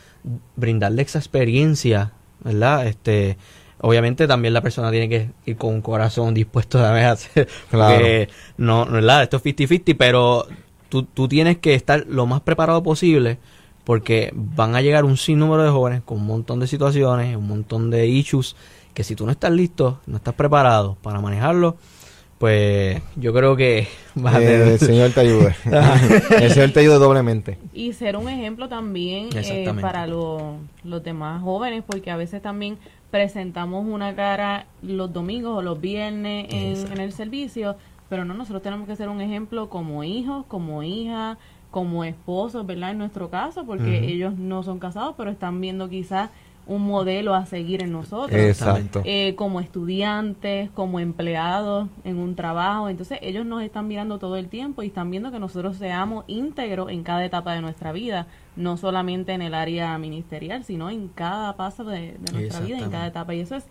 brindarle 0.54 1.02
esa 1.02 1.18
experiencia, 1.18 2.12
¿verdad? 2.42 2.86
Este, 2.86 3.36
obviamente 3.80 4.26
también 4.26 4.54
la 4.54 4.62
persona 4.62 4.90
tiene 4.90 5.08
que 5.08 5.30
ir 5.46 5.56
con 5.56 5.74
un 5.74 5.82
corazón 5.82 6.34
dispuesto 6.34 6.78
a 6.78 7.10
hacer. 7.10 7.48
Claro. 7.70 8.04
no, 8.56 8.86
¿verdad? 8.86 9.22
Esto 9.22 9.38
es 9.38 9.44
50-50, 9.44 9.96
pero 9.98 10.46
tú, 10.88 11.04
tú 11.04 11.28
tienes 11.28 11.58
que 11.58 11.74
estar 11.74 12.04
lo 12.08 12.26
más 12.26 12.40
preparado 12.40 12.82
posible 12.82 13.38
porque 13.84 14.30
van 14.34 14.76
a 14.76 14.82
llegar 14.82 15.06
un 15.06 15.16
sinnúmero 15.16 15.62
de 15.62 15.70
jóvenes 15.70 16.02
con 16.04 16.18
un 16.18 16.26
montón 16.26 16.60
de 16.60 16.66
situaciones, 16.66 17.34
un 17.34 17.48
montón 17.48 17.90
de 17.90 18.06
issues 18.06 18.54
que 18.92 19.02
si 19.02 19.14
tú 19.14 19.24
no 19.24 19.32
estás 19.32 19.52
listo, 19.52 20.00
no 20.06 20.16
estás 20.16 20.34
preparado 20.34 20.98
para 21.02 21.20
manejarlo, 21.20 21.76
pues 22.38 23.02
yo 23.16 23.32
creo 23.32 23.56
que 23.56 23.88
vas 24.14 24.36
a 24.36 24.42
Eh, 24.42 24.46
tener- 24.46 24.68
el 24.68 24.78
Señor 24.78 25.10
te 25.10 25.20
ayude. 25.20 25.54
el 26.40 26.50
Señor 26.52 26.70
te 26.70 26.80
ayude 26.80 26.94
doblemente. 26.98 27.58
Y 27.72 27.92
ser 27.92 28.16
un 28.16 28.28
ejemplo 28.28 28.68
también 28.68 29.28
eh, 29.34 29.72
para 29.80 30.06
lo- 30.06 30.56
los 30.84 31.02
demás 31.02 31.42
jóvenes, 31.42 31.82
porque 31.86 32.10
a 32.10 32.16
veces 32.16 32.40
también 32.42 32.78
presentamos 33.10 33.86
una 33.86 34.14
cara 34.14 34.66
los 34.82 35.12
domingos 35.12 35.56
o 35.58 35.62
los 35.62 35.80
viernes 35.80 36.46
en, 36.50 36.92
en 36.92 37.00
el 37.00 37.12
servicio, 37.12 37.76
pero 38.08 38.24
no, 38.24 38.34
nosotros 38.34 38.62
tenemos 38.62 38.86
que 38.86 38.96
ser 38.96 39.08
un 39.08 39.20
ejemplo 39.20 39.68
como 39.68 40.04
hijos, 40.04 40.44
como 40.46 40.82
hijas, 40.82 41.38
como 41.70 42.04
esposos, 42.04 42.64
¿verdad? 42.66 42.90
En 42.92 42.98
nuestro 42.98 43.28
caso, 43.30 43.64
porque 43.66 44.10
ellos 44.10 44.36
no 44.38 44.62
son 44.62 44.78
casados, 44.78 45.14
pero 45.16 45.30
están 45.30 45.60
viendo 45.60 45.88
quizás 45.88 46.30
un 46.68 46.86
modelo 46.86 47.34
a 47.34 47.46
seguir 47.46 47.82
en 47.82 47.90
nosotros. 47.90 48.38
Exacto. 48.38 49.00
eh, 49.04 49.34
como 49.34 49.60
estudiantes, 49.60 50.70
como 50.70 51.00
empleados 51.00 51.88
en 52.04 52.18
un 52.18 52.36
trabajo. 52.36 52.88
Entonces 52.88 53.18
ellos 53.22 53.44
nos 53.46 53.62
están 53.62 53.88
mirando 53.88 54.18
todo 54.18 54.36
el 54.36 54.48
tiempo 54.48 54.82
y 54.82 54.88
están 54.88 55.10
viendo 55.10 55.32
que 55.32 55.40
nosotros 55.40 55.76
seamos 55.78 56.24
íntegros 56.28 56.90
en 56.90 57.02
cada 57.02 57.24
etapa 57.24 57.54
de 57.54 57.62
nuestra 57.62 57.90
vida, 57.92 58.26
no 58.54 58.76
solamente 58.76 59.32
en 59.32 59.42
el 59.42 59.54
área 59.54 59.96
ministerial, 59.98 60.62
sino 60.62 60.90
en 60.90 61.08
cada 61.08 61.56
paso 61.56 61.84
de, 61.84 62.16
de 62.18 62.32
nuestra 62.32 62.60
vida, 62.60 62.78
en 62.78 62.90
cada 62.90 63.06
etapa. 63.06 63.34
Y 63.34 63.40
eso 63.40 63.56
es 63.56 63.66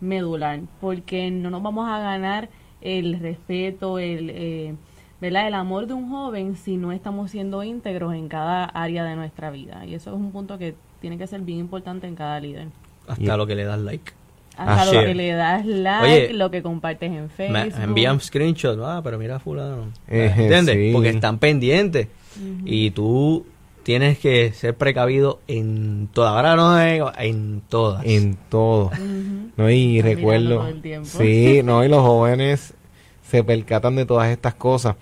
medular, 0.00 0.60
porque 0.80 1.30
no 1.30 1.50
nos 1.50 1.62
vamos 1.62 1.88
a 1.88 1.98
ganar 1.98 2.50
el 2.80 3.18
respeto, 3.18 3.98
el... 3.98 4.30
Eh, 4.30 4.74
¿verdad? 5.22 5.46
El 5.46 5.54
amor 5.54 5.86
de 5.86 5.94
un 5.94 6.10
joven 6.10 6.56
si 6.56 6.76
no 6.76 6.90
estamos 6.90 7.30
siendo 7.30 7.62
íntegros 7.62 8.12
en 8.12 8.26
cada 8.26 8.64
área 8.64 9.04
de 9.04 9.14
nuestra 9.14 9.52
vida. 9.52 9.86
Y 9.86 9.94
eso 9.94 10.10
es 10.10 10.16
un 10.16 10.32
punto 10.32 10.58
que 10.58 10.74
tiene 11.02 11.18
que 11.18 11.26
ser 11.26 11.42
bien 11.42 11.58
importante 11.58 12.06
en 12.06 12.14
cada 12.14 12.40
líder. 12.40 12.68
hasta 13.06 13.36
lo 13.36 13.46
que 13.46 13.54
le 13.54 13.64
das 13.64 13.78
like. 13.80 14.12
Hasta 14.56 14.82
Ah, 14.82 14.84
lo 14.86 14.92
share. 14.92 15.06
que 15.08 15.14
le 15.14 15.32
das 15.32 15.66
like, 15.66 16.04
Oye, 16.26 16.32
lo 16.34 16.50
que 16.50 16.62
compartes 16.62 17.10
en 17.10 17.22
Me 17.22 17.28
Facebook. 17.28 17.82
envían 17.82 18.20
screenshots, 18.20 18.80
ah, 18.84 19.00
pero 19.04 19.18
mira 19.18 19.38
fulano. 19.38 19.88
Eh, 20.08 20.32
¿Entiendes? 20.36 20.74
sí. 20.76 20.90
Porque 20.92 21.08
están 21.10 21.38
pendientes. 21.38 22.08
Y 22.64 22.90
tú 22.92 23.44
tienes 23.82 24.18
que 24.18 24.52
ser 24.52 24.74
precavido 24.76 25.40
en 25.48 26.08
todas. 26.12 26.32
Ahora 26.34 26.54
no 26.56 26.80
en 26.80 27.62
todas. 27.68 28.04
En 28.06 28.36
todo. 28.48 28.90
No, 29.56 29.70
y 29.70 30.00
recuerdo. 30.00 30.58
todo 30.60 30.68
el 30.68 30.80
tiempo. 30.82 31.08
Sí, 31.08 31.60
no, 31.64 31.84
y 31.84 31.88
los 31.88 32.00
jóvenes 32.00 32.74
se 33.22 33.44
percatan 33.44 33.96
de 33.96 34.06
todas 34.06 34.30
estas 34.30 34.54
cosas. 34.54 34.96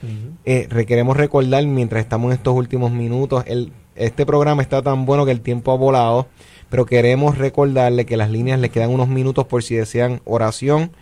Eh, 0.45 0.69
queremos 0.87 1.17
recordar, 1.17 1.65
mientras 1.67 2.03
estamos 2.03 2.31
en 2.31 2.39
estos 2.39 2.55
últimos 2.55 2.93
minutos, 2.93 3.45
el, 3.47 3.73
este 3.97 4.27
programa 4.27 4.63
está 4.63 4.83
tan 4.83 5.07
bueno 5.07 5.25
que 5.25 5.33
el 5.33 5.41
tiempo 5.41 5.73
ha 5.73 5.77
volado, 5.77 6.29
pero 6.69 6.87
queremos 6.87 7.39
recordarle 7.39 8.07
que 8.07 8.17
las 8.17 8.31
líneas 8.31 8.61
le 8.61 8.71
quedan 8.71 8.91
unos 8.91 9.09
minutos 9.09 9.47
por 9.47 9.63
si 9.63 9.75
desean 9.75 10.21
oración. 10.25 10.93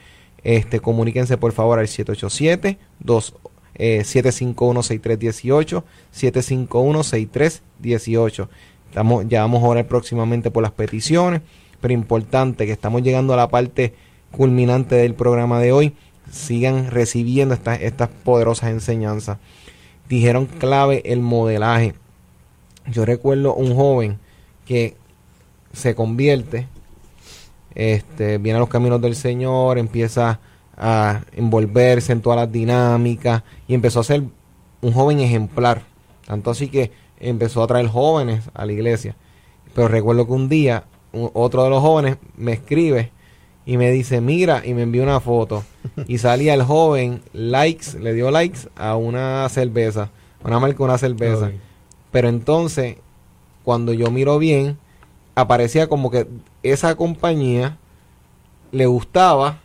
Este, 0.45 0.81
comuníquense 0.81 1.37
por 1.37 1.53
favor 1.53 1.81
al 1.81 1.89
787 1.89 2.79
2 3.01 3.35
eh, 3.79 4.03
751-6318, 4.05 5.85
751-6318. 6.15 8.49
Estamos, 8.89 9.29
ya 9.29 9.43
vamos 9.43 9.63
a 9.63 9.67
orar 9.67 9.87
próximamente 9.87 10.51
por 10.51 10.65
las 10.65 10.73
peticiones, 10.73 11.43
pero 11.81 11.95
importante 11.95 12.67
que 12.67 12.73
estamos 12.73 13.03
llegando 13.03 13.33
a 13.35 13.37
la 13.37 13.49
parte 13.49 13.95
culminante 14.33 14.97
del 14.97 15.15
programa 15.15 15.61
de 15.61 15.71
hoy. 15.73 15.95
Sigan 16.31 16.91
recibiendo 16.91 17.55
estas, 17.55 18.09
poderosas 18.25 18.71
enseñanzas. 18.71 19.39
Dijeron 20.09 20.47
clave 20.47 21.03
el 21.05 21.21
modelaje. 21.21 21.95
Yo 22.87 23.05
recuerdo 23.05 23.55
un 23.55 23.75
joven 23.75 24.19
que 24.67 24.97
se 25.73 25.95
convierte, 25.95 26.67
este, 27.75 28.39
viene 28.39 28.57
a 28.57 28.61
los 28.61 28.69
caminos 28.69 29.01
del 29.01 29.15
Señor, 29.15 29.79
empieza 29.79 30.41
a 30.77 31.23
envolverse 31.33 32.13
en 32.13 32.23
todas 32.23 32.39
las 32.39 32.51
dinámicas 32.53 33.43
y 33.67 33.75
empezó 33.75 34.01
a 34.01 34.05
ser 34.05 34.23
un 34.81 34.93
joven 34.93 35.21
ejemplar. 35.21 35.83
Tanto 36.27 36.51
así 36.51 36.69
que 36.69 36.93
empezó 37.19 37.63
a 37.63 37.67
traer 37.67 37.89
jóvenes 37.89 38.45
a 38.55 38.65
la 38.65 38.73
iglesia. 38.73 39.17
Pero 39.75 39.89
recuerdo 39.89 40.27
que 40.27 40.33
un 40.33 40.49
día 40.49 40.85
otro 41.13 41.65
de 41.65 41.71
los 41.71 41.81
jóvenes 41.81 42.17
me 42.37 42.53
escribe 42.53 43.11
y 43.69 43.77
me 43.77 43.91
dice, 43.91 44.23
mira, 44.23 44.63
y 44.65 44.73
me 44.73 44.81
envió 44.81 45.03
una 45.03 45.21
foto. 45.21 45.63
Y 46.07 46.17
salía 46.17 46.55
el 46.55 46.63
joven, 46.63 47.21
likes, 47.35 47.99
le 48.01 48.15
dio 48.15 48.31
likes 48.31 48.61
a 48.77 48.97
una 48.97 49.47
cerveza, 49.51 50.09
una 50.43 50.59
marca, 50.59 50.83
una 50.83 50.97
cerveza. 50.97 51.51
Pero 52.11 52.31
entonces, 52.31 52.97
cuando 53.65 53.93
yo 53.93 54.11
miro 54.11 54.39
bien, 54.39 54.79
aparecía 55.35 55.87
como 55.87 56.11
que 56.11 56.27
esa 56.63 56.95
compañía 56.95 57.77
le 58.73 58.87
gustaba, 58.87 59.59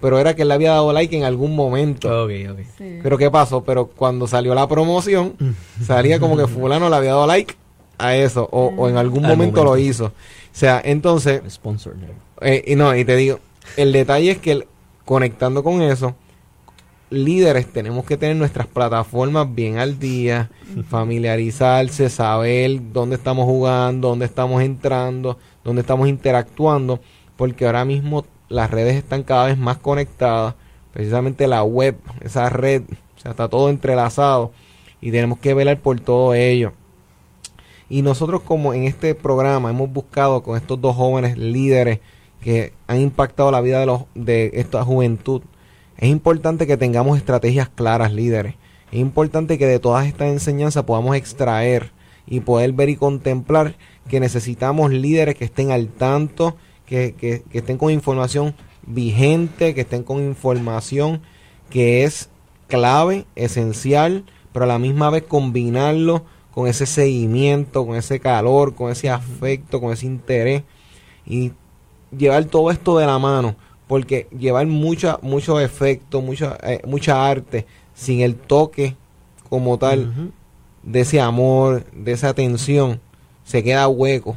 pero 0.00 0.20
era 0.20 0.36
que 0.36 0.42
él 0.42 0.48
le 0.48 0.54
había 0.54 0.70
dado 0.70 0.92
like 0.92 1.16
en 1.16 1.24
algún 1.24 1.56
momento. 1.56 2.06
Ok, 2.26 2.30
ok. 2.52 2.58
Sí. 2.78 3.00
Pero 3.02 3.18
¿qué 3.18 3.28
pasó? 3.28 3.64
Pero 3.64 3.88
cuando 3.88 4.28
salió 4.28 4.54
la 4.54 4.68
promoción, 4.68 5.34
salía 5.84 6.20
como 6.20 6.36
que 6.36 6.46
fulano 6.46 6.88
le 6.88 6.94
había 6.94 7.10
dado 7.10 7.26
like 7.26 7.56
a 7.98 8.14
eso, 8.14 8.48
o, 8.52 8.72
o 8.76 8.88
en 8.88 8.96
algún 8.98 9.24
Al 9.24 9.32
momento, 9.36 9.64
lo 9.64 9.76
hizo. 9.76 10.04
O 10.04 10.12
sea, 10.52 10.80
entonces, 10.84 11.42
Sponsor. 11.50 11.96
eh, 12.42 12.62
y 12.68 12.76
no, 12.76 12.94
y 12.94 13.04
te 13.04 13.16
digo, 13.16 13.40
el 13.76 13.92
detalle 13.92 14.32
es 14.32 14.38
que 14.38 14.52
el- 14.52 14.66
conectando 15.04 15.62
con 15.62 15.82
eso, 15.82 16.14
líderes 17.10 17.72
tenemos 17.72 18.04
que 18.04 18.16
tener 18.16 18.36
nuestras 18.36 18.66
plataformas 18.66 19.54
bien 19.54 19.78
al 19.78 19.98
día, 19.98 20.50
familiarizarse, 20.88 22.10
saber 22.10 22.92
dónde 22.92 23.16
estamos 23.16 23.46
jugando, 23.46 24.08
dónde 24.08 24.26
estamos 24.26 24.62
entrando, 24.62 25.38
dónde 25.64 25.80
estamos 25.80 26.08
interactuando, 26.08 27.00
porque 27.36 27.66
ahora 27.66 27.84
mismo 27.84 28.26
las 28.48 28.70
redes 28.70 28.96
están 28.96 29.22
cada 29.22 29.46
vez 29.46 29.56
más 29.56 29.78
conectadas, 29.78 30.54
precisamente 30.92 31.46
la 31.46 31.62
web, 31.62 31.96
esa 32.20 32.50
red, 32.50 32.82
o 33.16 33.20
sea, 33.20 33.30
está 33.30 33.48
todo 33.48 33.70
entrelazado 33.70 34.52
y 35.00 35.10
tenemos 35.10 35.38
que 35.38 35.54
velar 35.54 35.78
por 35.80 35.98
todo 36.00 36.34
ello. 36.34 36.72
Y 37.88 38.02
nosotros 38.02 38.42
como 38.42 38.74
en 38.74 38.84
este 38.84 39.14
programa 39.14 39.70
hemos 39.70 39.90
buscado 39.90 40.42
con 40.42 40.58
estos 40.58 40.78
dos 40.78 40.94
jóvenes 40.94 41.38
líderes 41.38 42.00
que 42.40 42.72
han 42.86 43.00
impactado 43.00 43.50
la 43.50 43.60
vida 43.60 43.80
de, 43.80 43.86
los, 43.86 44.02
de 44.14 44.50
esta 44.54 44.84
juventud, 44.84 45.42
es 45.96 46.08
importante 46.08 46.66
que 46.66 46.76
tengamos 46.76 47.16
estrategias 47.18 47.68
claras, 47.68 48.12
líderes. 48.12 48.54
Es 48.92 48.98
importante 49.00 49.58
que 49.58 49.66
de 49.66 49.78
todas 49.80 50.06
estas 50.06 50.28
enseñanzas 50.28 50.84
podamos 50.84 51.16
extraer 51.16 51.90
y 52.26 52.40
poder 52.40 52.72
ver 52.72 52.88
y 52.88 52.96
contemplar 52.96 53.76
que 54.08 54.20
necesitamos 54.20 54.90
líderes 54.92 55.34
que 55.34 55.44
estén 55.44 55.70
al 55.72 55.88
tanto, 55.88 56.56
que, 56.86 57.14
que- 57.18 57.42
que 57.50 57.58
estén 57.58 57.76
con 57.78 57.90
información 57.92 58.54
vigente, 58.86 59.74
que 59.74 59.82
estén 59.82 60.02
con 60.04 60.22
información 60.22 61.20
que 61.68 62.04
es 62.04 62.30
clave, 62.68 63.26
esencial, 63.34 64.24
pero 64.52 64.64
a 64.64 64.68
la 64.68 64.78
misma 64.78 65.10
vez 65.10 65.24
combinarlo 65.24 66.24
con 66.50 66.66
ese 66.66 66.86
seguimiento, 66.86 67.86
con 67.86 67.96
ese 67.96 68.20
calor, 68.20 68.74
con 68.74 68.90
ese 68.90 69.10
afecto, 69.10 69.80
con 69.80 69.92
ese 69.92 70.06
interés. 70.06 70.62
Y 71.26 71.52
llevar 72.16 72.44
todo 72.46 72.70
esto 72.70 72.98
de 72.98 73.06
la 73.06 73.18
mano, 73.18 73.56
porque 73.86 74.28
llevar 74.36 74.66
mucha, 74.66 75.18
mucho 75.22 75.60
efecto, 75.60 76.20
mucha, 76.20 76.58
eh, 76.62 76.80
mucha 76.86 77.28
arte 77.28 77.66
sin 77.94 78.20
el 78.20 78.36
toque 78.36 78.96
como 79.48 79.78
tal 79.78 80.32
de 80.82 81.00
ese 81.00 81.20
amor, 81.20 81.84
de 81.92 82.12
esa 82.12 82.28
atención, 82.28 83.00
se 83.44 83.62
queda 83.62 83.88
hueco. 83.88 84.36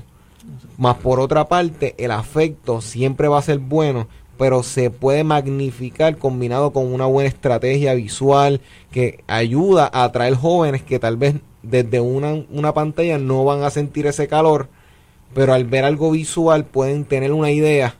Más 0.77 0.95
por 0.97 1.19
otra 1.19 1.47
parte, 1.47 1.93
el 1.97 2.11
afecto 2.11 2.81
siempre 2.81 3.27
va 3.27 3.37
a 3.37 3.43
ser 3.43 3.59
bueno, 3.59 4.07
pero 4.37 4.63
se 4.63 4.89
puede 4.89 5.23
magnificar 5.23 6.17
combinado 6.17 6.71
con 6.71 6.91
una 6.91 7.05
buena 7.05 7.29
estrategia 7.29 7.93
visual 7.93 8.61
que 8.91 9.23
ayuda 9.27 9.89
a 9.93 10.05
atraer 10.05 10.33
jóvenes 10.33 10.81
que 10.81 10.97
tal 10.97 11.17
vez 11.17 11.35
desde 11.61 11.99
una, 11.99 12.43
una 12.49 12.73
pantalla 12.73 13.19
no 13.19 13.45
van 13.45 13.63
a 13.63 13.69
sentir 13.69 14.07
ese 14.07 14.27
calor, 14.27 14.69
pero 15.33 15.53
al 15.53 15.65
ver 15.65 15.85
algo 15.85 16.11
visual 16.11 16.65
pueden 16.65 17.05
tener 17.05 17.31
una 17.33 17.51
idea, 17.51 17.95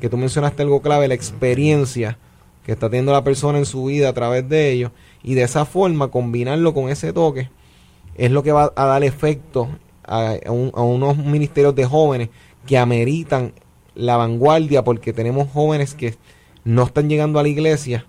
que 0.00 0.08
tú 0.08 0.16
mencionaste 0.16 0.62
algo 0.62 0.80
clave, 0.82 1.08
la 1.08 1.14
experiencia 1.14 2.18
que 2.64 2.72
está 2.72 2.88
teniendo 2.90 3.12
la 3.12 3.24
persona 3.24 3.58
en 3.58 3.66
su 3.66 3.86
vida 3.86 4.08
a 4.10 4.12
través 4.12 4.48
de 4.48 4.70
ello, 4.70 4.92
y 5.22 5.34
de 5.34 5.42
esa 5.42 5.64
forma 5.64 6.08
combinarlo 6.08 6.74
con 6.74 6.88
ese 6.90 7.12
toque 7.12 7.50
es 8.16 8.30
lo 8.30 8.42
que 8.42 8.52
va 8.52 8.72
a 8.76 8.84
dar 8.86 9.02
efecto 9.04 9.68
a, 10.04 10.34
a 10.46 10.50
un- 10.52 10.72
a 10.74 10.82
unos 10.82 11.16
ministerios 11.16 11.74
de 11.74 11.84
jóvenes 11.86 12.28
que 12.66 12.78
ameritan 12.78 13.52
la 13.94 14.16
vanguardia 14.16 14.84
porque 14.84 15.12
tenemos 15.12 15.48
jóvenes 15.52 15.94
que 15.94 16.16
no 16.64 16.84
están 16.84 17.08
llegando 17.08 17.38
a 17.38 17.42
la 17.42 17.48
iglesia 17.48 18.06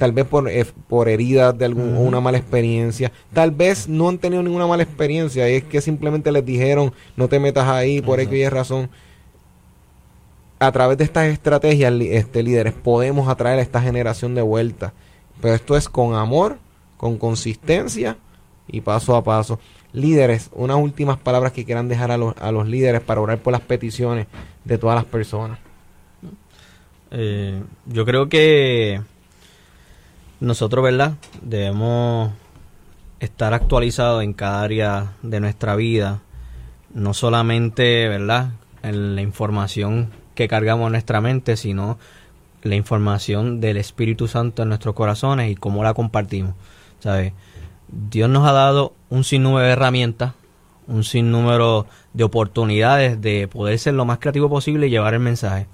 tal 0.00 0.12
vez 0.12 0.24
por, 0.24 0.48
eh, 0.48 0.64
por 0.88 1.10
heridas 1.10 1.56
de 1.58 1.66
algún, 1.66 1.94
o 1.94 2.00
una 2.00 2.20
mala 2.20 2.38
experiencia. 2.38 3.12
Tal 3.34 3.50
vez 3.50 3.86
no 3.86 4.08
han 4.08 4.16
tenido 4.16 4.42
ninguna 4.42 4.66
mala 4.66 4.82
experiencia 4.82 5.46
es 5.46 5.62
que 5.62 5.82
simplemente 5.82 6.32
les 6.32 6.44
dijeron 6.44 6.94
no 7.16 7.28
te 7.28 7.38
metas 7.38 7.68
ahí 7.68 8.00
por 8.00 8.18
X 8.18 8.32
y 8.32 8.48
razón 8.48 8.88
a 10.58 10.72
través 10.72 10.96
de 10.96 11.04
estas 11.04 11.26
estrategias 11.26 11.92
este, 12.00 12.42
líderes 12.42 12.72
podemos 12.72 13.28
atraer 13.28 13.58
a 13.58 13.62
esta 13.62 13.82
generación 13.82 14.34
de 14.34 14.40
vuelta. 14.40 14.94
Pero 15.42 15.54
esto 15.54 15.76
es 15.76 15.88
con 15.90 16.14
amor 16.14 16.56
con 16.96 17.18
consistencia 17.18 18.16
y 18.68 18.80
paso 18.80 19.16
a 19.16 19.22
paso. 19.22 19.58
Líderes, 19.92 20.48
unas 20.54 20.78
últimas 20.78 21.18
palabras 21.18 21.52
que 21.52 21.66
quieran 21.66 21.88
dejar 21.88 22.10
a 22.10 22.16
los, 22.16 22.34
a 22.38 22.52
los 22.52 22.66
líderes 22.66 23.02
para 23.02 23.20
orar 23.20 23.38
por 23.38 23.52
las 23.52 23.62
peticiones 23.62 24.28
de 24.64 24.78
todas 24.78 24.96
las 24.96 25.04
personas. 25.04 25.58
Eh, 27.10 27.62
yo 27.86 28.04
creo 28.06 28.28
que 28.28 29.00
nosotros, 30.40 30.82
¿verdad? 30.82 31.14
Debemos 31.42 32.32
estar 33.20 33.52
actualizados 33.54 34.22
en 34.22 34.32
cada 34.32 34.62
área 34.62 35.12
de 35.22 35.40
nuestra 35.40 35.76
vida, 35.76 36.22
no 36.94 37.14
solamente, 37.14 38.08
¿verdad? 38.08 38.52
En 38.82 39.14
la 39.14 39.22
información 39.22 40.10
que 40.34 40.48
cargamos 40.48 40.86
en 40.86 40.92
nuestra 40.92 41.20
mente, 41.20 41.56
sino 41.56 41.98
la 42.62 42.74
información 42.74 43.60
del 43.60 43.76
Espíritu 43.76 44.28
Santo 44.28 44.62
en 44.62 44.68
nuestros 44.68 44.94
corazones 44.94 45.50
y 45.50 45.54
cómo 45.54 45.84
la 45.84 45.94
compartimos. 45.94 46.54
¿Sabes? 46.98 47.32
Dios 47.88 48.28
nos 48.30 48.46
ha 48.46 48.52
dado 48.52 48.94
un 49.08 49.24
sinnúmero 49.24 49.66
de 49.66 49.72
herramientas, 49.72 50.32
un 50.86 51.04
sinnúmero 51.04 51.86
de 52.12 52.24
oportunidades 52.24 53.20
de 53.20 53.48
poder 53.48 53.78
ser 53.78 53.94
lo 53.94 54.04
más 54.04 54.18
creativo 54.18 54.48
posible 54.48 54.86
y 54.86 54.90
llevar 54.90 55.14
el 55.14 55.20
mensaje. 55.20 55.66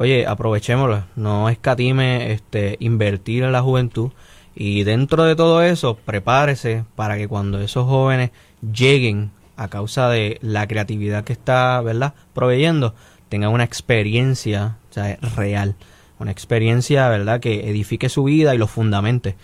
Oye, 0.00 0.26
aprovechémoslo, 0.28 1.04
no 1.16 1.48
escatime 1.48 2.30
este, 2.30 2.76
invertir 2.78 3.42
en 3.42 3.50
la 3.50 3.62
juventud 3.62 4.12
y 4.54 4.84
dentro 4.84 5.24
de 5.24 5.34
todo 5.34 5.60
eso, 5.60 5.96
prepárese 5.96 6.84
para 6.94 7.16
que 7.16 7.26
cuando 7.26 7.60
esos 7.60 7.86
jóvenes 7.86 8.30
lleguen 8.72 9.32
a 9.56 9.66
causa 9.66 10.08
de 10.08 10.38
la 10.40 10.68
creatividad 10.68 11.24
que 11.24 11.32
está, 11.32 11.80
¿verdad?, 11.80 12.14
proveyendo, 12.32 12.94
tengan 13.28 13.50
una 13.50 13.64
experiencia 13.64 14.78
real, 15.36 15.74
una 16.20 16.30
experiencia, 16.30 17.08
¿verdad?, 17.08 17.40
que 17.40 17.68
edifique 17.68 18.08
su 18.08 18.22
vida 18.22 18.54
y 18.54 18.58
lo 18.58 18.68
fundamente. 18.68 19.34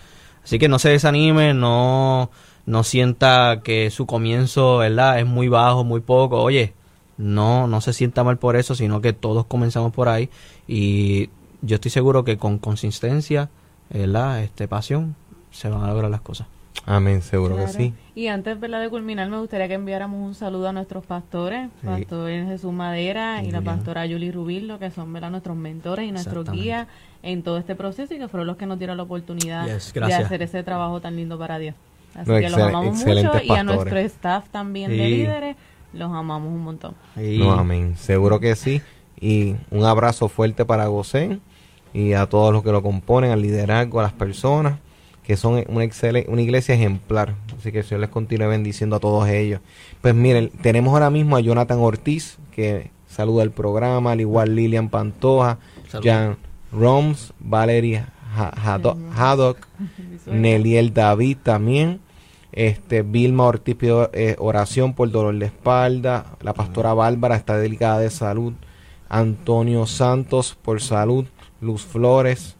Así 0.41 0.57
que 0.57 0.69
no 0.69 0.79
se 0.79 0.89
desanime, 0.89 1.53
no, 1.53 2.31
no 2.65 2.83
sienta 2.83 3.59
que 3.61 3.89
su 3.91 4.05
comienzo, 4.05 4.77
¿verdad?, 4.77 5.19
es 5.19 5.25
muy 5.25 5.49
bajo, 5.49 5.83
muy 5.83 5.99
poco. 5.99 6.41
Oye, 6.41 6.73
no, 7.17 7.67
no 7.67 7.81
se 7.81 7.93
sienta 7.93 8.23
mal 8.23 8.37
por 8.37 8.55
eso, 8.55 8.75
sino 8.75 9.01
que 9.01 9.13
todos 9.13 9.45
comenzamos 9.45 9.93
por 9.93 10.09
ahí 10.09 10.29
y 10.67 11.29
yo 11.61 11.75
estoy 11.75 11.91
seguro 11.91 12.23
que 12.23 12.37
con 12.37 12.59
consistencia, 12.59 13.49
¿verdad? 13.89 14.43
Este, 14.43 14.67
pasión, 14.67 15.15
se 15.51 15.69
van 15.69 15.83
a 15.83 15.87
lograr 15.87 16.11
las 16.11 16.21
cosas. 16.21 16.47
Amén, 16.85 17.21
seguro 17.23 17.55
que 17.55 17.67
sí. 17.67 17.93
Y 18.13 18.27
antes 18.27 18.59
¿verdad? 18.59 18.79
de 18.79 18.89
culminar, 18.89 19.27
me 19.29 19.39
gustaría 19.39 19.67
que 19.67 19.73
enviáramos 19.73 20.21
un 20.21 20.35
saludo 20.35 20.69
a 20.69 20.71
nuestros 20.71 21.03
pastores, 21.05 21.69
Pastor 21.83 22.29
Jesús 22.29 22.71
Madera 22.71 23.43
y, 23.43 23.49
la 23.49 23.61
pastora 23.61 24.03
Julie 24.07 24.31
Rubillo, 24.31 24.77
que 24.77 24.91
son 24.91 25.11
¿verdad? 25.11 25.31
nuestros 25.31 25.57
mentores 25.57 26.07
y 26.07 26.11
nuestros 26.11 26.51
guías 26.51 26.87
en 27.23 27.41
todo 27.41 27.57
este 27.57 27.75
proceso 27.75 28.13
y 28.13 28.19
que 28.19 28.27
fueron 28.27 28.45
los 28.45 28.57
que 28.57 28.67
nos 28.67 28.77
dieron 28.77 28.97
la 28.97 29.03
oportunidad 29.03 29.65
de 29.65 30.13
hacer 30.13 30.43
ese 30.43 30.61
trabajo 30.63 31.01
tan 31.01 31.15
lindo 31.15 31.39
para 31.39 31.57
Dios. 31.57 31.75
Así 32.13 32.31
que 32.31 32.49
los 32.49 32.59
amamos 32.59 32.97
mucho 32.97 33.31
y 33.43 33.51
a 33.51 33.63
nuestro 33.63 33.97
staff 33.99 34.47
también 34.49 34.91
de 34.91 35.09
líderes, 35.09 35.55
los 35.95 36.11
amamos 36.11 36.51
un 36.51 36.63
montón. 36.63 36.95
No, 37.15 37.51
amén, 37.51 37.95
seguro 37.97 38.39
que 38.39 38.55
sí. 38.55 38.81
Y 39.19 39.55
un 39.71 39.85
abrazo 39.85 40.27
fuerte 40.27 40.65
para 40.65 40.87
Gosén 40.87 41.41
y 41.93 42.13
a 42.13 42.27
todos 42.27 42.53
los 42.53 42.63
que 42.63 42.71
lo 42.71 42.83
componen, 42.83 43.31
al 43.31 43.41
liderazgo, 43.41 43.99
a 43.99 44.03
las 44.03 44.13
personas, 44.13 44.79
que 45.23 45.37
son 45.37 45.63
una, 45.67 45.85
una 46.27 46.41
iglesia 46.41 46.75
ejemplar. 46.75 47.35
Así 47.57 47.71
que 47.71 47.79
el 47.79 47.83
Señor 47.85 48.01
les 48.01 48.09
continúe 48.09 48.47
bendiciendo 48.47 48.97
a 48.97 48.99
todos 48.99 49.27
ellos. 49.29 49.61
Pues 50.01 50.13
miren, 50.13 50.49
tenemos 50.61 50.93
ahora 50.93 51.09
mismo 51.09 51.37
a 51.37 51.39
Jonathan 51.39 51.79
Ortiz, 51.79 52.37
que 52.51 52.91
saluda 53.07 53.43
el 53.43 53.51
programa, 53.51 54.11
al 54.11 54.21
igual 54.21 54.55
Lilian 54.55 54.89
Pantoja, 54.89 55.57
Jan 56.03 56.37
Roms, 56.71 57.33
Valeria 57.39 58.09
Haddock, 58.35 59.67
Neliel 60.25 60.93
David 60.93 61.37
también. 61.43 62.01
Este, 62.55 63.01
Vilma 63.01 63.43
Ortiz 63.43 63.75
pidió 63.75 64.09
eh, 64.13 64.35
oración 64.39 64.93
por 64.93 65.11
dolor 65.11 65.37
de 65.37 65.47
espalda. 65.47 66.37
La 66.41 66.53
pastora 66.53 66.93
Bárbara 66.93 67.35
está 67.35 67.57
delicada 67.57 67.99
de 67.99 68.09
salud. 68.09 68.53
Antonio 69.09 69.85
Santos 69.85 70.57
por 70.61 70.81
salud. 70.81 71.25
Luz 71.61 71.83
Flores, 71.85 72.55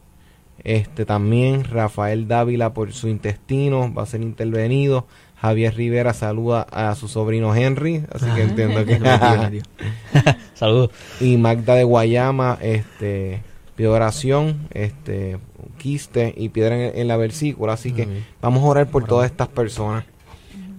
este 0.63 1.05
también 1.05 1.63
Rafael 1.63 2.27
Dávila 2.27 2.73
por 2.73 2.91
su 2.93 3.07
intestino 3.07 3.93
va 3.93 4.03
a 4.03 4.07
ser 4.07 4.21
intervenido. 4.21 5.05
Javier 5.35 5.75
Rivera 5.75 6.13
saluda 6.13 6.61
a 6.71 6.95
su 6.95 7.07
sobrino 7.07 7.53
Henry, 7.53 8.03
así 8.11 8.25
que 8.35 8.41
entiendo 8.43 8.83
que 8.85 8.99
saludos. 10.55 10.89
Y 11.19 11.37
Magda 11.37 11.75
de 11.75 11.83
Guayama, 11.83 12.57
este 12.61 13.43
pide 13.75 13.87
oración, 13.87 14.67
este 14.71 15.37
quiste 15.77 16.33
y 16.35 16.49
piedra 16.49 16.87
en, 16.87 17.07
la 17.07 17.17
versícula, 17.17 17.73
así 17.73 17.91
que 17.91 18.07
vamos 18.41 18.63
a 18.63 18.67
orar 18.67 18.87
por 18.87 19.05
todas 19.05 19.29
estas 19.29 19.47
personas. 19.47 20.05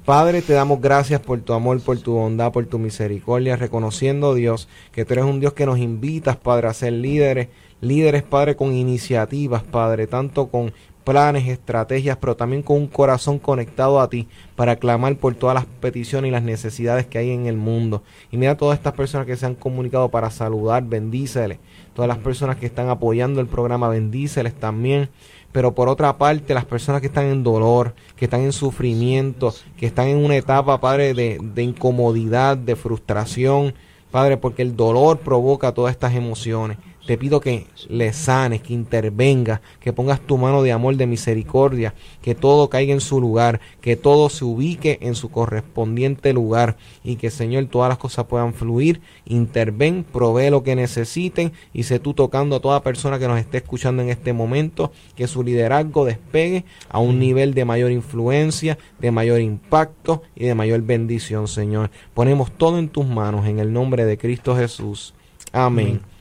Padre, 0.04 0.40
te 0.40 0.52
damos 0.52 0.80
gracias 0.80 1.20
por 1.20 1.40
tu 1.40 1.52
amor, 1.52 1.80
por 1.80 1.98
tu 1.98 2.12
bondad, 2.12 2.52
por 2.52 2.64
tu 2.66 2.78
misericordia, 2.78 3.56
reconociendo, 3.56 4.34
Dios, 4.34 4.68
que 4.92 5.04
tú 5.04 5.14
eres 5.14 5.24
un 5.24 5.40
Dios 5.40 5.52
que 5.52 5.66
nos 5.66 5.78
invitas, 5.78 6.36
Padre, 6.36 6.68
a 6.68 6.74
ser 6.74 6.92
líderes 6.92 7.48
líderes, 7.80 8.22
Padre, 8.22 8.56
con 8.56 8.74
iniciativas, 8.74 9.62
Padre, 9.62 10.06
tanto 10.06 10.48
con 10.48 10.72
planes, 11.06 11.46
estrategias, 11.46 12.18
pero 12.20 12.36
también 12.36 12.64
con 12.64 12.78
un 12.78 12.88
corazón 12.88 13.38
conectado 13.38 14.00
a 14.00 14.10
ti 14.10 14.26
para 14.56 14.74
clamar 14.74 15.14
por 15.16 15.36
todas 15.36 15.54
las 15.54 15.64
peticiones 15.64 16.28
y 16.28 16.32
las 16.32 16.42
necesidades 16.42 17.06
que 17.06 17.18
hay 17.18 17.30
en 17.30 17.46
el 17.46 17.56
mundo. 17.56 18.02
Y 18.32 18.36
mira 18.36 18.56
todas 18.56 18.76
estas 18.76 18.94
personas 18.94 19.24
que 19.24 19.36
se 19.36 19.46
han 19.46 19.54
comunicado 19.54 20.08
para 20.08 20.32
saludar, 20.32 20.82
bendíceles. 20.82 21.58
Todas 21.94 22.08
las 22.08 22.18
personas 22.18 22.56
que 22.56 22.66
están 22.66 22.88
apoyando 22.88 23.40
el 23.40 23.46
programa, 23.46 23.88
bendíceles 23.88 24.52
también. 24.54 25.08
Pero 25.52 25.76
por 25.76 25.88
otra 25.88 26.18
parte, 26.18 26.54
las 26.54 26.64
personas 26.64 27.00
que 27.00 27.06
están 27.06 27.26
en 27.26 27.44
dolor, 27.44 27.94
que 28.16 28.24
están 28.24 28.40
en 28.40 28.52
sufrimiento, 28.52 29.54
que 29.76 29.86
están 29.86 30.08
en 30.08 30.16
una 30.16 30.36
etapa, 30.36 30.80
Padre, 30.80 31.14
de, 31.14 31.38
de 31.40 31.62
incomodidad, 31.62 32.56
de 32.56 32.74
frustración, 32.74 33.74
Padre, 34.10 34.38
porque 34.38 34.62
el 34.62 34.74
dolor 34.74 35.20
provoca 35.20 35.72
todas 35.72 35.92
estas 35.92 36.16
emociones. 36.16 36.78
Te 37.06 37.16
pido 37.16 37.40
que 37.40 37.66
le 37.88 38.12
sanes, 38.12 38.62
que 38.62 38.74
intervenga, 38.74 39.60
que 39.78 39.92
pongas 39.92 40.20
tu 40.20 40.38
mano 40.38 40.62
de 40.62 40.72
amor, 40.72 40.96
de 40.96 41.06
misericordia, 41.06 41.94
que 42.20 42.34
todo 42.34 42.68
caiga 42.68 42.92
en 42.92 43.00
su 43.00 43.20
lugar, 43.20 43.60
que 43.80 43.94
todo 43.94 44.28
se 44.28 44.44
ubique 44.44 44.98
en 45.00 45.14
su 45.14 45.30
correspondiente 45.30 46.32
lugar 46.32 46.76
y 47.04 47.14
que, 47.14 47.30
Señor, 47.30 47.66
todas 47.66 47.88
las 47.88 47.98
cosas 47.98 48.26
puedan 48.26 48.54
fluir. 48.54 49.00
Interven, 49.24 50.04
provee 50.04 50.50
lo 50.50 50.64
que 50.64 50.74
necesiten 50.74 51.52
y 51.72 51.84
sé 51.84 52.00
tú 52.00 52.12
tocando 52.12 52.56
a 52.56 52.60
toda 52.60 52.82
persona 52.82 53.20
que 53.20 53.28
nos 53.28 53.38
esté 53.38 53.58
escuchando 53.58 54.02
en 54.02 54.08
este 54.08 54.32
momento, 54.32 54.90
que 55.14 55.28
su 55.28 55.44
liderazgo 55.44 56.04
despegue 56.04 56.64
a 56.88 56.98
un 56.98 57.20
nivel 57.20 57.54
de 57.54 57.64
mayor 57.64 57.92
influencia, 57.92 58.78
de 58.98 59.12
mayor 59.12 59.40
impacto 59.40 60.22
y 60.34 60.46
de 60.46 60.56
mayor 60.56 60.82
bendición, 60.82 61.46
Señor. 61.46 61.90
Ponemos 62.14 62.50
todo 62.50 62.78
en 62.80 62.88
tus 62.88 63.06
manos 63.06 63.46
en 63.46 63.60
el 63.60 63.72
nombre 63.72 64.04
de 64.04 64.18
Cristo 64.18 64.56
Jesús. 64.56 65.14
Amén. 65.52 66.00
Amén 66.00 66.15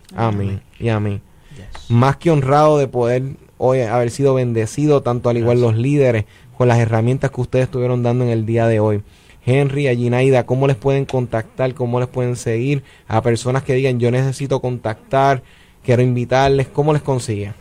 y 0.80 0.90
amén. 0.90 1.22
Más 1.90 2.18
que 2.18 2.32
honrado 2.32 2.78
de 2.78 2.88
poder 2.88 3.24
hoy 3.58 3.82
haber 3.82 4.12
sido 4.12 4.34
bendecido, 4.34 5.02
tanto 5.02 5.30
al 5.30 5.38
igual 5.38 5.62
los 5.62 5.76
líderes, 5.76 6.26
con 6.58 6.68
las 6.68 6.80
herramientas 6.80 7.32
que 7.32 7.42
ustedes 7.42 7.66
estuvieron 7.66 8.04
dando 8.04 8.24
en 8.24 8.32
el 8.32 8.46
día 8.46 8.68
de 8.68 8.80
hoy. 8.80 9.04
Henry, 9.46 9.88
Aginaida, 9.88 10.46
¿cómo 10.46 10.68
les 10.68 10.76
pueden 10.76 11.06
contactar? 11.06 11.74
¿Cómo 11.76 12.00
les 12.00 12.10
pueden 12.10 12.36
seguir? 12.36 12.84
A 13.08 13.22
personas 13.22 13.62
que 13.64 13.76
digan, 13.76 14.00
yo 14.00 14.10
necesito 14.10 14.60
contactar, 14.60 15.44
quiero 15.84 16.02
invitarles, 16.02 16.68
¿cómo 16.68 16.94
les 16.94 17.04
consiguen? 17.04 17.54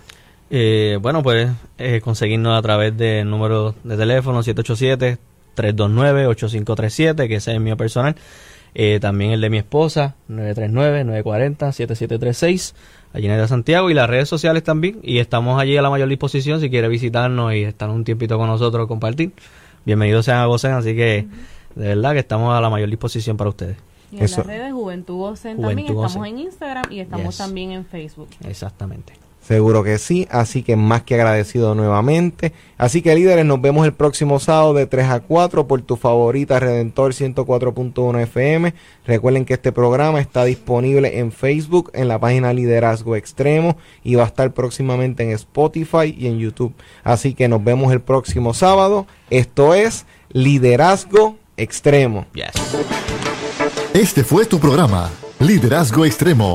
Eh, 0.50 0.98
bueno, 1.00 1.22
pues 1.22 1.48
eh, 1.78 2.00
conseguirnos 2.02 2.58
a 2.58 2.62
través 2.62 2.96
del 2.96 3.28
número 3.28 3.74
de 3.84 3.96
teléfono 3.96 4.42
787-329-8537, 4.42 7.28
que 7.28 7.34
ese 7.34 7.54
es 7.54 7.60
mío 7.60 7.76
personal. 7.76 8.16
Eh, 8.74 8.98
también 9.00 9.30
el 9.30 9.40
de 9.40 9.48
mi 9.50 9.58
esposa, 9.58 10.16
939-940-7736, 10.28 12.74
allí 13.12 13.28
en 13.28 13.48
Santiago, 13.48 13.88
y 13.88 13.94
las 13.94 14.10
redes 14.10 14.28
sociales 14.28 14.64
también. 14.64 14.98
Y 15.02 15.18
estamos 15.18 15.60
allí 15.60 15.76
a 15.76 15.82
la 15.82 15.90
mayor 15.90 16.08
disposición 16.08 16.60
si 16.60 16.70
quiere 16.70 16.88
visitarnos 16.88 17.54
y 17.54 17.62
estar 17.62 17.88
un 17.88 18.02
tiempito 18.02 18.36
con 18.36 18.48
nosotros, 18.48 18.88
compartir. 18.88 19.30
Bienvenidos 19.84 20.24
sean 20.24 20.38
a 20.38 20.46
Gocen, 20.46 20.72
así 20.72 20.96
que 20.96 21.28
de 21.76 21.88
verdad 21.88 22.14
que 22.14 22.20
estamos 22.20 22.56
a 22.56 22.60
la 22.60 22.68
mayor 22.68 22.90
disposición 22.90 23.36
para 23.36 23.50
ustedes. 23.50 23.76
Y 24.10 24.16
en 24.16 24.22
las 24.22 24.46
redes 24.46 24.72
Juventud 24.72 25.18
Gocen 25.18 25.60
también, 25.60 25.88
estamos 25.88 26.26
en 26.26 26.38
Instagram 26.38 26.84
y 26.90 26.98
estamos 27.00 27.36
también 27.36 27.70
en 27.70 27.84
Facebook. 27.84 28.28
Exactamente. 28.46 29.12
Seguro 29.46 29.84
que 29.84 29.98
sí, 29.98 30.26
así 30.30 30.62
que 30.62 30.74
más 30.74 31.02
que 31.02 31.16
agradecido 31.16 31.74
nuevamente. 31.74 32.54
Así 32.78 33.02
que 33.02 33.14
líderes, 33.14 33.44
nos 33.44 33.60
vemos 33.60 33.84
el 33.84 33.92
próximo 33.92 34.40
sábado 34.40 34.72
de 34.72 34.86
3 34.86 35.06
a 35.10 35.20
4 35.20 35.68
por 35.68 35.82
tu 35.82 35.96
favorita 35.96 36.58
Redentor 36.58 37.12
104.1 37.12 38.22
FM. 38.22 38.72
Recuerden 39.06 39.44
que 39.44 39.52
este 39.52 39.70
programa 39.70 40.20
está 40.20 40.46
disponible 40.46 41.18
en 41.18 41.30
Facebook, 41.30 41.90
en 41.92 42.08
la 42.08 42.18
página 42.18 42.54
Liderazgo 42.54 43.16
Extremo 43.16 43.76
y 44.02 44.14
va 44.14 44.22
a 44.22 44.28
estar 44.28 44.54
próximamente 44.54 45.24
en 45.24 45.32
Spotify 45.32 46.14
y 46.16 46.26
en 46.26 46.38
YouTube. 46.38 46.72
Así 47.02 47.34
que 47.34 47.46
nos 47.46 47.62
vemos 47.62 47.92
el 47.92 48.00
próximo 48.00 48.54
sábado. 48.54 49.06
Esto 49.28 49.74
es 49.74 50.06
Liderazgo 50.30 51.36
Extremo. 51.58 52.26
Este 53.92 54.24
fue 54.24 54.46
tu 54.46 54.58
programa, 54.58 55.10
Liderazgo 55.38 56.06
Extremo 56.06 56.52